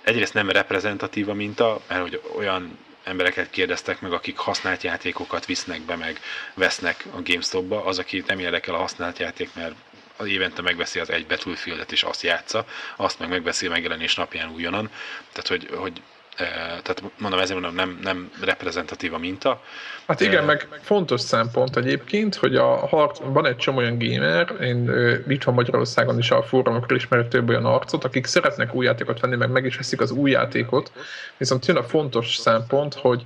egyrészt 0.01 0.33
nem 0.33 0.49
reprezentatív 0.49 1.29
a 1.29 1.33
minta, 1.33 1.81
mert 1.87 2.01
hogy 2.01 2.21
olyan 2.37 2.77
embereket 3.03 3.49
kérdeztek 3.49 4.01
meg, 4.01 4.13
akik 4.13 4.37
használt 4.37 4.83
játékokat 4.83 5.45
visznek 5.45 5.81
be, 5.81 5.95
meg 5.95 6.19
vesznek 6.53 7.05
a 7.11 7.21
GameStop-ba, 7.21 7.85
az, 7.85 7.99
aki 7.99 8.23
nem 8.27 8.39
érdekel 8.39 8.75
a 8.75 8.77
használt 8.77 9.19
játék, 9.19 9.49
mert 9.53 9.75
az 10.17 10.27
évente 10.27 10.61
megveszi 10.61 10.99
az 10.99 11.09
egy 11.09 11.27
Battlefield-et 11.27 11.91
és 11.91 12.03
azt 12.03 12.21
játsza, 12.21 12.65
azt 12.95 13.19
meg 13.19 13.29
megveszi 13.29 13.67
megjelenés 13.67 14.15
napján 14.15 14.51
újonnan. 14.51 14.89
Tehát, 15.31 15.47
hogy, 15.47 15.69
hogy 15.75 16.01
tehát 16.37 17.03
mondom, 17.17 17.39
ezért 17.39 17.59
mondom, 17.59 17.75
nem, 17.75 17.99
nem 18.03 18.31
reprezentatív 18.41 19.13
a 19.13 19.17
minta. 19.17 19.61
Hát 20.07 20.21
igen, 20.21 20.45
meg 20.45 20.67
fontos 20.81 21.21
szempont 21.21 21.75
egyébként, 21.75 22.35
hogy 22.35 22.55
a 22.55 22.87
harc, 22.87 23.19
van 23.23 23.45
egy 23.45 23.55
csomó 23.55 23.77
olyan 23.77 23.97
gamer, 23.97 24.53
én 24.61 24.91
itt 25.27 25.43
van 25.43 25.53
Magyarországon 25.53 26.17
is 26.17 26.31
a 26.31 26.43
fórumokról 26.43 26.97
ismerek 26.97 27.27
több 27.27 27.49
olyan 27.49 27.65
arcot, 27.65 28.03
akik 28.03 28.25
szeretnek 28.25 28.73
új 28.73 28.85
játékot 28.85 29.19
venni, 29.19 29.35
meg 29.35 29.49
meg 29.49 29.65
is 29.65 29.77
veszik 29.77 30.01
az 30.01 30.11
új 30.11 30.31
játékot, 30.31 30.91
viszont 31.37 31.65
jön 31.65 31.77
a 31.77 31.83
fontos 31.83 32.35
szempont, 32.35 32.93
hogy 32.93 33.23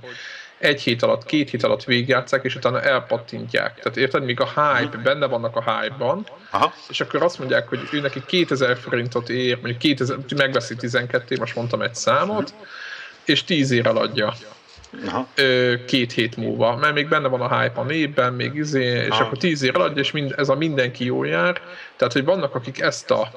egy 0.58 0.82
hét 0.82 1.02
alatt, 1.02 1.24
két 1.24 1.50
hét 1.50 1.62
alatt 1.62 1.84
végigjátszák, 1.84 2.44
és 2.44 2.54
utána 2.54 2.82
elpattintják. 2.82 3.74
Tehát 3.74 3.96
érted, 3.96 4.24
míg 4.24 4.40
a 4.40 4.44
hype, 4.44 4.96
benne 4.96 5.26
vannak 5.26 5.56
a 5.56 5.62
hype-ban, 5.72 6.26
Aha. 6.50 6.72
és 6.88 7.00
akkor 7.00 7.22
azt 7.22 7.38
mondják, 7.38 7.68
hogy 7.68 7.80
ő 7.92 8.00
neki 8.00 8.22
2000 8.26 8.76
forintot 8.76 9.28
ér, 9.28 9.54
mondjuk 9.54 9.78
2000, 9.78 10.18
megveszi 10.36 10.76
12, 10.76 11.36
most 11.38 11.54
mondtam 11.54 11.82
egy 11.82 11.94
számot, 11.94 12.54
és 13.28 13.44
tíz 13.44 13.70
ér 13.70 13.86
adja. 13.86 14.34
Aha. 15.06 15.28
két 15.86 16.12
hét 16.12 16.36
múlva, 16.36 16.76
mert 16.76 16.94
még 16.94 17.08
benne 17.08 17.28
van 17.28 17.40
a 17.40 17.60
hype 17.60 17.80
a 17.80 17.84
népben, 17.84 18.32
még 18.32 18.54
izé, 18.54 18.84
és 18.84 19.08
Aha. 19.08 19.24
akkor 19.24 19.38
tíz 19.38 19.62
ér 19.62 19.76
adja, 19.76 20.02
és 20.02 20.10
mind, 20.10 20.34
ez 20.36 20.48
a 20.48 20.54
mindenki 20.54 21.04
jó 21.04 21.24
jár. 21.24 21.60
Tehát, 21.96 22.12
hogy 22.12 22.24
vannak, 22.24 22.54
akik 22.54 22.80
ezt 22.80 23.10
a 23.10 23.30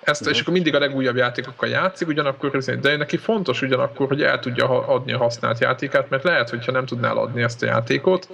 Ezt, 0.00 0.26
és 0.26 0.40
akkor 0.40 0.52
mindig 0.52 0.74
a 0.74 0.78
legújabb 0.78 1.16
játékokkal 1.16 1.68
játszik, 1.68 2.08
ugyanakkor, 2.08 2.50
de 2.80 2.96
neki 2.96 3.16
fontos 3.16 3.62
ugyanakkor, 3.62 4.08
hogy 4.08 4.22
el 4.22 4.38
tudja 4.38 4.86
adni 4.86 5.12
a 5.12 5.18
használt 5.18 5.60
játékát, 5.60 6.10
mert 6.10 6.24
lehet, 6.24 6.50
hogyha 6.50 6.72
nem 6.72 6.86
tudnál 6.86 7.16
adni 7.16 7.42
ezt 7.42 7.62
a 7.62 7.66
játékot, 7.66 8.28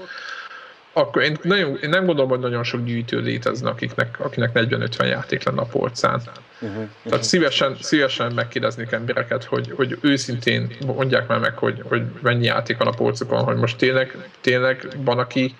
akkor 0.98 1.22
én, 1.22 1.38
nagyon, 1.42 1.78
én 1.82 1.88
nem 1.88 2.04
gondolom, 2.04 2.30
hogy 2.30 2.38
nagyon 2.38 2.64
sok 2.64 2.84
gyűjtő 2.84 3.20
létezne, 3.20 3.68
akiknek, 3.68 4.20
akinek 4.20 4.50
40-50 4.54 5.06
játék 5.06 5.44
lenne 5.44 5.60
a 5.60 5.64
polcán. 5.64 6.20
Uh-huh, 6.60 6.88
Tehát 7.02 7.24
szívesen, 7.24 7.76
szívesen 7.80 8.32
megkérdeznék 8.32 8.92
embereket, 8.92 9.44
hogy, 9.44 9.72
hogy 9.76 9.98
őszintén 10.00 10.76
mondják 10.86 11.26
már 11.26 11.38
meg, 11.38 11.58
hogy, 11.58 11.82
hogy 11.88 12.02
mennyi 12.22 12.44
játék 12.44 12.76
van 12.76 12.86
a 12.86 12.90
polcukon, 12.96 13.44
hogy 13.44 13.56
most 13.56 13.76
tényleg, 13.76 14.28
tényleg 14.40 14.88
van, 14.96 15.18
aki 15.18 15.54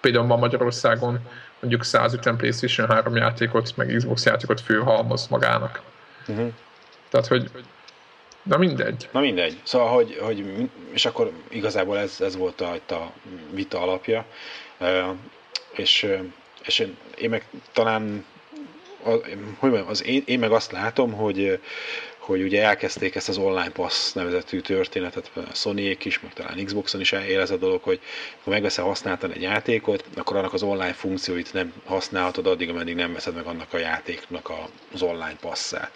például 0.00 0.26
ma 0.26 0.36
Magyarországon 0.36 1.18
mondjuk 1.60 1.84
150 1.84 2.36
PlayStation 2.36 2.88
3 2.88 3.16
játékot, 3.16 3.76
meg 3.76 3.94
Xbox 3.96 4.24
játékot 4.24 4.60
főhalmoz 4.60 5.26
magának. 5.28 5.80
Uh-huh. 6.28 6.52
Tehát, 7.10 7.26
hogy 7.26 7.50
Na 8.42 8.56
mindegy. 8.56 9.08
Na 9.12 9.20
mindegy. 9.20 9.60
Szóval, 9.62 9.88
hogy, 9.88 10.18
hogy 10.20 10.68
és 10.92 11.04
akkor 11.04 11.32
igazából 11.48 11.98
ez, 11.98 12.20
ez 12.20 12.36
volt 12.36 12.60
a, 12.60 12.94
a 12.94 13.12
vita 13.50 13.80
alapja, 13.80 14.24
és, 15.72 16.06
és 16.64 16.78
én, 16.78 16.96
én 17.18 17.30
meg 17.30 17.44
talán 17.72 18.24
hogy 19.02 19.36
mondjam, 19.60 19.88
az 19.88 20.04
én, 20.04 20.22
én 20.26 20.38
meg 20.38 20.52
azt 20.52 20.72
látom, 20.72 21.12
hogy, 21.12 21.60
hogy 22.18 22.42
ugye 22.42 22.62
elkezdték 22.62 23.14
ezt 23.14 23.28
az 23.28 23.38
online 23.38 23.70
pass 23.70 24.12
nevezetű 24.12 24.60
történetet, 24.60 25.30
a 25.34 25.54
sony 25.54 25.96
is, 26.02 26.20
meg 26.20 26.32
talán 26.32 26.64
Xboxon 26.64 27.00
is 27.00 27.12
él 27.12 27.40
ez 27.40 27.50
a 27.50 27.56
dolog, 27.56 27.82
hogy 27.82 28.00
ha 28.44 28.50
megveszel 28.50 28.84
használtan 28.84 29.32
egy 29.32 29.42
játékot, 29.42 30.04
akkor 30.16 30.36
annak 30.36 30.52
az 30.52 30.62
online 30.62 30.92
funkcióit 30.92 31.52
nem 31.52 31.72
használhatod 31.84 32.46
addig, 32.46 32.68
ameddig 32.68 32.94
nem 32.94 33.12
veszed 33.12 33.34
meg 33.34 33.46
annak 33.46 33.72
a 33.72 33.78
játéknak 33.78 34.52
az 34.92 35.02
online 35.02 35.36
passzát. 35.40 35.90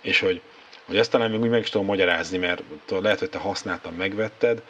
És 0.00 0.20
hogy, 0.20 0.40
hogy 0.84 0.96
ezt 0.96 1.10
talán 1.10 1.30
még 1.30 1.40
úgy 1.40 1.48
meg 1.48 1.60
is 1.60 1.70
tudom 1.70 1.86
magyarázni, 1.86 2.38
mert 2.38 2.62
lehet, 2.88 3.18
hogy 3.18 3.30
te 3.30 3.38
használtan 3.38 3.92
megvetted, 3.94 4.62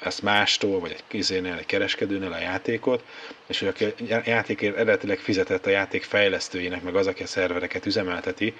ezt 0.00 0.22
mástól, 0.22 0.80
vagy 0.80 0.90
egy 0.90 1.04
kizénél, 1.06 1.54
egy 1.54 1.66
kereskedőnél 1.66 2.32
a 2.32 2.38
játékot, 2.38 3.04
és 3.46 3.58
hogy 3.58 3.94
a 4.10 4.20
játékért 4.24 4.74
eredetileg 4.74 5.18
fizetett 5.18 5.66
a 5.66 5.70
játék 5.70 6.04
fejlesztőjének, 6.04 6.82
meg 6.82 6.96
az, 6.96 7.06
aki 7.06 7.22
a 7.22 7.26
szervereket 7.26 7.86
üzemelteti, 7.86 8.54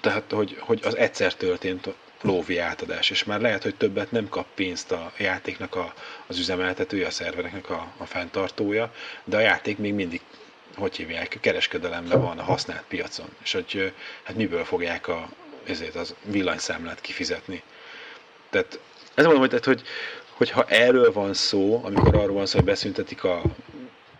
tehát, 0.00 0.30
hogy, 0.30 0.56
hogy 0.58 0.80
az 0.84 0.96
egyszer 0.96 1.34
történt 1.34 1.88
lóvi 2.22 2.58
átadás, 2.58 3.10
és 3.10 3.24
már 3.24 3.40
lehet, 3.40 3.62
hogy 3.62 3.74
többet 3.74 4.10
nem 4.10 4.28
kap 4.28 4.46
pénzt 4.54 4.92
a 4.92 5.12
játéknak 5.18 5.74
a, 5.74 5.94
az 6.26 6.38
üzemeltetője, 6.38 7.06
a 7.06 7.10
szervereknek 7.10 7.70
a, 7.70 7.92
a 7.96 8.06
fenntartója, 8.06 8.92
de 9.24 9.36
a 9.36 9.40
játék 9.40 9.78
még 9.78 9.94
mindig 9.94 10.20
hogy 10.76 10.96
hívják, 10.96 11.38
kereskedelemben 11.40 12.20
van 12.20 12.38
a 12.38 12.42
használt 12.42 12.84
piacon, 12.88 13.28
és 13.42 13.52
hogy 13.52 13.92
hát 14.22 14.36
miből 14.36 14.64
fogják 14.64 15.08
a, 15.08 15.28
ezért 15.66 15.94
az 15.94 16.14
villanyszámlát 16.24 17.00
kifizetni. 17.00 17.62
Tehát 18.50 18.78
ez 19.14 19.24
mondom, 19.24 19.48
hogy, 19.48 19.64
hogy, 19.64 19.82
hogy 20.30 20.50
ha 20.50 20.64
erről 20.64 21.12
van 21.12 21.34
szó, 21.34 21.80
amikor 21.84 22.14
arról 22.14 22.34
van 22.34 22.46
szó, 22.46 22.56
hogy 22.56 22.66
beszüntetik 22.66 23.24
a 23.24 23.42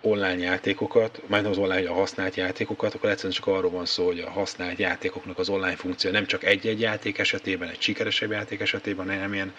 online 0.01 0.39
játékokat, 0.39 1.21
majd 1.27 1.47
az 1.47 1.59
online, 1.59 1.91
a 1.91 1.95
használt 1.95 2.35
játékokat, 2.35 2.95
akkor 2.95 3.09
egyszerűen 3.09 3.35
csak 3.35 3.47
arról 3.47 3.71
van 3.71 3.87
szó, 3.87 4.07
hogy 4.07 4.21
a 4.21 4.31
használt 4.31 4.79
játékoknak 4.79 5.39
az 5.39 5.49
online 5.49 5.77
funkció 5.77 6.11
nem 6.11 6.27
csak 6.27 6.45
egy-egy 6.45 6.81
játék 6.81 7.19
esetében, 7.19 7.69
egy 7.69 7.81
sikeresebb 7.81 8.31
játék 8.31 8.61
esetében, 8.61 9.07
hanem 9.07 9.35
ilyen 9.35 9.55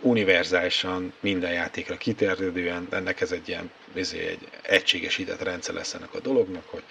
univerzálisan 0.00 1.12
minden 1.20 1.52
játékra 1.52 1.96
kiterjedően, 1.96 2.86
ennek 2.90 3.20
ez 3.20 3.32
egy 3.32 3.48
ilyen 3.48 3.70
ezért 3.94 4.28
egy 4.28 4.48
egységesített 4.62 5.42
rendszer 5.42 5.74
lesz 5.74 5.94
ennek 5.94 6.14
a 6.14 6.20
dolognak, 6.20 6.68
hogy 6.68 6.82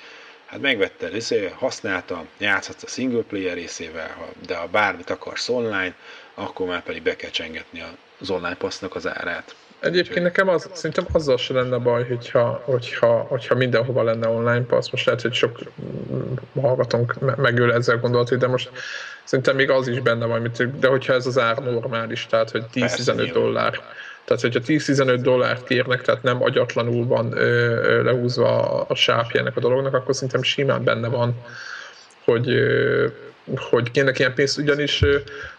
hát 0.46 0.62
megvetted, 0.62 1.14
ezért 1.16 1.54
használta, 1.54 2.26
játszhatsz 2.38 2.84
a 2.84 2.88
single 2.88 3.22
player 3.22 3.54
részével, 3.54 4.34
de 4.46 4.56
ha 4.56 4.68
bármit 4.68 5.10
akarsz 5.10 5.50
online, 5.50 5.96
akkor 6.34 6.68
már 6.68 6.84
pedig 6.84 7.02
be 7.02 7.16
kell 7.16 7.30
csengetni 7.30 7.84
az 8.20 8.30
online 8.30 8.56
passznak 8.56 8.96
az 8.96 9.08
árát. 9.08 9.56
Egyébként 9.82 10.24
nekem 10.24 10.50
az, 10.50 10.70
szerintem 10.74 11.06
azzal 11.12 11.38
se 11.38 11.54
lenne 11.54 11.78
baj, 11.78 12.08
hogyha, 12.08 12.62
hogyha, 12.66 13.08
hogyha 13.08 13.56
mindenhova 13.56 14.04
lenne 14.04 14.28
online 14.28 14.66
passz. 14.66 14.90
Most 14.90 15.06
lehet, 15.06 15.22
hogy 15.22 15.34
sok 15.34 15.60
hallgatónk 16.62 17.38
megöl 17.38 17.74
ezzel 17.74 17.98
gondolat, 17.98 18.38
de 18.38 18.48
most 18.48 18.70
szerintem 19.24 19.56
még 19.56 19.70
az 19.70 19.88
is 19.88 20.00
benne 20.00 20.26
van, 20.26 20.52
de 20.80 20.88
hogyha 20.88 21.14
ez 21.14 21.26
az 21.26 21.40
ár 21.40 21.58
normális, 21.58 22.26
tehát 22.26 22.52
hogy 22.52 22.64
10-15 22.74 23.30
dollár. 23.34 23.80
Tehát, 24.26 24.42
hogyha 24.42 24.60
10-15 24.66 25.20
dollárt 25.22 25.64
kérnek, 25.64 26.02
tehát 26.02 26.24
nem 26.24 26.44
agyatlanul 26.44 27.08
van 27.08 27.38
ö, 27.38 27.40
ö, 27.40 28.04
lehúzva 28.04 28.82
a 28.82 28.96
sápja 28.96 29.40
ennek 29.40 29.58
a 29.58 29.60
dolognak, 29.60 29.94
akkor 29.94 30.16
szerintem 30.16 30.44
simán 30.44 30.84
benne 30.84 31.08
van, 31.08 31.36
hogy 32.26 32.50
ö, 32.50 33.08
hogy 33.56 33.92
kérnek 33.92 34.20
ilyen 34.20 34.34
pénzt, 34.34 34.58
ugyanis 34.58 35.04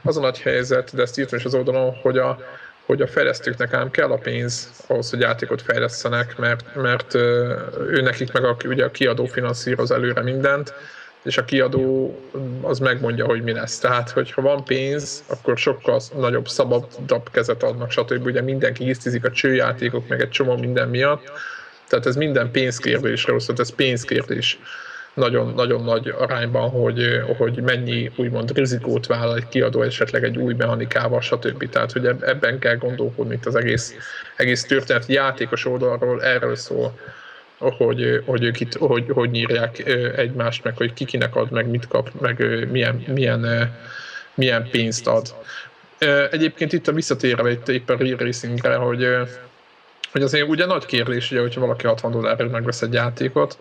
az 0.03 0.17
a 0.17 0.21
nagy 0.21 0.41
helyzet, 0.41 0.95
de 0.95 1.03
ezt 1.03 1.19
írtam 1.19 1.39
is 1.39 1.45
az 1.45 1.55
oldalon, 1.55 1.95
hogy 2.03 2.19
a, 2.19 2.39
hogy 2.87 3.01
a 3.01 3.07
fejlesztőknek 3.07 3.73
ám 3.73 3.91
kell 3.91 4.11
a 4.11 4.17
pénz 4.17 4.71
ahhoz, 4.87 5.11
hogy 5.11 5.21
játékot 5.21 5.63
fejlesztenek, 5.63 6.39
mert, 6.39 6.75
mert 6.75 7.15
ő 7.15 8.01
nekik 8.03 8.33
meg 8.33 8.45
a, 8.45 8.57
ugye 8.65 8.85
a 8.85 8.91
kiadó 8.91 9.25
finanszíroz 9.25 9.91
előre 9.91 10.23
mindent, 10.23 10.75
és 11.23 11.39
a 11.39 11.45
kiadó 11.45 12.19
az 12.61 12.79
megmondja, 12.79 13.25
hogy 13.25 13.43
mi 13.43 13.53
lesz. 13.53 13.79
Tehát, 13.79 14.11
hogyha 14.11 14.43
van 14.43 14.65
pénz, 14.65 15.25
akkor 15.27 15.59
sokkal 15.59 16.01
nagyobb, 16.17 16.49
szabadabb 16.49 17.31
kezet 17.31 17.63
adnak, 17.63 17.91
stb. 17.91 18.27
Ugye 18.27 18.41
mindenki 18.41 18.85
hisztizik 18.85 19.25
a 19.25 19.31
csőjátékok, 19.31 20.09
meg 20.09 20.21
egy 20.21 20.31
csomó 20.31 20.57
minden 20.57 20.89
miatt. 20.89 21.33
Tehát 21.89 22.07
ez 22.07 22.17
minden 22.17 22.51
pénzkérdésre, 22.51 23.39
szóval 23.39 23.57
ez 23.59 23.75
pénzkérdés 23.75 24.59
nagyon, 25.15 25.53
nagyon 25.55 25.85
nagy 25.85 26.15
arányban, 26.19 26.71
hogy, 26.71 27.23
hogy 27.39 27.63
mennyi 27.63 28.11
úgymond 28.17 28.57
rizikót 28.57 29.07
vállal 29.07 29.37
egy 29.37 29.49
kiadó 29.49 29.83
esetleg 29.83 30.25
egy 30.25 30.39
új 30.39 30.55
mechanikával, 30.55 31.21
stb. 31.21 31.69
Tehát, 31.69 31.93
hogy 31.93 32.07
ebben 32.07 32.59
kell 32.59 32.77
gondolkodni 32.77 33.35
itt 33.35 33.47
az 33.47 33.55
egész, 33.55 33.95
egész 34.37 34.65
történet 34.65 35.07
játékos 35.07 35.67
oldalról 35.67 36.23
erről 36.23 36.57
szól, 36.57 36.99
hogy, 37.59 38.23
hogy 38.27 38.43
ők 38.43 38.61
itt 38.61 38.75
hogy, 38.75 39.05
hogy 39.09 39.31
nyírják 39.31 39.87
egymást, 40.17 40.65
meg 40.65 40.77
hogy 40.77 40.93
kikinek 40.93 41.37
ad, 41.37 41.51
meg 41.51 41.67
mit 41.67 41.89
kap, 41.89 42.11
meg 42.21 42.67
milyen, 42.71 43.05
milyen, 43.09 43.73
milyen 44.35 44.69
pénzt 44.71 45.07
ad. 45.07 45.35
Egyébként 46.31 46.73
itt 46.73 46.89
a 46.89 46.93
visszatérve 46.93 47.51
itt 47.51 47.69
éppen 47.69 47.97
Real 47.97 48.17
Racingre, 48.17 48.75
hogy, 48.75 49.07
hogy 50.13 50.23
azért 50.23 50.49
ugye 50.49 50.67
nagy 50.67 50.87
kérdés, 50.87 51.31
ugye, 51.31 51.41
hogyha 51.41 51.61
valaki 51.61 51.87
60 51.87 52.11
dollárért 52.11 52.51
megvesz 52.51 52.83
egy 52.83 52.93
játékot, 52.93 53.59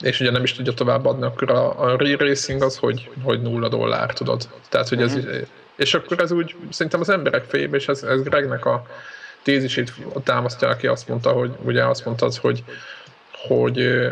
és 0.00 0.20
ugye 0.20 0.30
nem 0.30 0.42
is 0.42 0.52
tudja 0.52 0.72
továbbadni, 0.72 1.24
akkor 1.24 1.50
a, 1.50 1.82
a 1.82 1.96
re-racing 1.96 2.62
az, 2.62 2.76
hogy, 2.76 3.10
hogy 3.22 3.42
nulla 3.42 3.68
dollár, 3.68 4.12
tudod. 4.12 4.48
Tehát, 4.68 4.88
hogy 4.88 5.02
ez, 5.02 5.14
uh-huh. 5.14 5.36
és 5.76 5.94
akkor 5.94 6.20
ez 6.20 6.30
úgy 6.30 6.54
szerintem 6.70 7.00
az 7.00 7.08
emberek 7.08 7.44
fejében, 7.44 7.80
és 7.80 7.88
ez, 7.88 8.02
ez 8.02 8.22
Gregnek 8.22 8.64
a 8.64 8.86
tézisét 9.42 9.92
támasztja, 10.24 10.68
aki 10.68 10.86
azt 10.86 11.08
mondta, 11.08 11.30
hogy 11.30 11.50
ugye 11.62 11.84
azt 11.84 12.04
mondta, 12.04 12.28
hogy, 12.40 12.64
hogy 13.48 14.08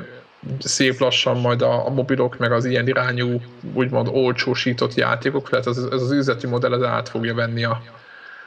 szép 0.59 0.99
lassan 0.99 1.41
majd 1.41 1.63
a, 1.63 1.87
a 1.87 1.91
mobilok, 1.91 2.39
meg 2.39 2.53
az 2.53 2.65
ilyen 2.65 2.89
irányú, 2.89 3.41
úgymond 3.73 4.09
olcsósított 4.13 4.95
játékok, 4.95 5.49
tehát 5.49 5.67
ez, 5.67 5.77
ez 5.77 6.03
az 6.03 6.11
üzleti 6.11 6.47
modell 6.47 6.73
az 6.73 6.83
át 6.83 7.09
fogja 7.09 7.35
venni 7.35 7.65
a, 7.65 7.83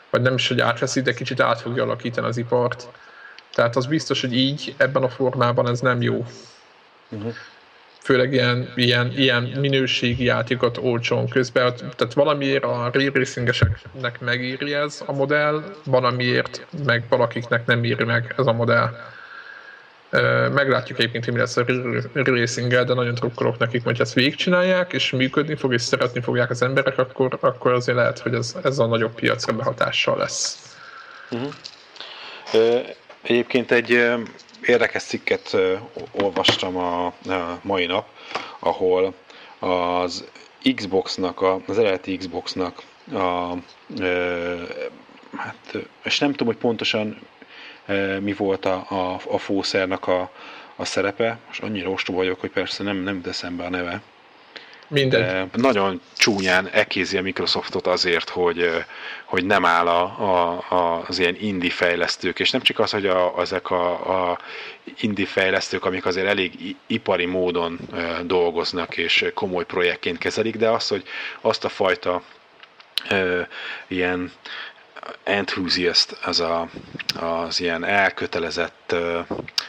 vagy 0.09 0.21
nem 0.21 0.33
is, 0.33 0.47
hogy 0.47 0.59
átveszi, 0.59 1.01
de 1.01 1.13
kicsit 1.13 1.39
át 1.39 1.61
fogja 1.61 1.83
alakítani 1.83 2.27
az 2.27 2.37
ipart. 2.37 2.87
Tehát 3.53 3.75
az 3.75 3.85
biztos, 3.85 4.21
hogy 4.21 4.35
így, 4.35 4.73
ebben 4.77 5.03
a 5.03 5.09
formában 5.09 5.67
ez 5.67 5.79
nem 5.79 6.01
jó. 6.01 6.25
Uh-huh. 7.09 7.33
Főleg 8.07 8.33
ilyen, 8.33 8.71
ilyen, 8.75 9.11
ilyen 9.15 9.43
minőségi 9.43 10.23
játékot 10.23 10.77
olcsón 10.77 11.29
közben. 11.29 11.73
Tehát 11.75 12.13
valamiért 12.13 12.63
a 12.63 12.89
Real 12.93 13.11
Racingeseknek 13.13 14.19
megéri 14.19 14.73
ez 14.73 15.03
a 15.05 15.11
modell, 15.11 15.63
valamiért 15.83 16.65
meg 16.85 17.03
valakiknek 17.09 17.65
nem 17.65 17.83
éri 17.83 18.03
meg 18.03 18.33
ez 18.37 18.45
a 18.45 18.53
modell. 18.53 18.89
Meglátjuk 20.53 20.99
egyébként, 20.99 21.25
hogy 21.25 21.33
mi 21.33 21.39
lesz 21.39 21.57
a 21.57 21.65
racing 22.13 22.71
de 22.71 22.93
nagyon 22.93 23.15
trukkolok 23.15 23.57
nekik, 23.57 23.83
hogy 23.83 24.01
ezt 24.01 24.13
végigcsinálják, 24.13 24.93
és 24.93 25.11
működni 25.11 25.55
fog, 25.55 25.73
és 25.73 25.81
szeretni 25.81 26.21
fogják 26.21 26.49
az 26.49 26.61
emberek, 26.61 26.97
akkor, 26.97 27.37
akkor 27.41 27.71
azért 27.71 27.97
lehet, 27.97 28.19
hogy 28.19 28.33
ez, 28.33 28.55
ez 28.63 28.79
a 28.79 28.85
nagyobb 28.85 29.13
piacra 29.13 29.53
behatással 29.53 30.17
lesz. 30.17 30.75
Uh-huh. 31.31 31.53
Egyébként 33.21 33.71
egy 33.71 34.13
érdekes 34.67 35.03
cikket 35.03 35.57
olvastam 36.11 36.77
a, 36.77 37.13
mai 37.61 37.85
nap, 37.85 38.07
ahol 38.59 39.13
az 39.59 40.25
Xboxnak, 40.75 41.41
az 41.67 41.77
eredeti 41.79 42.17
Xboxnak 42.17 42.81
a, 43.13 43.53
hát, 45.37 45.77
és 46.03 46.19
nem 46.19 46.31
tudom, 46.31 46.47
hogy 46.47 46.57
pontosan 46.57 47.19
mi 48.19 48.33
volt 48.33 48.65
a, 48.65 48.85
a, 48.89 49.19
a 49.29 49.37
fószernek 49.37 50.07
a, 50.07 50.31
a 50.75 50.85
szerepe, 50.85 51.37
most 51.47 51.61
annyira 51.61 51.89
ostoba 51.89 52.17
vagyok, 52.17 52.39
hogy 52.39 52.49
persze 52.51 52.83
nem, 52.83 52.97
nem 52.97 53.21
teszem 53.21 53.55
be 53.57 53.63
a 53.63 53.69
neve, 53.69 54.01
Mindegy. 54.87 55.49
Nagyon 55.53 56.01
csúnyán 56.15 56.67
ekézi 56.67 57.17
a 57.17 57.21
Microsoftot 57.21 57.87
azért, 57.87 58.29
hogy, 58.29 58.69
hogy 59.25 59.45
nem 59.45 59.65
áll 59.65 59.87
a, 59.87 60.01
a, 60.69 61.03
az 61.07 61.19
ilyen 61.19 61.35
indie 61.39 61.69
fejlesztők, 61.69 62.39
és 62.39 62.51
nem 62.51 62.61
csak 62.61 62.79
az, 62.79 62.91
hogy 62.91 63.05
a, 63.05 63.33
ezek 63.39 63.69
a, 63.71 64.29
a 64.31 64.39
indie 64.99 65.25
fejlesztők, 65.25 65.85
amik 65.85 66.05
azért 66.05 66.27
elég 66.27 66.75
ipari 66.87 67.25
módon 67.25 67.79
dolgoznak 68.25 68.97
és 68.97 69.25
komoly 69.33 69.65
projektként 69.65 70.17
kezelik, 70.17 70.55
de 70.55 70.69
az, 70.69 70.87
hogy 70.87 71.03
azt 71.41 71.65
a 71.65 71.69
fajta 71.69 72.21
ilyen 73.87 74.31
enthusiast, 75.23 76.17
az 76.23 76.39
a, 76.39 76.67
az 77.19 77.59
ilyen 77.59 77.83
elkötelezett 77.83 78.95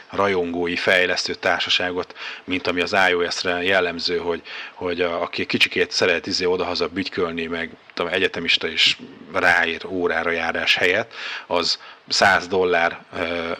rajongói 0.09 0.75
fejlesztő 0.75 1.33
társaságot, 1.33 2.15
mint 2.43 2.67
ami 2.67 2.81
az 2.81 2.95
iOS-re 3.09 3.63
jellemző, 3.63 4.17
hogy, 4.17 4.41
hogy 4.73 5.01
a, 5.01 5.21
aki 5.21 5.45
kicsikét 5.45 5.91
szeret 5.91 6.27
izé 6.27 6.45
odahaza 6.45 6.87
bütykölni, 6.87 7.45
meg 7.45 7.71
tudom, 7.93 8.11
egyetemista 8.13 8.67
is 8.67 8.97
ráír 9.33 9.85
órára 9.85 10.31
járás 10.31 10.75
helyett, 10.75 11.13
az 11.47 11.79
100 12.09 12.47
dollár 12.47 12.99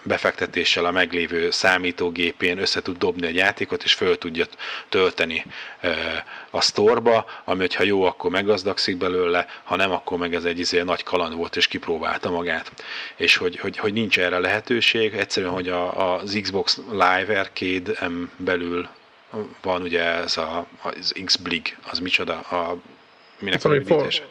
befektetéssel 0.04 0.86
a 0.86 0.92
meglévő 0.92 1.52
számítógépén 1.52 2.58
össze 2.58 2.82
tud 2.82 2.98
dobni 2.98 3.28
egy 3.28 3.36
játékot, 3.36 3.84
és 3.84 3.94
föl 3.94 4.18
tudja 4.18 4.46
tölteni 4.90 5.46
a 6.50 6.62
sztorba, 6.62 7.26
ami, 7.46 7.60
hogyha 7.60 7.84
jó, 7.84 8.04
akkor 8.04 8.32
meggazdagszik 8.32 8.98
belőle, 8.98 9.46
ha 9.64 9.76
nem, 9.76 9.92
akkor 9.92 10.18
meg 10.18 10.34
ez 10.34 10.44
egy 10.44 10.60
izé 10.60 10.82
nagy 10.82 11.04
kaland 11.04 11.36
volt, 11.36 11.56
és 11.56 11.68
kipróbálta 11.68 12.30
magát. 12.30 12.72
És 13.16 13.36
hogy, 13.36 13.60
hogy, 13.60 13.78
hogy 13.78 13.94
nincs 13.94 14.20
erre 14.20 14.40
lehetőség, 14.40 15.14
egyszerűen, 15.14 15.54
hogy 15.54 15.70
a, 15.70 16.16
az 16.16 16.40
Xbox 16.42 16.82
Live 16.92 17.40
arcade 17.40 18.10
belül 18.38 18.88
van 19.62 19.82
ugye 19.82 20.04
ez 20.04 20.38
a, 20.38 20.68
az 20.82 21.14
X-Blig, 21.26 21.78
az 21.92 22.00
micsoda, 22.00 22.40
a, 22.40 22.78
minek 23.40 23.64
a 23.66 23.70
rövidítése? 23.70 24.24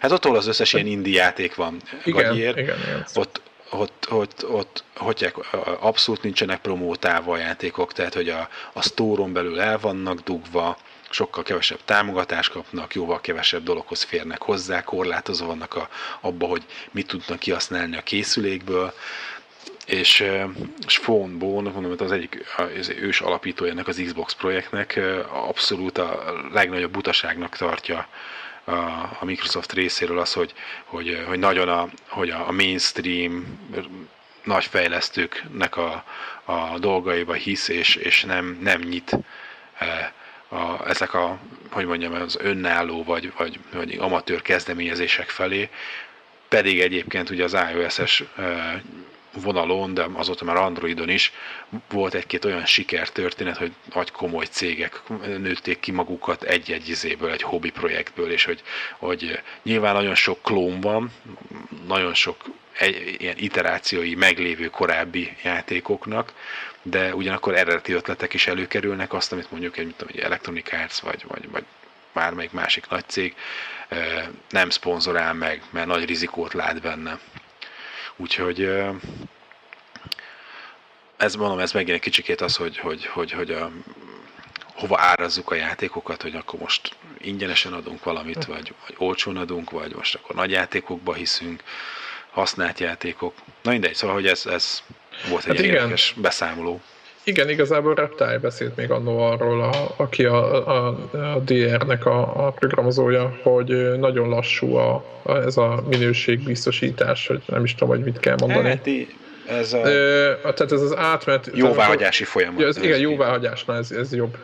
Hát 0.00 0.10
ott, 0.10 0.24
az 0.24 0.46
összes 0.46 0.72
ilyen 0.72 0.86
indie 0.86 1.22
játék 1.22 1.54
van. 1.54 1.76
Igen, 2.04 2.24
Gagyier, 2.24 2.58
igen, 2.58 2.78
igen. 2.78 3.04
Ott, 3.14 3.40
ott, 3.72 4.06
ott, 4.10 4.50
ott 4.50 4.84
hogy 4.96 5.32
abszolút 5.80 6.22
nincsenek 6.22 6.60
promótálva 6.60 7.32
a 7.32 7.38
játékok, 7.38 7.92
tehát 7.92 8.14
hogy 8.14 8.28
a, 8.28 8.48
a 8.72 8.82
sztóron 8.82 9.32
belül 9.32 9.60
el 9.60 9.78
vannak 9.78 10.20
dugva, 10.20 10.78
sokkal 11.10 11.42
kevesebb 11.42 11.80
támogatást 11.84 12.50
kapnak, 12.50 12.94
jóval 12.94 13.20
kevesebb 13.20 13.62
dologhoz 13.62 14.02
férnek 14.02 14.42
hozzá, 14.42 14.82
korlátozva 14.82 15.46
vannak 15.46 15.74
a, 15.74 15.88
abba, 16.20 16.46
hogy 16.46 16.62
mit 16.90 17.06
tudnak 17.06 17.38
kihasználni 17.38 17.96
a 17.96 18.02
készülékből, 18.02 18.92
és, 19.86 20.24
és 20.86 20.98
Phone 20.98 21.36
Bone, 21.36 21.70
mondom, 21.70 21.94
az 21.98 22.12
egyik 22.12 22.44
az 22.78 22.88
ős 22.88 23.20
alapítója 23.20 23.70
ennek 23.70 23.88
az 23.88 24.02
Xbox 24.04 24.34
projektnek 24.34 25.00
abszolút 25.32 25.98
a 25.98 26.34
legnagyobb 26.52 26.90
butaságnak 26.90 27.56
tartja 27.56 28.08
a, 28.64 28.72
a 29.20 29.24
Microsoft 29.24 29.72
részéről 29.72 30.18
az, 30.18 30.32
hogy, 30.32 30.52
hogy, 30.84 31.24
hogy 31.26 31.38
nagyon 31.38 31.68
a, 31.68 31.88
hogy 32.08 32.30
a 32.30 32.52
mainstream 32.52 33.58
nagy 34.44 34.64
fejlesztőknek 34.64 35.76
a, 35.76 36.04
a 36.44 36.78
dolgaiba 36.78 37.32
hisz, 37.32 37.68
és, 37.68 37.94
és 37.94 38.24
nem, 38.24 38.58
nem 38.60 38.80
nyit 38.80 39.16
e, 39.78 40.12
a, 40.48 40.88
ezek 40.88 41.14
a, 41.14 41.38
hogy 41.70 41.86
mondjam, 41.86 42.12
az 42.12 42.38
önálló 42.40 43.04
vagy, 43.04 43.32
vagy, 43.36 43.58
vagy 43.72 43.96
amatőr 44.00 44.42
kezdeményezések 44.42 45.28
felé, 45.28 45.68
pedig 46.48 46.80
egyébként 46.80 47.30
ugye 47.30 47.44
az 47.44 47.56
iOS-es 47.72 48.24
e, 48.36 48.82
vonalon, 49.32 49.94
de 49.94 50.06
azóta 50.12 50.44
már 50.44 50.56
Androidon 50.56 51.08
is 51.08 51.32
volt 51.88 52.14
egy-két 52.14 52.44
olyan 52.44 52.66
sikertörténet, 52.66 53.56
hogy 53.56 53.72
nagy 53.94 54.10
komoly 54.10 54.44
cégek 54.44 55.02
nőtték 55.38 55.80
ki 55.80 55.90
magukat 55.90 56.42
egy-egy 56.42 56.88
izéből, 56.88 57.32
egy 57.32 57.42
hobbi 57.42 57.70
projektből, 57.70 58.30
és 58.32 58.44
hogy, 58.44 58.62
hogy 58.98 59.40
nyilván 59.62 59.94
nagyon 59.94 60.14
sok 60.14 60.42
klón 60.42 60.80
van, 60.80 61.12
nagyon 61.86 62.14
sok 62.14 62.36
egy, 62.78 63.16
ilyen 63.18 63.36
iterációi 63.38 64.14
meglévő 64.14 64.68
korábbi 64.68 65.36
játékoknak, 65.42 66.32
de 66.82 67.14
ugyanakkor 67.14 67.54
eredeti 67.54 67.92
ötletek 67.92 68.34
is 68.34 68.46
előkerülnek, 68.46 69.12
azt, 69.12 69.32
amit 69.32 69.50
mondjuk 69.50 69.76
egy, 69.76 69.94
tudom, 69.96 70.14
egy 70.16 70.22
Electronic 70.22 70.72
Arts 70.72 71.00
vagy, 71.00 71.24
vagy, 71.28 71.50
vagy 71.50 71.64
bármelyik 72.12 72.52
másik 72.52 72.88
nagy 72.88 73.04
cég 73.06 73.34
nem 74.48 74.70
szponzorál 74.70 75.34
meg, 75.34 75.62
mert 75.70 75.86
nagy 75.86 76.04
rizikót 76.04 76.52
lát 76.52 76.80
benne. 76.80 77.18
Úgyhogy 78.16 78.70
ez 81.16 81.34
mondom, 81.34 81.58
ez 81.58 81.72
megint 81.72 81.96
egy 81.96 82.02
kicsikét 82.02 82.40
az, 82.40 82.56
hogy, 82.56 82.78
hogy, 82.78 83.06
hogy, 83.06 83.32
hogy 83.32 83.50
a, 83.50 83.70
hova 84.74 85.00
árazzuk 85.00 85.50
a 85.50 85.54
játékokat, 85.54 86.22
hogy 86.22 86.34
akkor 86.34 86.60
most 86.60 86.96
ingyenesen 87.20 87.72
adunk 87.72 88.04
valamit, 88.04 88.44
vagy, 88.44 88.74
vagy 88.86 88.94
olcsón 88.98 89.36
adunk, 89.36 89.70
vagy 89.70 89.94
most 89.94 90.14
akkor 90.14 90.34
nagy 90.34 90.50
játékokba 90.50 91.14
hiszünk, 91.14 91.62
használt 92.30 92.80
játékok. 92.80 93.34
Na 93.62 93.70
mindegy, 93.70 93.94
szóval, 93.94 94.14
hogy 94.14 94.26
ez, 94.26 94.46
ez 94.46 94.82
volt 95.28 95.44
egy 95.44 95.56
hát 95.56 95.64
érdekes 95.64 96.14
beszámoló. 96.16 96.80
Igen, 97.24 97.48
igazából 97.48 97.94
Reptile 97.94 98.38
beszélt 98.38 98.76
még 98.76 98.90
annó 98.90 99.18
arról, 99.18 99.62
a, 99.62 99.94
aki 99.96 100.24
a, 100.24 100.68
a, 100.68 100.86
a 101.12 101.38
DR-nek 101.38 102.06
a, 102.06 102.46
a 102.46 102.50
programozója, 102.50 103.38
hogy 103.42 103.98
nagyon 103.98 104.28
lassú 104.28 104.74
a, 104.74 105.04
a, 105.22 105.32
ez 105.36 105.56
a 105.56 105.82
minőségbiztosítás, 105.88 107.26
hogy 107.26 107.42
nem 107.46 107.64
is 107.64 107.74
tudom, 107.74 107.88
hogy 107.88 108.04
mit 108.04 108.20
kell 108.20 108.36
mondani. 108.40 108.68
Hát, 108.68 108.88
ez 109.58 109.72
a... 109.72 109.86
Ö, 109.86 110.32
tehát 110.40 110.72
ez 110.72 110.82
az 110.82 110.96
átmenet... 110.96 111.50
Jóváhagyási 111.54 112.24
folyamat. 112.24 112.60
Ja, 112.60 112.66
ez, 112.66 112.76
igen, 112.76 112.98
jóváhagyásnál 112.98 113.78
ez, 113.78 113.90
ez 113.90 114.12
jobb. 114.12 114.36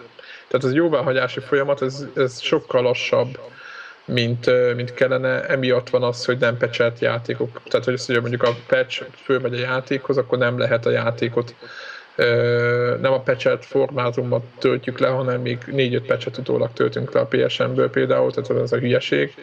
Tehát 0.49 0.66
ez 0.66 0.72
jóváhagyási 0.72 1.41
folyamat, 1.41 1.83
ez, 1.83 2.07
ez 2.14 2.41
sokkal 2.41 2.83
lassabb, 2.83 3.39
mint, 4.05 4.74
mint 4.74 4.95
kellene. 4.95 5.47
Emiatt 5.47 5.91
van 5.91 6.03
az, 6.03 6.24
hogy 6.24 6.39
nem 6.39 6.57
pecselt 6.57 6.99
játékok. 6.99 7.61
Tehát, 7.68 7.85
hogy 7.85 7.95
azt 7.95 8.09
mondja, 8.09 8.29
mondjuk 8.29 8.43
a 8.43 8.57
patch 8.66 9.05
fölmegy 9.22 9.55
a 9.55 9.59
játékhoz, 9.59 10.16
akkor 10.16 10.39
nem 10.39 10.59
lehet 10.59 10.87
a 10.87 10.91
játékot 10.91 11.55
nem 13.01 13.12
a 13.12 13.21
pecset 13.21 13.64
formátumban 13.64 14.43
töltjük 14.59 14.99
le, 14.99 15.09
hanem 15.09 15.41
még 15.41 15.59
4-5 15.66 16.03
pecset 16.07 16.39
utólag 16.39 16.73
töltünk 16.73 17.12
le 17.12 17.21
a 17.21 17.27
PSN-ből 17.27 17.91
például, 17.91 18.33
tehát 18.33 18.62
ez 18.62 18.73
a 18.73 18.79
hülyeség. 18.79 19.35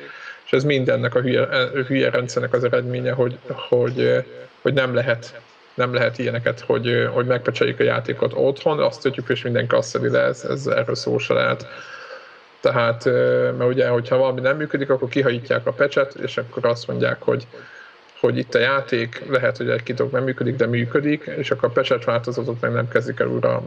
És 0.46 0.52
ez 0.52 0.64
mindennek 0.64 1.16
a 1.16 1.22
hülye, 1.22 1.42
a 1.42 1.68
hülye 1.88 2.10
rendszernek 2.10 2.54
az 2.54 2.64
eredménye, 2.64 3.12
hogy, 3.12 3.38
hogy, 3.70 4.26
hogy 4.62 4.74
nem 4.74 4.94
lehet 4.94 5.40
nem 5.76 5.94
lehet 5.94 6.18
ilyeneket, 6.18 6.60
hogy, 6.60 7.10
hogy 7.14 7.26
megpecseljük 7.26 7.80
a 7.80 7.84
játékot 7.84 8.34
otthon, 8.36 8.80
azt 8.80 9.02
töltjük, 9.02 9.30
és 9.30 9.42
minden 9.42 9.68
kasszeli 9.68 10.10
le, 10.10 10.22
ez, 10.22 10.44
ez 10.44 10.68
erről 10.68 10.96
szó 10.96 11.18
se 11.18 11.34
lehet. 11.34 11.68
Tehát, 12.60 13.06
mert 13.58 13.70
ugye, 13.70 13.88
hogyha 13.88 14.18
valami 14.18 14.42
nem 14.42 14.58
működik, 14.58 14.90
akkor 14.90 15.10
kihajítják 15.10 15.68
a 15.68 15.72
pecset, 15.72 16.14
és 16.14 16.38
akkor 16.38 16.66
azt 16.66 16.88
mondják, 16.88 17.22
hogy 17.22 17.48
hogy 18.20 18.38
itt 18.38 18.56
a 18.56 18.60
játék 18.60 19.24
lehet, 19.28 19.58
hogy 19.58 19.70
egy-két 19.70 19.96
dolog 19.96 20.14
nem 20.14 20.24
működik, 20.24 20.56
de 20.56 20.66
működik, 20.66 21.32
és 21.38 21.52
akkor 21.52 21.70
a 21.70 21.72
pecset 21.72 22.04
változatot 22.04 22.62
meg 22.62 22.72
nem 22.72 22.88
kezdik 22.88 23.20
el 23.20 23.28
újra 23.28 23.64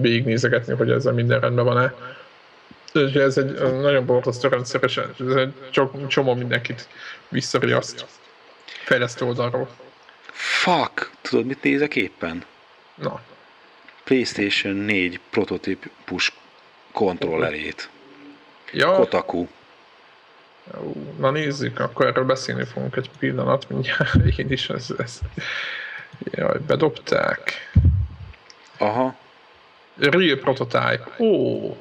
végignézegetni, 0.00 0.74
hogy 0.74 0.90
ezzel 0.90 1.12
minden 1.12 1.40
rendben 1.40 1.64
van-e. 1.64 1.94
Ez 3.14 3.38
egy 3.38 3.52
nagyon 3.80 4.06
borzasztó 4.06 4.48
rendszer, 4.48 4.80
és 4.84 4.96
ez 4.96 5.34
egy 5.34 5.52
csomó 6.08 6.34
mindenkit 6.34 6.88
visszariaszt 7.28 8.06
fejlesztő 8.84 9.24
oldalról. 9.24 9.68
Fuck! 10.32 11.10
Tudod, 11.20 11.46
mit 11.46 11.62
nézek 11.62 11.96
éppen? 11.96 12.44
Na. 12.94 13.20
PlayStation 14.04 14.74
4 14.74 15.20
prototípus 15.30 16.32
kontrollerét. 16.92 17.90
Ja. 18.72 18.92
Kotaku. 18.92 19.46
Na 21.18 21.30
nézzük, 21.30 21.80
akkor 21.80 22.06
erről 22.06 22.24
beszélni 22.24 22.64
fogunk 22.64 22.96
egy 22.96 23.10
pillanat, 23.18 23.68
mindjárt 23.68 24.14
én 24.38 24.50
is 24.50 24.68
ez, 24.68 24.86
ez. 24.98 25.18
Jaj, 26.18 26.58
bedobták. 26.66 27.70
Aha. 28.78 29.16
Real 29.98 30.36
prototype. 30.36 31.06
Ó. 31.18 31.76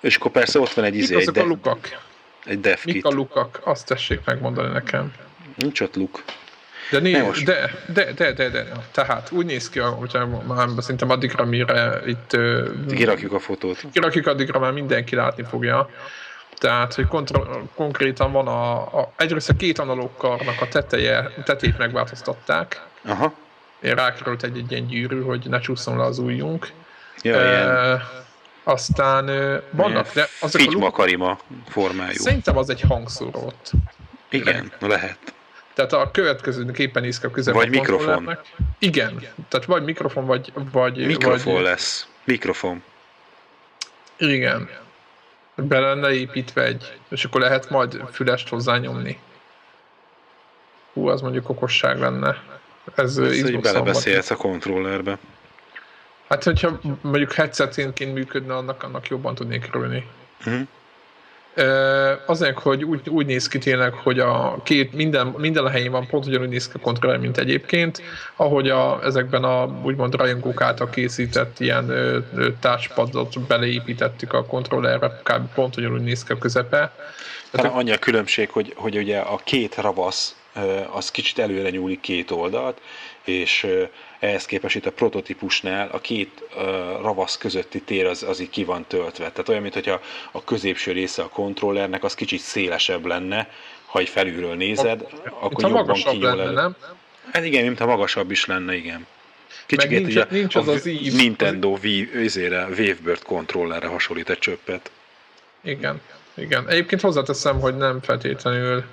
És 0.00 0.16
akkor 0.16 0.30
persze 0.30 0.58
ott 0.58 0.72
van 0.72 0.84
egy 0.84 0.94
izé, 0.94 1.16
egy, 1.16 1.30
de... 1.30 1.40
a 1.40 1.44
lukak? 1.44 1.98
egy 2.44 2.60
dev 2.60 2.78
Mik 2.84 3.04
a 3.04 3.10
lukak? 3.10 3.60
Azt 3.64 3.86
tessék 3.86 4.20
megmondani 4.24 4.72
nekem. 4.72 5.12
Nincs 5.56 5.80
ott 5.80 5.96
luk. 5.96 6.22
De, 6.90 6.98
né, 6.98 7.30
de, 7.44 7.70
de, 7.92 8.12
de, 8.12 8.32
de, 8.32 8.48
de, 8.48 8.66
tehát 8.90 9.30
úgy 9.30 9.46
néz 9.46 9.68
ki, 9.68 9.78
hogyha 9.78 10.26
már 10.26 10.68
szerintem 10.78 11.10
addigra, 11.10 11.44
mire 11.44 12.00
itt... 12.06 12.36
Kirakjuk 12.88 13.32
a 13.32 13.38
fotót. 13.38 13.84
Kirakjuk 13.92 14.26
addigra, 14.26 14.58
már 14.58 14.72
mindenki 14.72 15.14
látni 15.14 15.42
fogja. 15.42 15.90
Tehát, 16.60 16.94
hogy 16.94 17.06
kontra, 17.06 17.62
konkrétan 17.74 18.32
van 18.32 18.46
a, 18.46 18.72
a, 19.00 19.12
egyrészt 19.16 19.48
a 19.48 19.54
két 19.54 19.78
analóg 19.78 20.10
karnak 20.16 20.60
a 20.60 20.68
teteje, 20.68 21.32
tetét 21.44 21.78
megváltoztatták. 21.78 22.82
Aha. 23.04 23.34
Én 23.82 23.94
rákerült 23.94 24.42
egy, 24.42 24.58
egy 24.58 24.70
ilyen 24.72 24.86
gyűrű, 24.86 25.22
hogy 25.22 25.46
ne 25.48 25.60
csúszom 25.60 25.96
le 25.96 26.04
az 26.04 26.18
ujjunk. 26.18 26.72
Ja, 27.22 27.40
e, 27.40 28.02
aztán 28.64 29.26
vannak, 29.70 30.12
de 30.12 30.28
azok 30.40 30.74
a 30.74 30.78
makarima 30.78 31.38
formájú. 31.68 32.18
Szerintem 32.18 32.56
az 32.56 32.70
egy 32.70 32.80
hangszórót. 32.80 33.70
Igen, 34.28 34.72
Le. 34.78 34.88
lehet. 34.88 35.18
Tehát 35.74 35.92
a 35.92 36.10
következőnek 36.10 36.78
éppen 36.78 37.02
néz 37.02 37.18
ki 37.20 37.26
a 37.26 37.30
közel. 37.30 37.54
Vagy 37.54 37.70
mikrofon. 37.70 38.38
Igen, 38.78 39.20
tehát 39.48 39.66
vagy 39.66 39.84
mikrofon, 39.84 40.26
vagy... 40.26 40.52
vagy 40.72 41.06
mikrofon 41.06 41.54
vagy, 41.54 41.62
lesz. 41.62 42.06
Mikrofon. 42.24 42.82
Igen. 44.16 44.68
Be 45.62 45.78
lenne 45.78 46.12
építve 46.12 46.64
egy, 46.64 46.98
és 47.08 47.24
akkor 47.24 47.40
lehet 47.40 47.70
majd 47.70 48.02
fülest 48.12 48.48
hozzányomni. 48.48 49.18
Hú, 50.92 51.08
az 51.08 51.20
mondjuk 51.20 51.48
okosság 51.48 51.98
lenne. 51.98 52.42
Ez 52.94 53.18
Ezt, 53.18 53.42
hogy 53.42 53.60
belebeszélhetsz 53.60 54.30
a 54.30 54.36
kontrollerbe. 54.36 55.18
Hát, 56.28 56.44
hogyha 56.44 56.80
mondjuk 57.00 57.32
headsetként 57.32 58.14
működne, 58.14 58.56
annak, 58.56 58.82
annak 58.82 59.08
jobban 59.08 59.34
tudnék 59.34 59.68
örülni. 59.72 60.06
Uh-huh. 60.38 60.66
Azért, 62.26 62.58
hogy 62.58 62.84
úgy, 62.84 63.08
úgy 63.08 63.26
néz 63.26 63.48
ki 63.48 63.58
tényleg, 63.58 63.92
hogy 63.92 64.18
a 64.18 64.60
két, 64.62 64.92
minden, 64.92 65.26
minden 65.26 65.64
a 65.64 65.68
helyén 65.68 65.90
van, 65.90 66.06
pont 66.06 66.26
ugyanúgy 66.26 66.48
néz 66.48 66.68
ki 66.68 66.72
a 66.76 66.80
kontroller, 66.80 67.18
mint 67.18 67.38
egyébként, 67.38 68.02
ahogy 68.36 68.68
a, 68.68 69.00
ezekben 69.04 69.44
a 69.44 69.80
úgymond 69.82 70.14
rajongók 70.14 70.60
által 70.60 70.90
készített 70.90 71.60
ilyen 71.60 71.92
touchpadot 72.60 73.40
beleépítettük 73.40 74.32
a 74.32 74.44
kontrollerre, 74.44 75.20
kb. 75.22 75.54
pont 75.54 75.76
ugyanúgy 75.76 76.02
néz 76.02 76.24
ki 76.24 76.32
a 76.32 76.38
közepe. 76.38 76.92
Tehát 77.50 77.72
annyi 77.72 77.92
a 77.92 77.98
különbség, 77.98 78.50
hogy, 78.50 78.72
hogy 78.76 78.96
ugye 78.96 79.18
a 79.18 79.40
két 79.44 79.74
ravasz 79.74 80.34
az 80.92 81.10
kicsit 81.10 81.38
előre 81.38 81.70
nyúlik 81.70 82.00
két 82.00 82.30
oldalt, 82.30 82.80
és 83.24 83.66
ehhez 84.20 84.46
képest 84.46 84.76
itt 84.76 84.86
a 84.86 84.92
prototípusnál 84.92 85.88
a 85.92 86.00
két 86.00 86.42
ravasz 87.02 87.38
közötti 87.38 87.80
tér 87.80 88.06
az, 88.06 88.22
az 88.22 88.40
így 88.40 88.50
ki 88.50 88.64
van 88.64 88.84
töltve. 88.86 89.30
Tehát 89.30 89.48
olyan, 89.48 89.62
mintha 89.62 90.00
a 90.32 90.44
középső 90.44 90.92
része 90.92 91.22
a 91.22 91.28
kontrollernek 91.28 92.04
az 92.04 92.14
kicsit 92.14 92.40
szélesebb 92.40 93.06
lenne, 93.06 93.50
ha 93.86 93.98
egy 93.98 94.08
felülről 94.08 94.54
nézed, 94.54 95.00
a, 95.00 95.44
akkor 95.44 95.70
jobban 95.70 95.94
kinyúl 95.94 96.34
lenne, 96.34 96.50
nem? 96.50 96.76
Hát 97.32 97.44
igen, 97.44 97.64
mintha 97.64 97.86
magasabb 97.86 98.30
is 98.30 98.46
lenne, 98.46 98.76
igen. 98.76 99.06
Kicsit 99.66 99.90
nincs, 99.90 100.06
ugye, 100.06 100.26
nincs 100.30 100.56
az 100.56 100.68
a 100.68 100.72
az 100.72 100.86
ív. 100.86 101.14
Nintendo 101.14 101.68
Wave, 101.68 102.66
Wavebird 102.68 103.22
kontrollerre 103.22 103.86
hasonlít 103.86 104.30
egy 104.30 104.38
csöppet. 104.38 104.90
Igen, 105.60 106.00
igen. 106.34 106.68
Egyébként 106.68 107.00
hozzáteszem, 107.00 107.60
hogy 107.60 107.76
nem 107.76 108.00
feltétlenül 108.02 108.84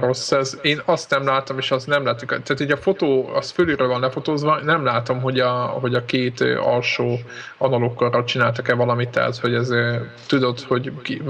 rossz 0.00 0.32
ez. 0.32 0.58
Én 0.62 0.82
azt 0.84 1.10
nem 1.10 1.24
látom, 1.24 1.58
és 1.58 1.70
azt 1.70 1.86
nem 1.86 2.04
látok. 2.04 2.28
Tehát 2.28 2.60
így 2.60 2.70
a 2.70 2.76
fotó, 2.76 3.30
az 3.34 3.50
fölülről 3.50 3.88
van 3.88 4.00
lefotózva, 4.00 4.60
nem 4.60 4.84
látom, 4.84 5.20
hogy 5.20 5.40
a, 5.40 5.52
hogy 5.52 5.94
a 5.94 6.04
két 6.04 6.40
alsó 6.40 7.18
analókkal 7.58 8.24
csináltak-e 8.24 8.74
valamit, 8.74 9.08
tehát 9.08 9.36
hogy 9.36 9.54
ez 9.54 9.70
tudod, 10.26 10.60
hogy 10.60 10.92
ki, 11.02 11.22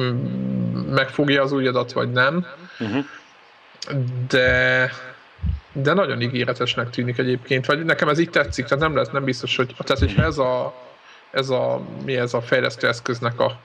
megfogja 0.91 1.43
az 1.43 1.53
ujjadat, 1.53 1.93
vagy 1.93 2.11
nem. 2.11 2.47
Uh-huh. 2.81 3.05
De 4.29 4.91
de 5.75 5.93
nagyon 5.93 6.21
ígéretesnek 6.21 6.91
tűnik 6.91 7.19
egyébként, 7.19 7.67
vagy 7.67 7.85
nekem 7.85 8.09
ez 8.09 8.19
így 8.19 8.31
tetszik, 8.31 8.65
tehát 8.65 8.85
nem 8.85 8.97
lesz, 8.97 9.11
nem 9.11 9.25
biztos, 9.25 9.57
hogy 9.57 9.75
tehát 9.79 9.99
hogyha 10.03 10.23
ez 10.23 10.39
a, 10.39 10.75
ez 11.31 11.51
a, 11.51 11.81
mi 12.05 12.17
ez 12.17 12.35
a 12.35 12.41
fejlesztő 12.41 12.89
eszköznek 12.89 13.41
a 13.41 13.61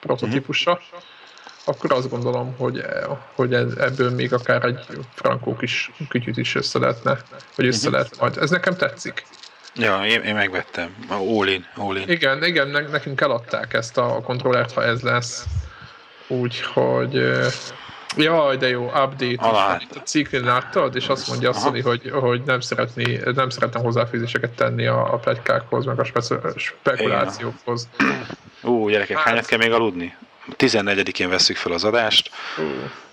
prototípusa, 0.00 0.70
uh-huh 0.70 1.02
akkor 1.64 1.92
azt 1.92 2.10
gondolom, 2.10 2.54
hogy, 2.56 2.84
hogy 3.34 3.54
ebből 3.54 4.10
még 4.10 4.32
akár 4.32 4.64
egy 4.64 4.86
frankó 5.14 5.56
kis 5.56 5.90
kütyűt 6.08 6.36
is 6.36 6.54
össze 6.54 6.78
lehetne, 6.78 7.18
vagy 7.56 7.66
össze 7.66 7.78
uh-huh. 7.78 7.92
lehet 7.92 8.20
majd. 8.20 8.36
Ez 8.36 8.50
nekem 8.50 8.76
tetszik. 8.76 9.24
Ja, 9.74 10.04
én, 10.06 10.22
én 10.22 10.34
megvettem. 10.34 10.94
All 11.08 11.46
in, 11.46 11.66
all 11.76 11.96
in. 11.96 12.08
Igen, 12.08 12.44
igen, 12.44 12.68
nekünk 12.68 13.20
eladták 13.20 13.72
ezt 13.72 13.98
a 13.98 14.20
kontrollert, 14.24 14.72
ha 14.72 14.82
ez 14.84 15.00
lesz. 15.00 15.44
Úgyhogy... 16.28 17.38
Jaj, 18.16 18.56
de 18.56 18.68
jó, 18.68 18.84
update. 18.84 19.34
Alá. 19.36 19.80
A 19.94 19.98
cikknél 20.04 20.44
láttad, 20.44 20.96
és 20.96 21.08
azt 21.08 21.28
mondja 21.28 21.48
azt, 21.48 21.66
hogy, 21.82 22.10
hogy 22.10 22.42
nem, 22.42 22.60
szeretni, 22.60 23.20
nem 23.34 23.48
szeretem 23.48 23.82
hozzáfűzéseket 23.82 24.50
tenni 24.50 24.86
a, 24.86 25.12
a 25.12 25.16
plegykákhoz, 25.16 25.84
meg 25.84 26.00
a 26.00 26.04
spekulációkhoz. 26.56 27.88
Ú, 28.62 28.88
gyerekek, 28.88 29.16
hát, 29.16 29.26
hányat 29.26 29.46
kell 29.46 29.58
még 29.58 29.72
aludni? 29.72 30.16
14-én 30.58 31.28
veszük 31.28 31.56
fel 31.56 31.72
az 31.72 31.84
adást, 31.84 32.30
uh. 32.58 32.64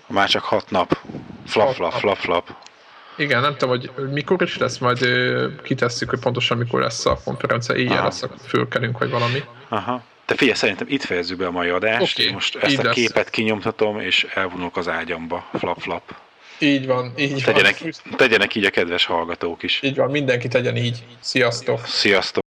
már 0.06 0.28
csak 0.28 0.42
6 0.42 0.70
nap. 0.70 0.98
Flap, 1.46 1.74
flap, 1.74 1.92
flap, 1.92 2.16
flap. 2.16 2.48
Igen, 3.16 3.40
nem 3.40 3.56
tudom, 3.56 3.68
hogy 3.68 3.90
mikor 4.10 4.42
is 4.42 4.58
lesz, 4.58 4.78
majd 4.78 5.06
kitesszük, 5.62 6.10
hogy 6.10 6.18
pontosan 6.18 6.56
mikor 6.58 6.80
lesz 6.80 7.06
a 7.06 7.20
konferencia, 7.24 7.74
éjjel 7.74 8.02
lesz, 8.02 8.24
fölkelünk, 8.46 8.98
vagy 8.98 9.10
valami. 9.10 9.44
Aha. 9.68 10.02
De 10.26 10.34
figyelj, 10.34 10.56
szerintem 10.56 10.86
itt 10.90 11.02
fejezzük 11.02 11.38
be 11.38 11.46
a 11.46 11.50
mai 11.50 11.68
adást. 11.68 12.18
Okay, 12.18 12.32
Most 12.32 12.56
ezt 12.56 12.78
a 12.78 12.82
lesz. 12.82 12.94
képet 12.94 13.30
kinyomtatom, 13.30 14.00
és 14.00 14.26
elvonulok 14.34 14.76
az 14.76 14.88
ágyamba. 14.88 15.48
Flap, 15.58 15.80
flap. 15.80 16.14
Így 16.58 16.86
van, 16.86 17.12
így 17.16 17.42
tegyenek, 17.44 17.78
van. 17.80 17.92
Tegyenek 18.16 18.54
így 18.54 18.64
a 18.64 18.70
kedves 18.70 19.04
hallgatók 19.04 19.62
is. 19.62 19.82
Így 19.82 19.96
van, 19.96 20.10
mindenki 20.10 20.48
tegyen 20.48 20.76
így. 20.76 21.04
Sziasztok! 21.20 21.86
Sziasztok! 21.86 22.46